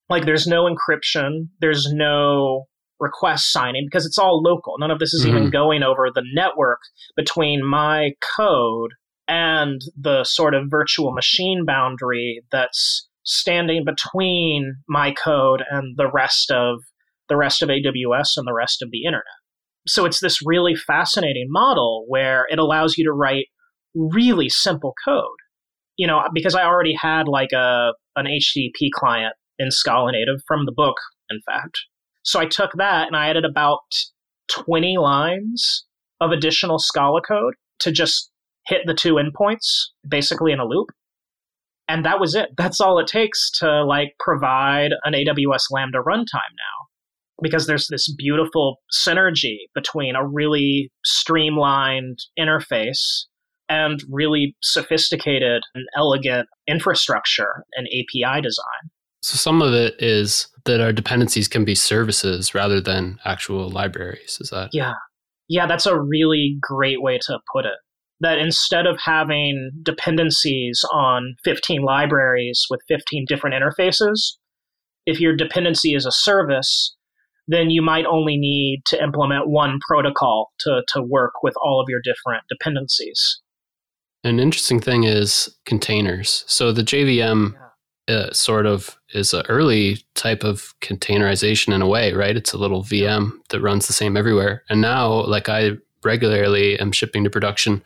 Like 0.09 0.25
there's 0.25 0.47
no 0.47 0.63
encryption, 0.65 1.49
there's 1.59 1.91
no 1.91 2.65
request 2.99 3.51
signing 3.51 3.85
because 3.85 4.05
it's 4.05 4.17
all 4.17 4.41
local. 4.41 4.75
None 4.77 4.91
of 4.91 4.99
this 4.99 5.13
is 5.13 5.25
even 5.25 5.47
Mhm. 5.47 5.51
going 5.51 5.83
over 5.83 6.09
the 6.13 6.23
network 6.33 6.79
between 7.15 7.65
my 7.65 8.11
code 8.35 8.91
and 9.27 9.79
the 9.95 10.23
sort 10.23 10.53
of 10.53 10.65
virtual 10.69 11.13
machine 11.13 11.63
boundary 11.65 12.41
that's 12.51 13.07
standing 13.23 13.85
between 13.85 14.75
my 14.87 15.11
code 15.13 15.63
and 15.69 15.95
the 15.97 16.09
rest 16.11 16.51
of 16.51 16.79
the 17.29 17.37
rest 17.37 17.61
of 17.61 17.69
AWS 17.69 18.35
and 18.37 18.47
the 18.47 18.53
rest 18.53 18.81
of 18.81 18.89
the 18.89 19.05
internet. 19.05 19.23
So 19.87 20.05
it's 20.05 20.19
this 20.19 20.39
really 20.45 20.75
fascinating 20.75 21.47
model 21.49 22.05
where 22.07 22.45
it 22.49 22.59
allows 22.59 22.97
you 22.97 23.05
to 23.05 23.13
write 23.13 23.45
really 23.95 24.49
simple 24.49 24.93
code. 25.05 25.25
You 25.97 26.07
know, 26.07 26.21
because 26.33 26.55
I 26.55 26.63
already 26.63 26.95
had 26.99 27.27
like 27.27 27.51
a 27.51 27.91
an 28.15 28.25
HTTP 28.25 28.89
client 28.93 29.33
in 29.57 29.71
Scala 29.71 30.11
Native 30.11 30.41
from 30.47 30.65
the 30.65 30.71
book, 30.71 30.95
in 31.29 31.39
fact. 31.45 31.77
So 32.23 32.39
I 32.39 32.45
took 32.45 32.71
that 32.77 33.07
and 33.07 33.15
I 33.15 33.29
added 33.29 33.45
about 33.45 33.79
20 34.49 34.97
lines 34.97 35.85
of 36.21 36.31
additional 36.31 36.79
Scala 36.79 37.21
code 37.21 37.55
to 37.79 37.91
just 37.91 38.31
hit 38.67 38.81
the 38.85 38.93
two 38.93 39.15
endpoints 39.15 39.87
basically 40.07 40.51
in 40.51 40.59
a 40.59 40.65
loop. 40.65 40.87
And 41.87 42.05
that 42.05 42.19
was 42.19 42.35
it. 42.35 42.49
That's 42.55 42.79
all 42.79 42.99
it 42.99 43.07
takes 43.07 43.49
to 43.59 43.83
like 43.83 44.13
provide 44.19 44.91
an 45.03 45.13
AWS 45.13 45.63
Lambda 45.71 45.99
runtime 45.99 46.53
now. 46.53 46.88
Because 47.41 47.67
there's 47.67 47.87
this 47.87 48.13
beautiful 48.13 48.77
synergy 49.05 49.57
between 49.73 50.15
a 50.15 50.27
really 50.27 50.91
streamlined 51.03 52.19
interface 52.37 53.25
and 53.69 54.03
really 54.09 54.55
sophisticated 54.61 55.61
and 55.75 55.85
elegant 55.95 56.47
infrastructure 56.67 57.63
and 57.75 57.87
API 57.87 58.41
design. 58.41 58.89
So 59.21 59.35
some 59.35 59.61
of 59.61 59.73
it 59.73 59.95
is 60.01 60.47
that 60.65 60.81
our 60.81 60.93
dependencies 60.93 61.47
can 61.47 61.65
be 61.65 61.75
services 61.75 62.55
rather 62.55 62.81
than 62.81 63.19
actual 63.25 63.69
libraries. 63.69 64.37
Is 64.39 64.49
that? 64.49 64.69
Yeah. 64.73 64.93
Yeah, 65.49 65.67
that's 65.67 65.85
a 65.85 65.99
really 65.99 66.57
great 66.61 67.01
way 67.01 67.19
to 67.23 67.39
put 67.53 67.65
it. 67.65 67.77
That 68.21 68.37
instead 68.37 68.85
of 68.85 68.99
having 69.03 69.71
dependencies 69.81 70.83
on 70.93 71.35
15 71.43 71.81
libraries 71.81 72.65
with 72.69 72.81
15 72.87 73.25
different 73.27 73.55
interfaces, 73.55 74.35
if 75.05 75.19
your 75.19 75.35
dependency 75.35 75.93
is 75.93 76.05
a 76.05 76.11
service, 76.11 76.95
then 77.49 77.71
you 77.71 77.81
might 77.81 78.05
only 78.05 78.37
need 78.37 78.83
to 78.85 79.03
implement 79.03 79.49
one 79.49 79.79
protocol 79.85 80.51
to, 80.59 80.83
to 80.87 81.01
work 81.01 81.41
with 81.41 81.55
all 81.59 81.81
of 81.81 81.87
your 81.89 81.99
different 82.03 82.43
dependencies. 82.47 83.41
An 84.23 84.39
interesting 84.39 84.79
thing 84.79 85.03
is 85.03 85.49
containers. 85.65 86.43
So 86.45 86.71
the 86.71 86.83
JVM 86.83 87.55
yeah. 88.07 88.15
uh, 88.15 88.33
sort 88.33 88.67
of 88.67 88.99
is 89.15 89.33
an 89.33 89.45
early 89.49 89.97
type 90.13 90.43
of 90.43 90.75
containerization 90.81 91.73
in 91.73 91.81
a 91.81 91.87
way, 91.87 92.13
right? 92.13 92.37
It's 92.37 92.53
a 92.53 92.57
little 92.57 92.83
VM 92.83 93.31
that 93.49 93.61
runs 93.61 93.87
the 93.87 93.93
same 93.93 94.15
everywhere. 94.15 94.63
And 94.69 94.79
now, 94.79 95.25
like 95.25 95.49
I 95.49 95.71
regularly 96.03 96.79
am 96.79 96.91
shipping 96.91 97.23
to 97.23 97.31
production, 97.31 97.81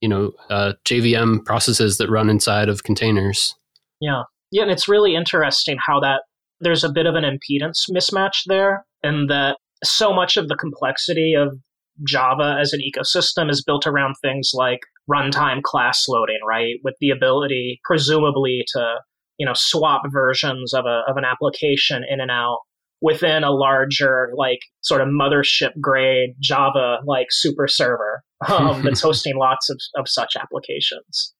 you 0.00 0.08
know, 0.08 0.30
uh, 0.48 0.74
JVM 0.84 1.44
processes 1.44 1.98
that 1.98 2.08
run 2.08 2.30
inside 2.30 2.68
of 2.68 2.84
containers. 2.84 3.56
Yeah. 4.00 4.22
Yeah. 4.52 4.62
And 4.62 4.70
it's 4.70 4.86
really 4.86 5.16
interesting 5.16 5.78
how 5.84 5.98
that 6.00 6.22
there's 6.60 6.84
a 6.84 6.92
bit 6.92 7.06
of 7.06 7.16
an 7.16 7.24
impedance 7.24 7.90
mismatch 7.90 8.44
there, 8.46 8.86
and 9.02 9.30
that 9.30 9.56
so 9.84 10.12
much 10.14 10.36
of 10.36 10.48
the 10.48 10.56
complexity 10.56 11.34
of 11.34 11.58
Java 12.06 12.56
as 12.60 12.72
an 12.72 12.80
ecosystem 12.80 13.50
is 13.50 13.62
built 13.62 13.86
around 13.86 14.14
things 14.22 14.52
like 14.54 14.80
runtime 15.10 15.62
class 15.62 16.04
loading, 16.08 16.38
right? 16.46 16.76
With 16.82 16.94
the 17.00 17.10
ability, 17.10 17.80
presumably, 17.84 18.64
to 18.74 18.94
you 19.38 19.46
know 19.46 19.52
swap 19.54 20.02
versions 20.12 20.72
of 20.74 20.84
a 20.86 21.02
of 21.08 21.16
an 21.16 21.24
application 21.24 22.02
in 22.08 22.20
and 22.20 22.30
out 22.30 22.58
within 23.00 23.42
a 23.42 23.50
larger 23.50 24.30
like 24.36 24.60
sort 24.80 25.00
of 25.00 25.08
mothership 25.08 25.72
grade 25.80 26.30
Java 26.40 26.98
like 27.04 27.26
super 27.30 27.66
server 27.66 28.22
um, 28.48 28.82
that's 28.84 29.00
hosting 29.02 29.36
lots 29.36 29.68
of, 29.68 29.78
of 29.96 30.08
such 30.08 30.36
applications. 30.40 31.34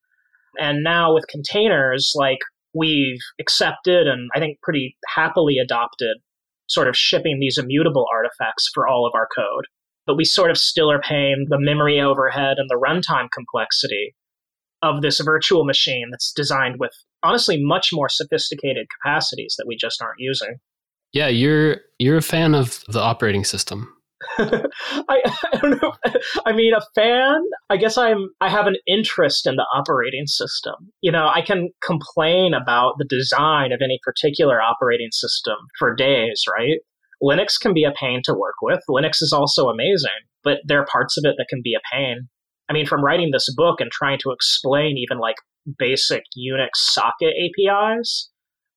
And 0.59 0.83
now 0.83 1.15
with 1.15 1.27
containers, 1.29 2.13
like 2.17 2.41
we've 2.75 3.21
accepted 3.41 4.07
and 4.07 4.29
I 4.35 4.41
think 4.41 4.59
pretty 4.63 4.97
happily 5.15 5.59
adopted 5.59 6.19
sort 6.69 6.89
of 6.89 6.97
shipping 6.97 7.39
these 7.39 7.59
immutable 7.59 8.07
artifacts 8.13 8.71
for 8.73 8.89
all 8.89 9.07
of 9.07 9.13
our 9.15 9.29
code. 9.35 9.65
But 10.07 10.17
we 10.17 10.25
sort 10.25 10.51
of 10.51 10.59
still 10.59 10.91
are 10.91 11.01
paying 11.01 11.47
the 11.49 11.61
memory 11.61 12.01
overhead 12.01 12.57
and 12.59 12.69
the 12.69 12.81
runtime 12.83 13.29
complexity 13.33 14.15
of 14.83 15.01
this 15.01 15.21
virtual 15.21 15.65
machine 15.65 16.09
that's 16.11 16.33
designed 16.33 16.77
with 16.79 16.91
honestly 17.23 17.63
much 17.63 17.91
more 17.93 18.09
sophisticated 18.09 18.89
capacities 19.01 19.55
that 19.59 19.67
we 19.67 19.77
just 19.77 20.03
aren't 20.03 20.19
using. 20.19 20.57
Yeah, 21.13 21.29
you're 21.29 21.79
you're 21.99 22.17
a 22.17 22.23
fan 22.23 22.55
of 22.55 22.83
the 22.89 23.01
operating 23.01 23.45
system. 23.45 23.95
I, 24.39 25.21
I 25.53 25.57
don't 25.61 25.83
know. 25.83 25.93
I 26.47 26.53
mean, 26.53 26.75
a 26.75 26.81
fan. 26.95 27.43
I 27.71 27.77
guess 27.77 27.97
I'm. 27.97 28.31
I 28.41 28.49
have 28.49 28.67
an 28.67 28.77
interest 28.87 29.47
in 29.47 29.57
the 29.57 29.67
operating 29.75 30.27
system. 30.27 30.75
You 31.01 31.13
know, 31.13 31.31
I 31.33 31.43
can 31.43 31.71
complain 31.83 32.55
about 32.55 32.95
the 32.99 33.05
design 33.05 33.73
of 33.73 33.81
any 33.83 33.99
particular 34.03 34.61
operating 34.61 35.11
system 35.11 35.57
for 35.79 35.95
days, 35.95 36.43
right? 36.53 36.79
Linux 37.23 37.61
can 37.61 37.73
be 37.73 37.85
a 37.85 37.93
pain 37.93 38.21
to 38.25 38.35
work 38.35 38.57
with. 38.63 38.81
Linux 38.89 39.23
is 39.23 39.33
also 39.33 39.69
amazing, 39.69 40.11
but 40.43 40.59
there 40.67 40.81
are 40.81 40.87
parts 40.87 41.17
of 41.17 41.25
it 41.25 41.37
that 41.39 41.47
can 41.49 41.61
be 41.63 41.75
a 41.75 41.95
pain. 41.95 42.29
I 42.69 42.73
mean, 42.73 42.87
from 42.87 43.05
writing 43.05 43.31
this 43.33 43.53
book 43.55 43.81
and 43.81 43.91
trying 43.91 44.19
to 44.21 44.33
explain 44.33 44.97
even 44.99 45.19
like 45.19 45.37
basic 45.79 46.23
Unix 46.37 46.71
socket 46.75 47.35
APIs, 47.37 48.31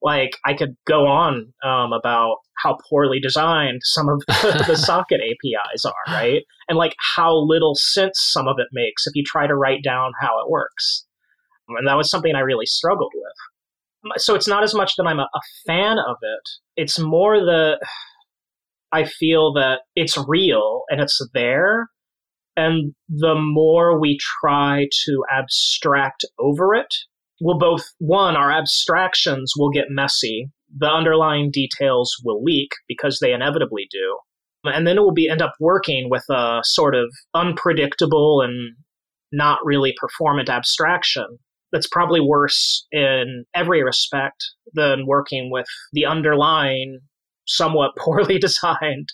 like 0.05 0.37
I 0.45 0.53
could 0.53 0.77
go 0.85 1.07
on 1.07 1.51
um, 1.63 1.91
about 1.91 2.37
how 2.63 2.77
poorly 2.87 3.19
designed 3.19 3.81
some 3.83 4.07
of 4.07 4.21
the, 4.27 4.63
the 4.67 4.77
socket 4.77 5.19
APIs 5.19 5.83
are, 5.83 6.13
right? 6.13 6.43
And 6.69 6.77
like 6.77 6.95
how 7.15 7.35
little 7.35 7.73
sense 7.75 8.19
some 8.31 8.47
of 8.47 8.57
it 8.59 8.67
makes 8.71 9.07
if 9.07 9.15
you 9.15 9.23
try 9.25 9.47
to 9.47 9.55
write 9.55 9.83
down 9.83 10.11
how 10.21 10.39
it 10.39 10.49
works. 10.49 11.07
And 11.67 11.87
that 11.87 11.97
was 11.97 12.09
something 12.09 12.35
I 12.35 12.41
really 12.41 12.67
struggled 12.67 13.11
with. 13.15 14.21
So 14.21 14.35
it's 14.35 14.47
not 14.47 14.63
as 14.63 14.75
much 14.75 14.93
that 14.97 15.07
I'm 15.07 15.19
a, 15.19 15.23
a 15.23 15.41
fan 15.65 15.97
of 15.97 16.17
it, 16.21 16.81
it's 16.81 16.99
more 16.99 17.39
the 17.39 17.79
I 18.91 19.05
feel 19.05 19.53
that 19.53 19.79
it's 19.95 20.17
real 20.27 20.83
and 20.89 21.01
it's 21.01 21.19
there. 21.33 21.89
And 22.55 22.93
the 23.09 23.35
more 23.35 23.99
we 23.99 24.19
try 24.39 24.85
to 25.05 25.23
abstract 25.31 26.23
over 26.39 26.75
it, 26.75 26.93
will 27.41 27.57
both 27.57 27.83
one, 27.99 28.35
our 28.35 28.51
abstractions 28.51 29.53
will 29.57 29.69
get 29.69 29.85
messy 29.89 30.49
the 30.77 30.89
underlying 30.89 31.51
details 31.51 32.15
will 32.23 32.43
leak 32.43 32.71
because 32.87 33.19
they 33.19 33.33
inevitably 33.33 33.87
do. 33.91 34.19
And 34.65 34.87
then 34.87 34.97
it 34.97 35.01
will 35.01 35.13
be 35.13 35.29
end 35.29 35.41
up 35.41 35.53
working 35.59 36.09
with 36.09 36.25
a 36.29 36.61
sort 36.63 36.95
of 36.95 37.13
unpredictable 37.33 38.41
and 38.41 38.75
not 39.31 39.59
really 39.63 39.93
performant 39.99 40.49
abstraction 40.49 41.37
that's 41.71 41.87
probably 41.87 42.19
worse 42.19 42.85
in 42.91 43.45
every 43.53 43.83
respect 43.83 44.43
than 44.73 45.05
working 45.05 45.51
with 45.51 45.67
the 45.93 46.05
underlying, 46.05 46.99
somewhat 47.45 47.91
poorly 47.97 48.39
designed 48.39 49.09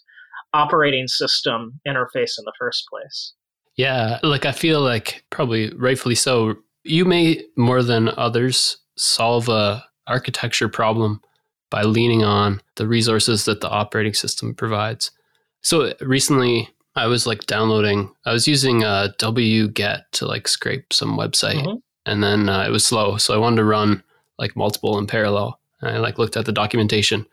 operating 0.53 1.07
system 1.07 1.79
interface 1.87 2.37
in 2.37 2.45
the 2.45 2.53
first 2.57 2.85
place. 2.89 3.33
Yeah, 3.77 4.19
like 4.21 4.45
I 4.45 4.51
feel 4.51 4.81
like 4.81 5.23
probably 5.29 5.73
rightfully 5.75 6.15
so. 6.15 6.55
You 6.83 7.05
may 7.05 7.43
more 7.55 7.83
than 7.83 8.09
others 8.09 8.77
solve 8.97 9.49
a 9.49 9.83
architecture 10.07 10.67
problem 10.67 11.21
by 11.69 11.83
leaning 11.83 12.23
on 12.23 12.61
the 12.75 12.87
resources 12.87 13.45
that 13.45 13.61
the 13.61 13.69
operating 13.69 14.13
system 14.13 14.53
provides. 14.53 15.11
So 15.61 15.93
recently, 16.01 16.69
I 16.95 17.07
was 17.07 17.25
like 17.25 17.45
downloading, 17.45 18.11
I 18.25 18.33
was 18.33 18.47
using 18.47 18.83
uh, 18.83 19.09
wget 19.17 20.01
to 20.13 20.25
like 20.25 20.47
scrape 20.47 20.91
some 20.91 21.17
website, 21.17 21.63
mm-hmm. 21.63 21.77
and 22.05 22.23
then 22.23 22.49
uh, 22.49 22.65
it 22.67 22.71
was 22.71 22.85
slow. 22.85 23.17
So 23.17 23.33
I 23.33 23.37
wanted 23.37 23.57
to 23.57 23.63
run 23.63 24.03
like 24.37 24.55
multiple 24.55 24.97
in 24.97 25.07
parallel. 25.07 25.59
And 25.79 25.95
I 25.95 25.99
like 25.99 26.17
looked 26.17 26.37
at 26.37 26.45
the 26.45 26.51
documentation, 26.51 27.25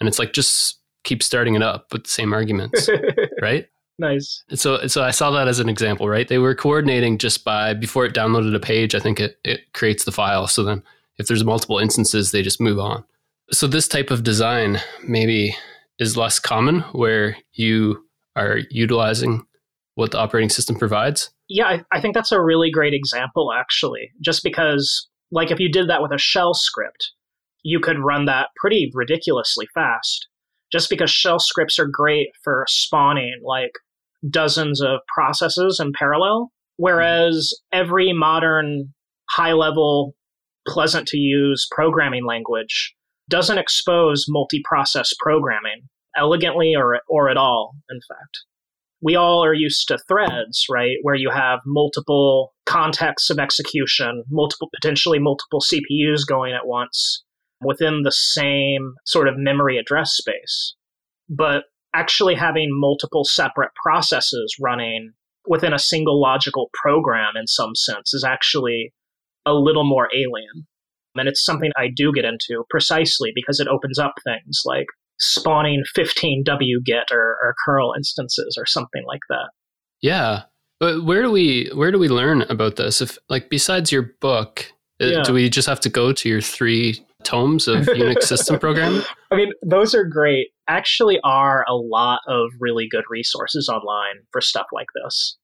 and 0.00 0.08
it's 0.08 0.18
like 0.18 0.32
just 0.32 0.80
keep 1.04 1.22
starting 1.22 1.54
it 1.54 1.62
up 1.62 1.92
with 1.92 2.04
the 2.04 2.10
same 2.10 2.32
arguments, 2.32 2.88
right? 3.40 3.66
Nice. 3.98 4.42
So, 4.54 4.86
so 4.86 5.02
I 5.02 5.12
saw 5.12 5.30
that 5.32 5.46
as 5.46 5.60
an 5.60 5.68
example, 5.68 6.08
right? 6.08 6.26
They 6.26 6.38
were 6.38 6.54
coordinating 6.54 7.18
just 7.18 7.44
by 7.44 7.74
before 7.74 8.04
it 8.04 8.14
downloaded 8.14 8.54
a 8.54 8.60
page. 8.60 8.94
I 8.94 9.00
think 9.00 9.20
it 9.20 9.38
it 9.44 9.72
creates 9.72 10.04
the 10.04 10.12
file. 10.12 10.46
So 10.48 10.64
then, 10.64 10.82
if 11.18 11.28
there's 11.28 11.44
multiple 11.44 11.78
instances, 11.78 12.32
they 12.32 12.42
just 12.42 12.60
move 12.60 12.78
on. 12.78 13.04
So 13.52 13.66
this 13.66 13.86
type 13.86 14.10
of 14.10 14.24
design 14.24 14.80
maybe 15.06 15.54
is 15.98 16.16
less 16.16 16.38
common 16.38 16.80
where 16.92 17.36
you 17.52 18.04
are 18.36 18.58
utilizing 18.70 19.46
what 19.94 20.10
the 20.10 20.18
operating 20.18 20.50
system 20.50 20.76
provides. 20.76 21.30
Yeah, 21.48 21.66
I, 21.66 21.84
I 21.92 22.00
think 22.00 22.14
that's 22.14 22.32
a 22.32 22.42
really 22.42 22.70
great 22.70 22.94
example, 22.94 23.52
actually. 23.52 24.10
Just 24.20 24.42
because, 24.42 25.08
like, 25.30 25.50
if 25.50 25.60
you 25.60 25.70
did 25.70 25.88
that 25.88 26.02
with 26.02 26.10
a 26.10 26.18
shell 26.18 26.54
script, 26.54 27.12
you 27.62 27.78
could 27.78 27.98
run 28.00 28.24
that 28.24 28.48
pretty 28.56 28.90
ridiculously 28.92 29.68
fast. 29.72 30.26
Just 30.72 30.90
because 30.90 31.10
shell 31.10 31.38
scripts 31.38 31.78
are 31.78 31.86
great 31.86 32.30
for 32.42 32.64
spawning 32.68 33.40
like 33.44 33.72
dozens 34.30 34.80
of 34.80 35.00
processes 35.14 35.80
in 35.80 35.92
parallel, 35.92 36.50
whereas 36.76 37.52
every 37.72 38.12
modern 38.12 38.92
high 39.30 39.52
level, 39.52 40.14
pleasant 40.66 41.06
to 41.08 41.18
use 41.18 41.66
programming 41.70 42.24
language 42.24 42.94
doesn't 43.28 43.58
expose 43.58 44.26
multi 44.28 44.62
process 44.64 45.12
programming 45.18 45.88
elegantly 46.16 46.74
or, 46.76 47.00
or 47.08 47.28
at 47.28 47.36
all, 47.36 47.74
in 47.90 48.00
fact. 48.08 48.38
We 49.02 49.16
all 49.16 49.44
are 49.44 49.54
used 49.54 49.88
to 49.88 49.98
threads, 50.08 50.64
right? 50.70 50.96
Where 51.02 51.14
you 51.14 51.30
have 51.30 51.60
multiple 51.66 52.54
contexts 52.64 53.28
of 53.28 53.38
execution, 53.38 54.24
multiple, 54.30 54.70
potentially 54.74 55.18
multiple 55.18 55.60
CPUs 55.60 56.26
going 56.26 56.54
at 56.54 56.66
once 56.66 57.22
within 57.60 58.02
the 58.02 58.12
same 58.12 58.94
sort 59.04 59.28
of 59.28 59.34
memory 59.36 59.78
address 59.78 60.12
space. 60.12 60.74
But 61.28 61.64
actually 61.94 62.34
having 62.34 62.68
multiple 62.70 63.24
separate 63.24 63.70
processes 63.82 64.56
running 64.60 65.12
within 65.46 65.72
a 65.72 65.78
single 65.78 66.20
logical 66.20 66.70
program 66.82 67.34
in 67.38 67.46
some 67.46 67.74
sense 67.74 68.14
is 68.14 68.24
actually 68.24 68.92
a 69.46 69.54
little 69.54 69.84
more 69.84 70.08
alien. 70.14 70.66
And 71.16 71.28
it's 71.28 71.44
something 71.44 71.70
I 71.76 71.88
do 71.94 72.12
get 72.12 72.24
into 72.24 72.64
precisely 72.70 73.30
because 73.34 73.60
it 73.60 73.68
opens 73.68 73.98
up 73.98 74.14
things 74.24 74.62
like 74.64 74.86
spawning 75.18 75.84
15 75.94 76.44
wget 76.44 77.12
or, 77.12 77.36
or 77.42 77.54
curl 77.64 77.94
instances 77.96 78.56
or 78.58 78.66
something 78.66 79.04
like 79.06 79.20
that. 79.28 79.50
Yeah. 80.00 80.42
But 80.80 81.04
where 81.04 81.22
do 81.22 81.30
we 81.30 81.70
where 81.74 81.92
do 81.92 81.98
we 81.98 82.08
learn 82.08 82.42
about 82.42 82.76
this? 82.76 83.00
If 83.00 83.16
like 83.28 83.48
besides 83.48 83.92
your 83.92 84.14
book, 84.20 84.72
uh, 85.00 85.06
yeah. 85.06 85.22
do 85.22 85.32
we 85.32 85.48
just 85.48 85.68
have 85.68 85.80
to 85.80 85.88
go 85.88 86.12
to 86.12 86.28
your 86.28 86.40
three 86.40 87.04
tomes 87.24 87.68
of 87.68 87.86
Unix 87.86 88.22
system 88.22 88.58
programming? 88.58 89.02
I 89.30 89.36
mean, 89.36 89.52
those 89.62 89.94
are 89.94 90.04
great. 90.04 90.48
Actually, 90.68 91.18
are 91.24 91.64
a 91.68 91.74
lot 91.74 92.20
of 92.28 92.50
really 92.60 92.86
good 92.90 93.04
resources 93.10 93.68
online 93.68 94.22
for 94.32 94.40
stuff 94.40 94.66
like 94.72 94.88
this. 95.02 95.36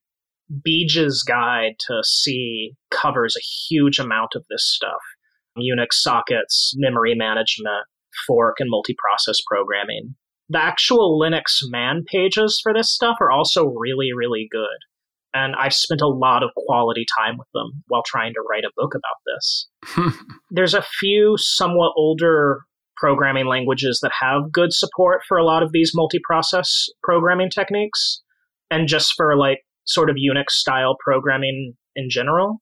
Beej's 0.67 1.23
guide 1.23 1.75
to 1.87 2.03
C 2.05 2.73
covers 2.91 3.37
a 3.37 3.47
huge 3.69 3.99
amount 3.99 4.33
of 4.35 4.45
this 4.51 4.67
stuff 4.67 5.01
Unix 5.59 5.93
sockets, 5.93 6.73
memory 6.77 7.15
management, 7.15 7.87
fork, 8.27 8.57
and 8.61 8.71
multiprocess 8.73 9.39
programming. 9.47 10.15
The 10.49 10.61
actual 10.63 11.21
Linux 11.21 11.61
man 11.65 12.03
pages 12.07 12.59
for 12.63 12.73
this 12.73 12.91
stuff 12.91 13.17
are 13.21 13.31
also 13.31 13.67
really, 13.67 14.11
really 14.17 14.49
good. 14.51 14.67
And 15.33 15.55
I've 15.55 15.73
spent 15.73 16.01
a 16.01 16.09
lot 16.09 16.43
of 16.43 16.51
quality 16.57 17.07
time 17.19 17.37
with 17.39 17.47
them 17.55 17.85
while 17.87 18.03
trying 18.05 18.33
to 18.35 18.43
write 18.49 18.65
a 18.65 18.73
book 18.77 18.95
about 18.95 19.21
this. 19.27 19.69
There's 20.51 20.75
a 20.75 20.83
few 20.83 21.37
somewhat 21.39 21.93
older 21.97 22.63
programming 22.97 23.47
languages 23.47 24.01
that 24.03 24.13
have 24.21 24.53
good 24.53 24.73
support 24.73 25.23
for 25.27 25.39
a 25.39 25.45
lot 25.45 25.63
of 25.63 25.73
these 25.73 25.93
multiprocess 25.97 26.87
programming 27.03 27.49
techniques 27.49 28.23
and 28.71 28.89
just 28.89 29.15
for 29.17 29.37
like 29.37 29.61
sort 29.87 30.11
of 30.11 30.17
Unix 30.17 30.51
style 30.51 30.97
programming 31.03 31.75
in 31.97 32.11
general. 32.11 32.61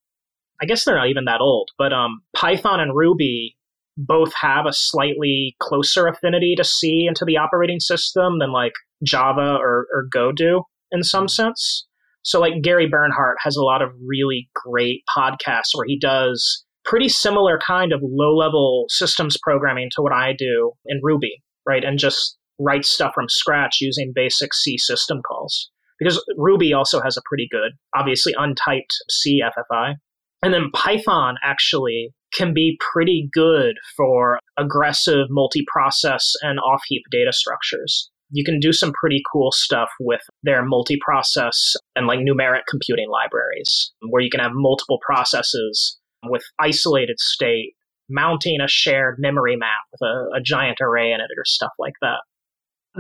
I 0.62 0.66
guess 0.66 0.84
they're 0.84 0.96
not 0.96 1.08
even 1.08 1.24
that 1.24 1.40
old, 1.40 1.70
but 1.78 1.92
um, 1.92 2.22
Python 2.36 2.80
and 2.80 2.96
Ruby 2.96 3.56
both 3.96 4.32
have 4.40 4.64
a 4.66 4.72
slightly 4.72 5.56
closer 5.60 6.06
affinity 6.06 6.54
to 6.56 6.64
C 6.64 7.06
and 7.06 7.16
to 7.16 7.24
the 7.24 7.36
operating 7.36 7.80
system 7.80 8.38
than 8.38 8.52
like 8.52 8.72
Java 9.04 9.56
or, 9.60 9.86
or 9.92 10.06
Go 10.10 10.30
do 10.32 10.62
in 10.92 11.02
some 11.02 11.24
mm-hmm. 11.24 11.48
sense. 11.48 11.86
So, 12.22 12.40
like 12.40 12.62
Gary 12.62 12.88
Bernhardt 12.88 13.38
has 13.42 13.56
a 13.56 13.62
lot 13.62 13.82
of 13.82 13.90
really 14.06 14.50
great 14.54 15.02
podcasts 15.16 15.74
where 15.74 15.86
he 15.86 15.98
does 15.98 16.64
pretty 16.84 17.08
similar 17.08 17.58
kind 17.58 17.92
of 17.92 18.00
low 18.02 18.34
level 18.34 18.86
systems 18.88 19.36
programming 19.42 19.88
to 19.92 20.02
what 20.02 20.12
I 20.12 20.32
do 20.36 20.72
in 20.86 21.00
Ruby, 21.02 21.42
right? 21.66 21.84
And 21.84 21.98
just 21.98 22.38
write 22.58 22.84
stuff 22.84 23.12
from 23.14 23.28
scratch 23.28 23.78
using 23.80 24.12
basic 24.14 24.54
C 24.54 24.78
system 24.78 25.20
calls. 25.26 25.70
Because 25.98 26.24
Ruby 26.36 26.72
also 26.72 27.00
has 27.00 27.16
a 27.16 27.22
pretty 27.28 27.48
good, 27.50 27.72
obviously 27.94 28.32
untyped 28.38 28.94
C 29.10 29.42
FFI. 29.42 29.94
And 30.42 30.54
then 30.54 30.70
Python 30.72 31.34
actually 31.42 32.14
can 32.32 32.54
be 32.54 32.78
pretty 32.92 33.28
good 33.32 33.76
for 33.96 34.38
aggressive 34.58 35.26
multi-process 35.30 36.34
and 36.42 36.58
off-heap 36.60 37.02
data 37.10 37.32
structures. 37.32 38.10
You 38.31 38.45
can 38.45 38.61
do 38.61 38.72
some 38.72 38.93
pretty 38.93 39.22
cool 39.33 39.51
stuff 39.53 39.89
with 40.01 40.20
their 40.43 40.64
multi-process 40.64 41.74
and 41.97 42.07
like 42.07 42.20
numeric 42.20 42.62
computing 42.68 43.09
libraries, 43.11 43.93
where 44.09 44.22
you 44.22 44.31
can 44.31 44.41
have 44.41 44.53
multiple 44.55 44.99
processes 45.05 45.99
with 46.24 46.43
isolated 46.59 47.18
state, 47.18 47.74
mounting 48.09 48.61
a 48.61 48.68
shared 48.68 49.16
memory 49.18 49.57
map 49.57 49.81
with 49.93 50.03
a, 50.03 50.39
a 50.39 50.41
giant 50.43 50.79
array 50.81 51.12
in 51.12 51.20
it 51.20 51.31
or 51.37 51.45
stuff 51.45 51.72
like 51.79 51.95
that. 52.01 52.18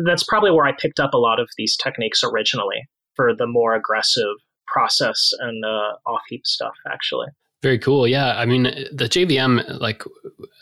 That's 0.06 0.24
probably 0.24 0.50
where 0.50 0.66
I 0.66 0.72
picked 0.72 1.00
up 1.00 1.14
a 1.14 1.18
lot 1.18 1.40
of 1.40 1.48
these 1.56 1.76
techniques 1.76 2.22
originally 2.22 2.88
for 3.16 3.34
the 3.34 3.46
more 3.46 3.74
aggressive 3.74 4.36
process 4.66 5.32
and 5.40 5.64
uh, 5.64 6.08
off 6.08 6.22
heap 6.28 6.46
stuff, 6.46 6.74
actually. 6.90 7.26
Very 7.62 7.78
cool. 7.78 8.06
Yeah. 8.06 8.38
I 8.38 8.46
mean, 8.46 8.64
the 8.92 9.06
JVM, 9.06 9.80
like, 9.80 10.04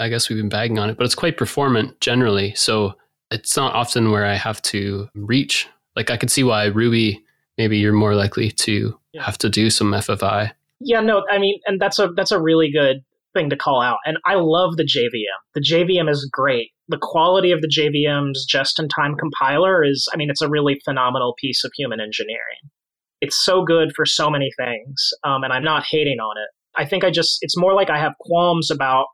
I 0.00 0.08
guess 0.08 0.28
we've 0.28 0.38
been 0.38 0.48
bagging 0.48 0.78
on 0.78 0.88
it, 0.88 0.96
but 0.96 1.04
it's 1.04 1.14
quite 1.14 1.36
performant 1.36 2.00
generally. 2.00 2.54
So 2.54 2.94
it's 3.30 3.56
not 3.56 3.74
often 3.74 4.10
where 4.10 4.24
I 4.24 4.34
have 4.34 4.62
to 4.62 5.08
reach. 5.14 5.68
Like, 5.94 6.10
I 6.10 6.16
could 6.16 6.30
see 6.30 6.44
why 6.44 6.66
Ruby, 6.66 7.24
maybe 7.58 7.78
you're 7.78 7.92
more 7.92 8.14
likely 8.14 8.50
to 8.50 8.98
yeah. 9.12 9.24
have 9.24 9.38
to 9.38 9.48
do 9.48 9.70
some 9.70 9.92
FFI. 9.92 10.52
Yeah, 10.80 11.00
no, 11.00 11.24
I 11.30 11.38
mean, 11.38 11.58
and 11.66 11.80
that's 11.80 11.98
a 11.98 12.08
that's 12.14 12.32
a 12.32 12.40
really 12.40 12.70
good 12.70 13.02
thing 13.34 13.50
to 13.50 13.56
call 13.56 13.80
out. 13.80 13.98
And 14.04 14.18
I 14.26 14.34
love 14.34 14.76
the 14.76 14.84
JVM. 14.84 15.38
The 15.54 15.60
JVM 15.60 16.10
is 16.10 16.28
great. 16.30 16.70
The 16.88 16.98
quality 17.00 17.50
of 17.52 17.60
the 17.60 17.68
JVM's 17.68 18.46
just-in-time 18.46 19.16
compiler 19.16 19.84
is, 19.84 20.08
I 20.12 20.16
mean, 20.16 20.30
it's 20.30 20.42
a 20.42 20.48
really 20.48 20.80
phenomenal 20.84 21.34
piece 21.40 21.64
of 21.64 21.72
human 21.76 22.00
engineering. 22.00 22.70
It's 23.20 23.42
so 23.42 23.64
good 23.64 23.92
for 23.96 24.06
so 24.06 24.30
many 24.30 24.50
things, 24.56 25.10
um, 25.24 25.42
and 25.42 25.52
I'm 25.52 25.64
not 25.64 25.84
hating 25.90 26.18
on 26.18 26.36
it. 26.38 26.48
I 26.78 26.86
think 26.86 27.04
I 27.04 27.10
just, 27.10 27.38
it's 27.40 27.56
more 27.56 27.74
like 27.74 27.88
I 27.88 27.98
have 27.98 28.12
qualms 28.20 28.70
about 28.70 29.06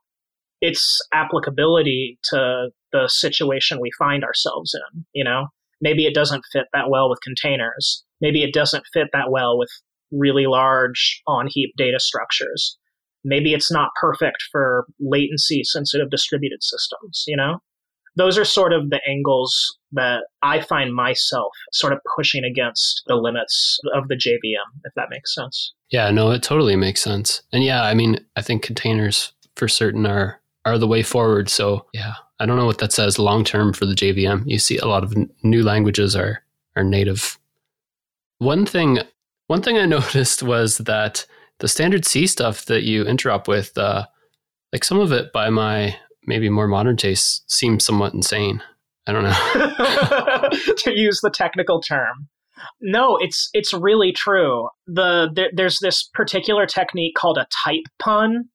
its 0.60 1.00
applicability 1.12 2.18
to 2.24 2.70
the 2.92 3.08
situation 3.08 3.80
we 3.80 3.90
find 3.98 4.24
ourselves 4.24 4.74
in, 4.74 5.04
you 5.12 5.24
know? 5.24 5.46
Maybe 5.80 6.06
it 6.06 6.14
doesn't 6.14 6.44
fit 6.52 6.66
that 6.72 6.90
well 6.90 7.10
with 7.10 7.18
containers. 7.22 8.04
Maybe 8.20 8.42
it 8.42 8.54
doesn't 8.54 8.84
fit 8.92 9.08
that 9.12 9.30
well 9.30 9.58
with 9.58 9.70
really 10.12 10.46
large 10.46 11.20
on 11.26 11.48
heap 11.48 11.74
data 11.76 11.98
structures. 11.98 12.78
Maybe 13.24 13.54
it's 13.54 13.70
not 13.70 13.90
perfect 14.00 14.44
for 14.52 14.86
latency 15.00 15.62
sensitive 15.64 16.10
distributed 16.10 16.62
systems, 16.62 17.24
you 17.26 17.36
know? 17.36 17.58
those 18.16 18.36
are 18.36 18.44
sort 18.44 18.72
of 18.72 18.90
the 18.90 19.00
angles 19.08 19.76
that 19.92 20.24
I 20.42 20.60
find 20.60 20.94
myself 20.94 21.52
sort 21.72 21.92
of 21.92 22.00
pushing 22.14 22.44
against 22.44 23.02
the 23.06 23.14
limits 23.14 23.78
of 23.94 24.08
the 24.08 24.14
JVM, 24.14 24.80
if 24.84 24.92
that 24.96 25.08
makes 25.10 25.34
sense. 25.34 25.72
Yeah, 25.90 26.10
no, 26.10 26.30
it 26.30 26.42
totally 26.42 26.76
makes 26.76 27.00
sense. 27.00 27.42
And 27.52 27.62
yeah, 27.64 27.82
I 27.84 27.94
mean, 27.94 28.24
I 28.36 28.42
think 28.42 28.62
containers 28.62 29.32
for 29.56 29.68
certain 29.68 30.06
are 30.06 30.40
are 30.64 30.78
the 30.78 30.86
way 30.86 31.02
forward. 31.02 31.48
So 31.48 31.86
yeah, 31.92 32.14
I 32.42 32.46
don't 32.46 32.56
know 32.56 32.66
what 32.66 32.78
that 32.78 32.92
says 32.92 33.20
long 33.20 33.44
term 33.44 33.72
for 33.72 33.86
the 33.86 33.94
JVM. 33.94 34.42
You 34.46 34.58
see 34.58 34.76
a 34.78 34.86
lot 34.86 35.04
of 35.04 35.16
n- 35.16 35.30
new 35.44 35.62
languages 35.62 36.16
are 36.16 36.42
are 36.74 36.82
native. 36.82 37.38
One 38.38 38.66
thing 38.66 38.98
one 39.46 39.62
thing 39.62 39.78
I 39.78 39.86
noticed 39.98 40.42
was 40.42 40.78
that 40.78 41.24
the 41.60 41.68
standard 41.68 42.04
C 42.04 42.26
stuff 42.26 42.64
that 42.64 42.82
you 42.82 43.04
interop 43.04 43.46
with, 43.46 43.78
uh, 43.78 44.06
like 44.72 44.82
some 44.82 44.98
of 44.98 45.12
it 45.12 45.32
by 45.32 45.50
my 45.50 45.96
maybe 46.26 46.48
more 46.48 46.66
modern 46.66 46.96
taste, 46.96 47.48
seems 47.48 47.84
somewhat 47.84 48.12
insane. 48.12 48.60
I 49.06 49.12
don't 49.12 49.22
know. 49.22 50.74
to 50.78 50.98
use 50.98 51.20
the 51.22 51.30
technical 51.30 51.80
term. 51.80 52.28
No, 52.80 53.18
it's 53.18 53.50
it's 53.54 53.72
really 53.72 54.10
true. 54.10 54.68
The 54.88 55.30
there, 55.32 55.50
there's 55.54 55.78
this 55.78 56.10
particular 56.12 56.66
technique 56.66 57.14
called 57.14 57.38
a 57.38 57.46
type 57.64 57.84
pun 58.00 58.48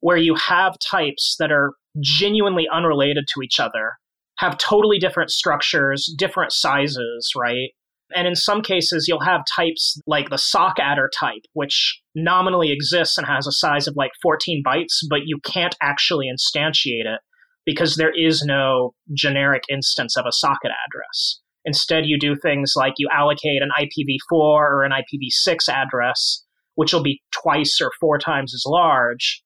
where 0.00 0.18
you 0.18 0.34
have 0.34 0.76
types 0.78 1.36
that 1.38 1.50
are 1.50 1.72
genuinely 2.00 2.66
unrelated 2.72 3.24
to 3.34 3.42
each 3.42 3.60
other, 3.60 3.92
have 4.38 4.58
totally 4.58 4.98
different 4.98 5.30
structures, 5.30 6.12
different 6.16 6.52
sizes, 6.52 7.32
right? 7.36 7.70
And 8.14 8.26
in 8.26 8.36
some 8.36 8.62
cases, 8.62 9.06
you'll 9.08 9.24
have 9.24 9.42
types 9.56 10.00
like 10.06 10.28
the 10.28 10.36
sockaddr 10.36 11.08
type, 11.18 11.42
which 11.54 12.00
nominally 12.14 12.70
exists 12.70 13.16
and 13.16 13.26
has 13.26 13.46
a 13.46 13.52
size 13.52 13.86
of 13.86 13.96
like 13.96 14.10
14 14.22 14.62
bytes, 14.66 14.98
but 15.08 15.20
you 15.24 15.38
can't 15.44 15.76
actually 15.80 16.26
instantiate 16.28 17.06
it 17.06 17.20
because 17.64 17.96
there 17.96 18.12
is 18.14 18.42
no 18.42 18.94
generic 19.14 19.62
instance 19.70 20.16
of 20.16 20.26
a 20.26 20.32
socket 20.32 20.72
address. 20.86 21.40
Instead, 21.64 22.06
you 22.06 22.18
do 22.18 22.34
things 22.34 22.72
like 22.76 22.94
you 22.98 23.08
allocate 23.12 23.62
an 23.62 23.70
IPv4 23.78 24.32
or 24.32 24.84
an 24.84 24.92
IPv6 24.92 25.68
address, 25.68 26.44
which 26.74 26.92
will 26.92 27.02
be 27.02 27.22
twice 27.30 27.78
or 27.80 27.92
four 28.00 28.18
times 28.18 28.52
as 28.52 28.64
large. 28.66 29.42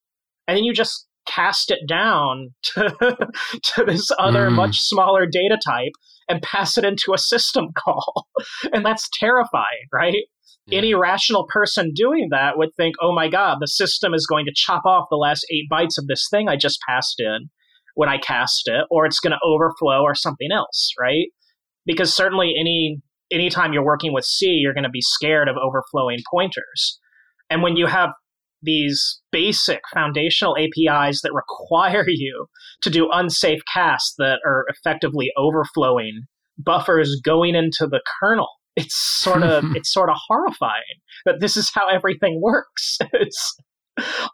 And 0.48 0.56
then 0.56 0.64
you 0.64 0.72
just 0.72 1.05
cast 1.26 1.70
it 1.70 1.80
down 1.88 2.54
to, 2.62 3.28
to 3.62 3.84
this 3.84 4.10
other 4.18 4.48
mm. 4.48 4.54
much 4.54 4.80
smaller 4.80 5.26
data 5.26 5.58
type 5.64 5.92
and 6.28 6.42
pass 6.42 6.76
it 6.76 6.84
into 6.84 7.12
a 7.14 7.18
system 7.18 7.68
call. 7.78 8.26
and 8.72 8.84
that's 8.84 9.08
terrifying, 9.12 9.86
right? 9.92 10.24
Yeah. 10.66 10.78
Any 10.78 10.94
rational 10.94 11.46
person 11.48 11.92
doing 11.94 12.28
that 12.30 12.58
would 12.58 12.70
think, 12.76 12.96
oh 13.00 13.14
my 13.14 13.28
God, 13.28 13.58
the 13.60 13.68
system 13.68 14.14
is 14.14 14.26
going 14.26 14.46
to 14.46 14.52
chop 14.54 14.84
off 14.84 15.06
the 15.10 15.16
last 15.16 15.46
eight 15.50 15.66
bytes 15.70 15.98
of 15.98 16.08
this 16.08 16.26
thing 16.30 16.48
I 16.48 16.56
just 16.56 16.80
passed 16.88 17.20
in 17.20 17.50
when 17.94 18.08
I 18.08 18.18
cast 18.18 18.68
it, 18.68 18.84
or 18.90 19.06
it's 19.06 19.20
going 19.20 19.30
to 19.30 19.38
overflow 19.44 20.02
or 20.02 20.14
something 20.14 20.50
else, 20.52 20.92
right? 20.98 21.28
Because 21.86 22.12
certainly 22.12 22.54
any 22.58 23.00
anytime 23.30 23.72
you're 23.72 23.84
working 23.84 24.12
with 24.12 24.24
C, 24.24 24.46
you're 24.48 24.74
going 24.74 24.84
to 24.84 24.90
be 24.90 25.00
scared 25.00 25.48
of 25.48 25.56
overflowing 25.56 26.18
pointers. 26.30 26.98
And 27.48 27.62
when 27.62 27.76
you 27.76 27.86
have 27.86 28.10
these 28.62 29.20
basic 29.30 29.80
foundational 29.92 30.56
APIs 30.56 31.22
that 31.22 31.32
require 31.32 32.04
you 32.08 32.46
to 32.82 32.90
do 32.90 33.08
unsafe 33.12 33.60
casts 33.72 34.14
that 34.18 34.40
are 34.44 34.64
effectively 34.68 35.30
overflowing 35.36 36.22
buffers 36.58 37.20
going 37.24 37.54
into 37.54 37.86
the 37.86 38.00
kernel. 38.20 38.48
It's 38.76 38.96
sort 38.96 39.42
of 39.42 39.64
it's 39.74 39.92
sort 39.92 40.10
of 40.10 40.16
horrifying 40.28 41.00
that 41.24 41.40
this 41.40 41.56
is 41.56 41.70
how 41.74 41.88
everything 41.88 42.40
works. 42.42 42.98
it's 43.12 43.56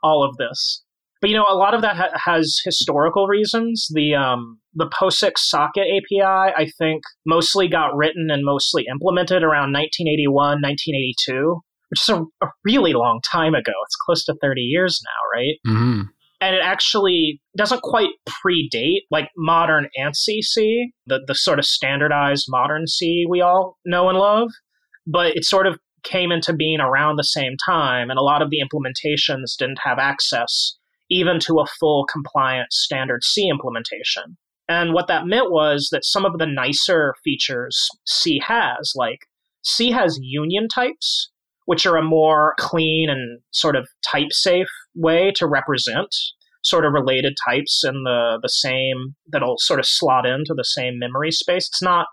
all 0.02 0.24
of 0.24 0.36
this. 0.36 0.82
But 1.20 1.30
you 1.30 1.36
know, 1.36 1.46
a 1.48 1.54
lot 1.54 1.74
of 1.74 1.82
that 1.82 1.96
ha- 1.96 2.18
has 2.24 2.60
historical 2.64 3.28
reasons. 3.28 3.86
The 3.94 4.16
um, 4.16 4.58
the 4.74 4.88
POSIX 4.88 5.34
socket 5.36 5.84
API, 5.86 6.52
I 6.56 6.66
think, 6.78 7.02
mostly 7.24 7.68
got 7.68 7.94
written 7.94 8.28
and 8.30 8.44
mostly 8.44 8.86
implemented 8.90 9.44
around 9.44 9.72
1981, 9.72 10.60
1982 10.60 11.60
which 11.92 12.00
is 12.00 12.08
a, 12.08 12.22
a, 12.44 12.50
really 12.64 12.94
long 12.94 13.20
time 13.22 13.54
ago. 13.54 13.72
It's 13.84 13.96
close 13.96 14.24
to 14.24 14.34
30 14.40 14.62
years 14.62 14.98
now, 15.04 15.38
right? 15.38 15.56
Mm-hmm. 15.66 16.00
And 16.40 16.56
it 16.56 16.62
actually 16.64 17.40
doesn't 17.56 17.82
quite 17.82 18.08
predate 18.26 19.02
like 19.10 19.28
modern 19.36 19.88
ANSI 20.00 20.40
C, 20.40 20.92
the, 21.06 21.20
the 21.26 21.34
sort 21.34 21.58
of 21.58 21.66
standardized 21.66 22.46
modern 22.48 22.86
C 22.86 23.26
we 23.28 23.42
all 23.42 23.76
know 23.84 24.08
and 24.08 24.18
love, 24.18 24.48
but 25.06 25.36
it 25.36 25.44
sort 25.44 25.66
of 25.66 25.78
came 26.02 26.32
into 26.32 26.54
being 26.54 26.80
around 26.80 27.16
the 27.16 27.24
same 27.24 27.56
time. 27.64 28.08
And 28.08 28.18
a 28.18 28.22
lot 28.22 28.40
of 28.40 28.48
the 28.48 28.60
implementations 28.60 29.56
didn't 29.58 29.80
have 29.84 29.98
access 29.98 30.76
even 31.10 31.38
to 31.40 31.60
a 31.60 31.66
full 31.78 32.06
compliant 32.10 32.72
standard 32.72 33.22
C 33.22 33.48
implementation. 33.50 34.38
And 34.66 34.94
what 34.94 35.08
that 35.08 35.26
meant 35.26 35.50
was 35.50 35.90
that 35.92 36.06
some 36.06 36.24
of 36.24 36.38
the 36.38 36.46
nicer 36.46 37.14
features 37.22 37.86
C 38.06 38.40
has, 38.46 38.94
like 38.96 39.18
C 39.62 39.90
has 39.90 40.18
union 40.22 40.68
types, 40.68 41.30
which 41.66 41.86
are 41.86 41.96
a 41.96 42.02
more 42.02 42.54
clean 42.58 43.08
and 43.08 43.40
sort 43.50 43.76
of 43.76 43.88
type 44.10 44.32
safe 44.32 44.68
way 44.94 45.32
to 45.36 45.46
represent 45.46 46.14
sort 46.64 46.84
of 46.84 46.92
related 46.92 47.36
types 47.48 47.82
in 47.84 48.04
the, 48.04 48.38
the 48.40 48.48
same, 48.48 49.14
that'll 49.28 49.58
sort 49.58 49.80
of 49.80 49.86
slot 49.86 50.26
into 50.26 50.54
the 50.56 50.64
same 50.64 50.98
memory 50.98 51.30
space. 51.30 51.68
It's 51.68 51.82
not 51.82 52.06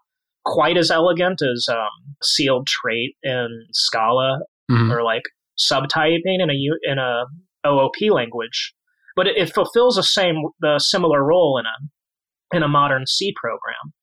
quite 0.45 0.77
as 0.77 0.89
elegant 0.89 1.41
as 1.41 1.67
um, 1.69 2.15
sealed 2.23 2.67
trait 2.67 3.15
in 3.23 3.47
Scala 3.73 4.39
mm-hmm. 4.71 4.91
or 4.91 5.03
like 5.03 5.23
subtyping 5.59 6.41
in 6.41 6.49
a, 6.49 6.91
in 6.91 6.97
a 6.97 7.25
OOP 7.67 7.95
language. 8.11 8.73
But 9.15 9.27
it, 9.27 9.37
it 9.37 9.53
fulfills 9.53 9.95
the 9.95 10.03
same, 10.03 10.37
the 10.61 10.79
similar 10.79 11.23
role 11.23 11.59
in 11.59 11.65
a, 11.65 12.57
in 12.57 12.63
a 12.63 12.67
modern 12.67 13.05
C 13.05 13.33
program. 13.39 13.93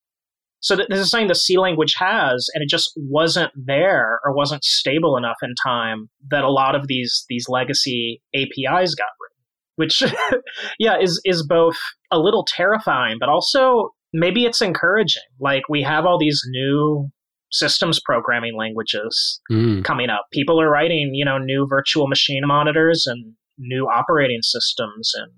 So 0.67 0.75
this 0.75 0.99
is 0.99 1.11
something 1.11 1.29
the 1.29 1.37
C 1.37 1.59
language 1.59 1.95
has, 1.97 2.49
and 2.53 2.61
it 2.61 2.69
just 2.69 2.91
wasn't 2.97 3.53
there 3.55 4.19
or 4.25 4.35
wasn't 4.35 4.65
stable 4.65 5.17
enough 5.17 5.37
in 5.41 5.55
time 5.65 6.09
that 6.29 6.43
a 6.43 6.51
lot 6.51 6.75
of 6.75 6.89
these 6.89 7.25
these 7.29 7.47
legacy 7.49 8.21
APIs 8.35 8.97
got 8.97 9.07
written. 9.21 9.37
Which, 9.77 10.03
yeah, 10.81 10.99
is 11.01 11.21
is 11.25 11.47
both 11.47 11.77
a 12.11 12.19
little 12.19 12.45
terrifying, 12.49 13.19
but 13.21 13.29
also 13.29 13.91
maybe 14.13 14.45
it's 14.45 14.61
encouraging. 14.61 15.23
Like 15.39 15.69
we 15.69 15.83
have 15.83 16.05
all 16.05 16.19
these 16.19 16.43
new 16.49 17.11
systems 17.53 18.01
programming 18.05 18.57
languages 18.57 19.41
mm. 19.49 19.85
coming 19.85 20.11
up. 20.11 20.27
People 20.33 20.61
are 20.61 20.69
writing, 20.69 21.13
you 21.13 21.25
know, 21.25 21.39
new 21.39 21.69
virtual 21.71 22.09
machine 22.09 22.43
monitors 22.45 23.07
and 23.07 23.35
new 23.57 23.85
operating 23.85 24.43
systems 24.43 25.13
and 25.15 25.31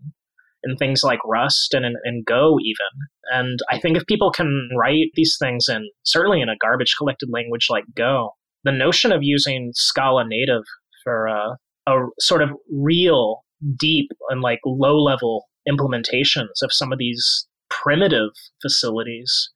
in 0.65 0.77
things 0.77 1.03
like 1.03 1.21
Rust 1.25 1.75
and, 1.75 1.85
and 2.05 2.25
Go, 2.25 2.59
even. 2.63 3.09
And 3.33 3.59
I 3.71 3.79
think 3.79 3.97
if 3.97 4.07
people 4.07 4.31
can 4.31 4.71
write 4.77 5.11
these 5.15 5.37
things 5.41 5.67
in, 5.69 5.89
certainly 6.05 6.41
in 6.41 6.49
a 6.49 6.57
garbage 6.61 6.95
collected 6.97 7.29
language 7.33 7.67
like 7.71 7.85
Go, 7.97 8.33
the 8.65 8.73
notion 8.73 9.13
of 9.13 9.23
using 9.23 9.71
Scala 9.75 10.25
native 10.27 10.65
for 11.05 11.27
a, 11.27 11.57
a 11.87 12.07
sort 12.21 12.43
of 12.43 12.51
real, 12.73 13.43
deep, 13.79 14.11
and 14.31 14.41
like 14.43 14.61
low 14.65 14.97
level 14.97 15.47
implementations 15.69 16.63
of 16.63 16.73
some 16.73 16.93
of 16.93 16.99
these 16.99 17.47
primitive 17.71 18.31
facilities 18.63 19.51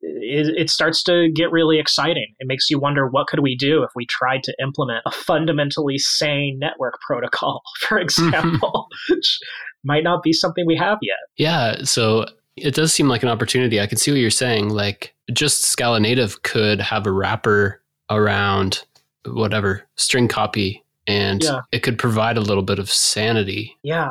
it, 0.00 0.54
it, 0.56 0.70
starts 0.70 1.02
to 1.04 1.30
get 1.34 1.50
really 1.50 1.78
exciting. 1.78 2.34
It 2.38 2.46
makes 2.46 2.70
you 2.70 2.78
wonder 2.78 3.08
what 3.08 3.26
could 3.26 3.40
we 3.40 3.56
do 3.56 3.82
if 3.82 3.90
we 3.94 4.06
tried 4.06 4.42
to 4.44 4.54
implement 4.62 5.02
a 5.06 5.10
fundamentally 5.10 5.98
sane 5.98 6.58
network 6.60 6.94
protocol, 7.06 7.62
for 7.80 7.96
mm-hmm. 7.96 8.04
example, 8.04 8.86
which 9.08 9.38
might 9.88 10.04
not 10.04 10.22
be 10.22 10.32
something 10.32 10.64
we 10.66 10.76
have 10.76 10.98
yet. 11.02 11.16
Yeah, 11.36 11.82
so 11.82 12.26
it 12.56 12.74
does 12.74 12.92
seem 12.92 13.08
like 13.08 13.22
an 13.22 13.28
opportunity. 13.28 13.80
I 13.80 13.86
can 13.86 13.98
see 13.98 14.10
what 14.10 14.20
you're 14.20 14.30
saying. 14.30 14.68
Like 14.68 15.14
just 15.32 15.64
Scala 15.64 15.98
Native 15.98 16.42
could 16.42 16.80
have 16.80 17.06
a 17.06 17.12
wrapper 17.12 17.82
around 18.10 18.84
whatever 19.24 19.82
string 19.96 20.28
copy 20.28 20.84
and 21.06 21.42
yeah. 21.42 21.60
it 21.72 21.82
could 21.82 21.98
provide 21.98 22.36
a 22.36 22.42
little 22.42 22.62
bit 22.62 22.78
of 22.78 22.90
sanity. 22.90 23.76
Yeah. 23.82 24.10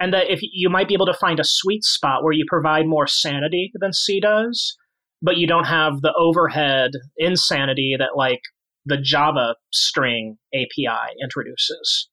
And 0.00 0.12
that 0.12 0.30
if 0.30 0.40
you 0.42 0.68
might 0.68 0.88
be 0.88 0.94
able 0.94 1.06
to 1.06 1.14
find 1.14 1.40
a 1.40 1.44
sweet 1.44 1.84
spot 1.84 2.22
where 2.22 2.32
you 2.32 2.44
provide 2.46 2.86
more 2.86 3.06
sanity 3.06 3.72
than 3.74 3.92
C 3.92 4.20
does, 4.20 4.76
but 5.22 5.38
you 5.38 5.46
don't 5.46 5.66
have 5.66 6.02
the 6.02 6.14
overhead 6.16 6.92
insanity 7.16 7.96
that 7.98 8.16
like 8.16 8.40
the 8.86 8.98
Java 8.98 9.56
string 9.72 10.38
API 10.54 11.14
introduces. 11.22 12.08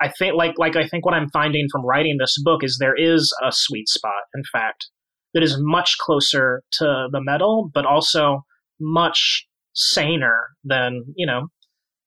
I 0.00 0.08
think 0.08 0.34
like 0.34 0.54
like 0.58 0.76
I 0.76 0.86
think 0.86 1.04
what 1.04 1.14
I'm 1.14 1.28
finding 1.30 1.66
from 1.70 1.84
writing 1.84 2.16
this 2.18 2.40
book 2.42 2.64
is 2.64 2.78
there 2.78 2.96
is 2.96 3.32
a 3.44 3.52
sweet 3.52 3.88
spot, 3.88 4.22
in 4.34 4.42
fact, 4.52 4.86
that 5.34 5.42
is 5.42 5.56
much 5.58 5.96
closer 5.98 6.62
to 6.72 7.08
the 7.10 7.20
metal, 7.22 7.70
but 7.72 7.84
also 7.84 8.44
much 8.80 9.46
saner 9.74 10.48
than, 10.64 11.04
you 11.16 11.26
know, 11.26 11.48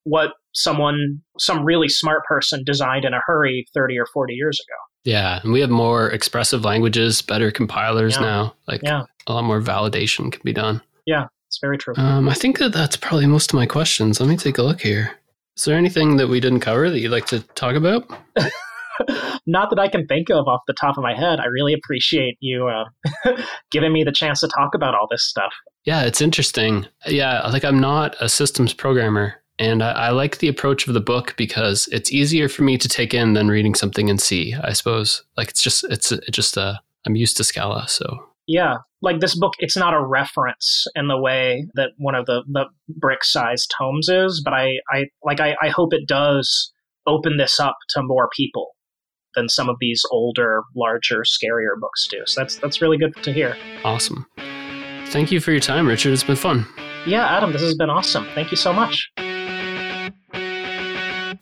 what 0.04 0.32
someone 0.54 1.22
some 1.40 1.64
really 1.64 1.88
smart 1.88 2.24
person 2.26 2.64
designed 2.66 3.06
in 3.06 3.14
a 3.14 3.22
hurry 3.26 3.66
30 3.74 3.98
or 3.98 4.06
40 4.14 4.34
years 4.34 4.60
ago. 4.60 4.76
Yeah, 5.06 5.42
and 5.44 5.52
we 5.52 5.60
have 5.60 5.70
more 5.70 6.10
expressive 6.10 6.64
languages, 6.64 7.22
better 7.22 7.52
compilers 7.52 8.16
yeah. 8.16 8.22
now. 8.22 8.56
Like 8.68 8.82
yeah. 8.84 9.04
a 9.28 9.34
lot 9.34 9.44
more 9.44 9.62
validation 9.62 10.32
can 10.32 10.42
be 10.44 10.54
done. 10.54 10.82
Yeah, 11.06 11.26
it's 11.48 11.60
very 11.62 11.78
true. 11.78 11.94
Um, 11.98 12.30
I 12.30 12.34
think 12.34 12.60
that 12.60 12.74
that's 12.74 12.96
probably 12.96 13.28
most 13.28 13.52
of 13.52 13.58
my 13.58 13.66
questions. 13.66 14.20
Let 14.20 14.30
me 14.30 14.38
take 14.38 14.58
a 14.58 14.64
look 14.64 14.82
here. 14.82 15.18
Is 15.58 15.66
there 15.66 15.78
anything 15.78 16.18
that 16.18 16.28
we 16.28 16.40
didn't 16.40 16.62
cover 16.62 16.90
that 16.90 17.00
you'd 17.00 17.12
like 17.12 17.28
to 17.28 17.42
talk 17.42 17.76
about? 17.76 18.10
Not 19.46 19.70
that 19.70 19.80
I 19.80 19.88
can 19.88 20.08
think 20.08 20.30
of 20.30 20.48
off 20.48 20.62
the 20.68 20.74
top 20.74 20.98
of 20.98 21.04
my 21.04 21.16
head. 21.16 21.40
I 21.40 21.46
really 21.46 21.74
appreciate 21.74 22.38
you 22.40 22.68
uh, 22.68 23.34
giving 23.72 23.94
me 23.94 24.04
the 24.04 24.12
chance 24.12 24.40
to 24.42 24.48
talk 24.48 24.74
about 24.76 24.96
all 24.96 25.08
this 25.10 25.28
stuff. 25.28 25.54
Yeah, 25.86 26.04
it's 26.04 26.22
interesting. 26.22 26.88
Yeah, 27.06 27.42
like 27.48 27.66
I'm 27.66 27.80
not 27.80 28.16
a 28.20 28.30
systems 28.30 28.74
programmer, 28.74 29.36
and 29.60 29.84
I, 29.84 29.92
I, 29.92 30.10
like 30.12 30.38
the 30.38 30.48
approach 30.48 30.88
of 30.88 30.94
the 30.94 31.02
book 31.02 31.36
because 31.38 31.90
it's 31.92 32.12
easier 32.12 32.48
for 32.48 32.64
me 32.64 32.78
to 32.78 32.88
take 32.88 33.14
in 33.14 33.34
than 33.34 33.50
reading 33.50 33.76
something 33.76 34.10
in 34.10 34.18
C. 34.18 34.56
I 34.64 34.74
suppose. 34.74 35.24
Like 35.38 35.50
it's 35.50 35.62
just 35.62 35.84
it's, 35.86 36.12
it's 36.12 36.32
just 36.32 36.58
uh, 36.58 36.76
I'm 37.06 37.16
used 37.16 37.38
to 37.38 37.44
Scala, 37.44 37.88
so 37.88 38.30
yeah, 38.48 38.78
like 39.02 39.20
this 39.20 39.38
book, 39.38 39.54
it's 39.60 39.78
not 39.78 39.94
a 39.94 40.04
reference 40.04 40.86
in 40.96 41.08
the 41.08 41.18
way 41.18 41.68
that 41.76 41.92
one 41.98 42.16
of 42.16 42.26
the 42.26 42.44
the 42.52 42.66
brick 42.90 43.24
sized 43.24 43.74
tomes 43.78 44.10
is, 44.10 44.42
but 44.44 44.54
I 44.54 44.80
I 44.92 45.06
like 45.24 45.40
I, 45.40 45.56
I 45.62 45.70
hope 45.70 45.94
it 45.94 46.08
does 46.08 46.72
open 47.08 47.38
this 47.38 47.60
up 47.60 47.76
to 47.90 48.02
more 48.04 48.30
people 48.36 48.72
than 49.36 49.50
some 49.50 49.68
of 49.68 49.78
these 49.80 50.02
older, 50.12 50.62
larger, 50.76 51.24
scarier 51.24 51.80
books 51.80 52.08
do. 52.10 52.22
So 52.26 52.42
that's 52.42 52.58
that's 52.58 52.82
really 52.82 52.98
good 52.98 53.16
to 53.24 53.34
hear. 53.34 53.56
Awesome. 53.84 54.26
Thank 55.08 55.32
you 55.32 55.40
for 55.40 55.52
your 55.52 55.60
time, 55.60 55.88
Richard. 55.88 56.14
It's 56.14 56.24
been 56.24 56.36
fun. 56.36 56.66
Yeah, 57.06 57.26
Adam, 57.26 57.52
this 57.52 57.62
has 57.62 57.76
been 57.76 57.90
awesome. 57.90 58.26
Thank 58.34 58.52
you 58.52 58.58
so 58.58 58.74
much. 58.74 59.12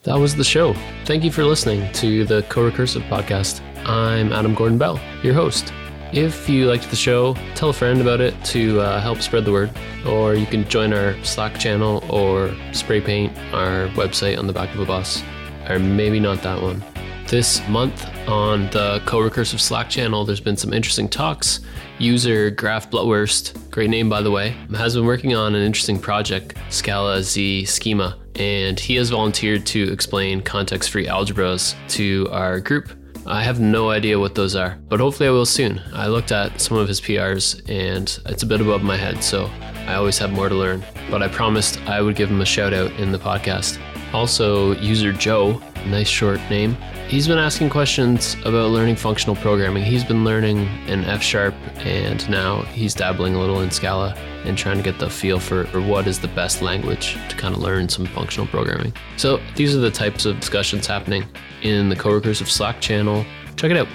That 0.04 0.18
was 0.20 0.36
the 0.36 0.44
show. 0.44 0.74
Thank 1.06 1.24
you 1.24 1.32
for 1.32 1.46
listening 1.46 1.92
to 1.94 2.26
the 2.26 2.42
CoRecursive 2.44 3.08
podcast. 3.08 3.62
I'm 3.88 4.34
Adam 4.34 4.56
Gordon 4.56 4.80
Bell, 4.80 5.00
your 5.22 5.36
host. 5.36 5.72
If 6.14 6.50
you 6.50 6.68
liked 6.68 6.90
the 6.90 6.96
show, 6.98 7.36
tell 7.56 7.70
a 7.70 7.74
friend 7.74 8.02
about 8.02 8.20
it 8.20 8.36
to 8.46 8.82
uh, 8.82 9.00
help 9.00 9.22
spread 9.22 9.46
the 9.46 9.52
word. 9.52 9.72
Or 10.06 10.36
you 10.36 10.46
can 10.46 10.68
join 10.68 10.92
our 10.92 11.16
Slack 11.24 11.58
channel 11.58 12.04
or 12.10 12.54
spray 12.74 13.00
paint 13.00 13.38
our 13.54 13.88
website 13.90 14.38
on 14.38 14.46
the 14.46 14.52
back 14.52 14.74
of 14.74 14.82
a 14.82 14.86
bus. 14.86 15.24
Or 15.70 15.80
maybe 15.80 16.20
not 16.20 16.42
that 16.44 16.62
one. 16.62 16.84
This 17.28 17.66
month 17.70 18.06
on 18.28 18.64
the 18.72 19.02
CoRecursive 19.06 19.62
Slack 19.62 19.90
channel, 19.90 20.26
there's 20.26 20.42
been 20.42 20.58
some 20.58 20.74
interesting 20.74 21.08
talks. 21.08 21.62
User 21.98 22.50
Graf 22.50 22.90
Blutwurst, 22.92 23.72
great 23.72 23.90
name 23.90 24.10
by 24.10 24.22
the 24.22 24.32
way, 24.32 24.50
has 24.76 24.96
been 24.96 25.06
working 25.06 25.34
on 25.34 25.56
an 25.56 25.64
interesting 25.64 25.98
project, 25.98 26.56
Scalaz 26.70 27.68
Schema 27.68 28.18
and 28.36 28.80
he 28.80 28.96
has 28.96 29.10
volunteered 29.10 29.66
to 29.68 29.92
explain 29.92 30.42
context 30.42 30.90
free 30.90 31.06
algebras 31.06 31.76
to 31.90 32.28
our 32.32 32.60
group. 32.60 32.92
I 33.26 33.44
have 33.44 33.60
no 33.60 33.90
idea 33.90 34.20
what 34.20 34.36
those 34.36 34.56
are, 34.56 34.78
but 34.90 35.00
hopefully 35.00 35.30
I 35.30 35.32
will 35.32 35.46
soon. 35.46 35.82
I 35.94 36.08
looked 36.08 36.32
at 36.32 36.60
some 36.60 36.78
of 36.78 36.88
his 36.88 37.00
PRs 37.00 37.62
and 37.70 38.20
it's 38.26 38.44
a 38.44 38.46
bit 38.46 38.62
above 38.62 38.82
my 38.84 38.98
head, 38.98 39.24
so 39.24 39.50
I 39.88 39.94
always 39.96 40.18
have 40.18 40.32
more 40.32 40.50
to 40.50 40.56
learn. 40.56 40.84
But 41.10 41.22
I 41.22 41.28
promised 41.28 41.80
I 41.82 42.02
would 42.02 42.16
give 42.16 42.30
him 42.30 42.42
a 42.42 42.46
shout 42.46 42.74
out 42.74 42.92
in 42.94 43.12
the 43.12 43.20
podcast. 43.20 43.80
Also, 44.14 44.74
user 44.76 45.14
Joe, 45.14 45.62
nice 45.86 46.08
short 46.08 46.40
name, 46.50 46.76
he's 47.08 47.28
been 47.28 47.38
asking 47.38 47.70
questions 47.70 48.36
about 48.46 48.72
learning 48.72 48.96
functional 48.96 49.36
programming. 49.36 49.84
He's 49.84 50.04
been 50.04 50.24
learning 50.24 50.68
in 50.88 51.04
F 51.06 51.22
sharp 51.22 51.54
and 51.78 52.28
now 52.30 52.62
he's 52.64 52.94
dabbling 52.94 53.36
a 53.36 53.40
little 53.40 53.62
in 53.62 53.72
Scala 53.72 54.16
and 54.46 54.58
trying 54.58 54.78
to 54.78 54.84
get 54.84 55.00
the 55.00 55.10
feel 55.10 55.40
for, 55.40 55.66
what 55.82 56.08
is 56.08 56.20
the 56.20 56.28
best 56.30 56.62
language 56.62 57.18
to 57.30 57.36
kind 57.36 57.56
of 57.56 57.62
learn 57.62 57.90
some 57.90 58.06
functional 58.06 58.48
programming. 58.48 58.94
So 59.18 59.40
these 59.56 59.76
are 59.76 59.80
the 59.80 59.92
types 59.92 60.26
of 60.26 60.40
discussions 60.40 60.88
happening 60.88 61.24
in 61.62 61.90
the 61.90 61.96
CoRecursive 61.96 62.48
Slack 62.48 62.82
channel. 62.82 63.26
Check 63.56 63.72
it 63.72 63.78
out. 63.78 63.88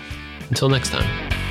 Until 0.48 0.68
next 0.68 0.90
time. 0.90 1.45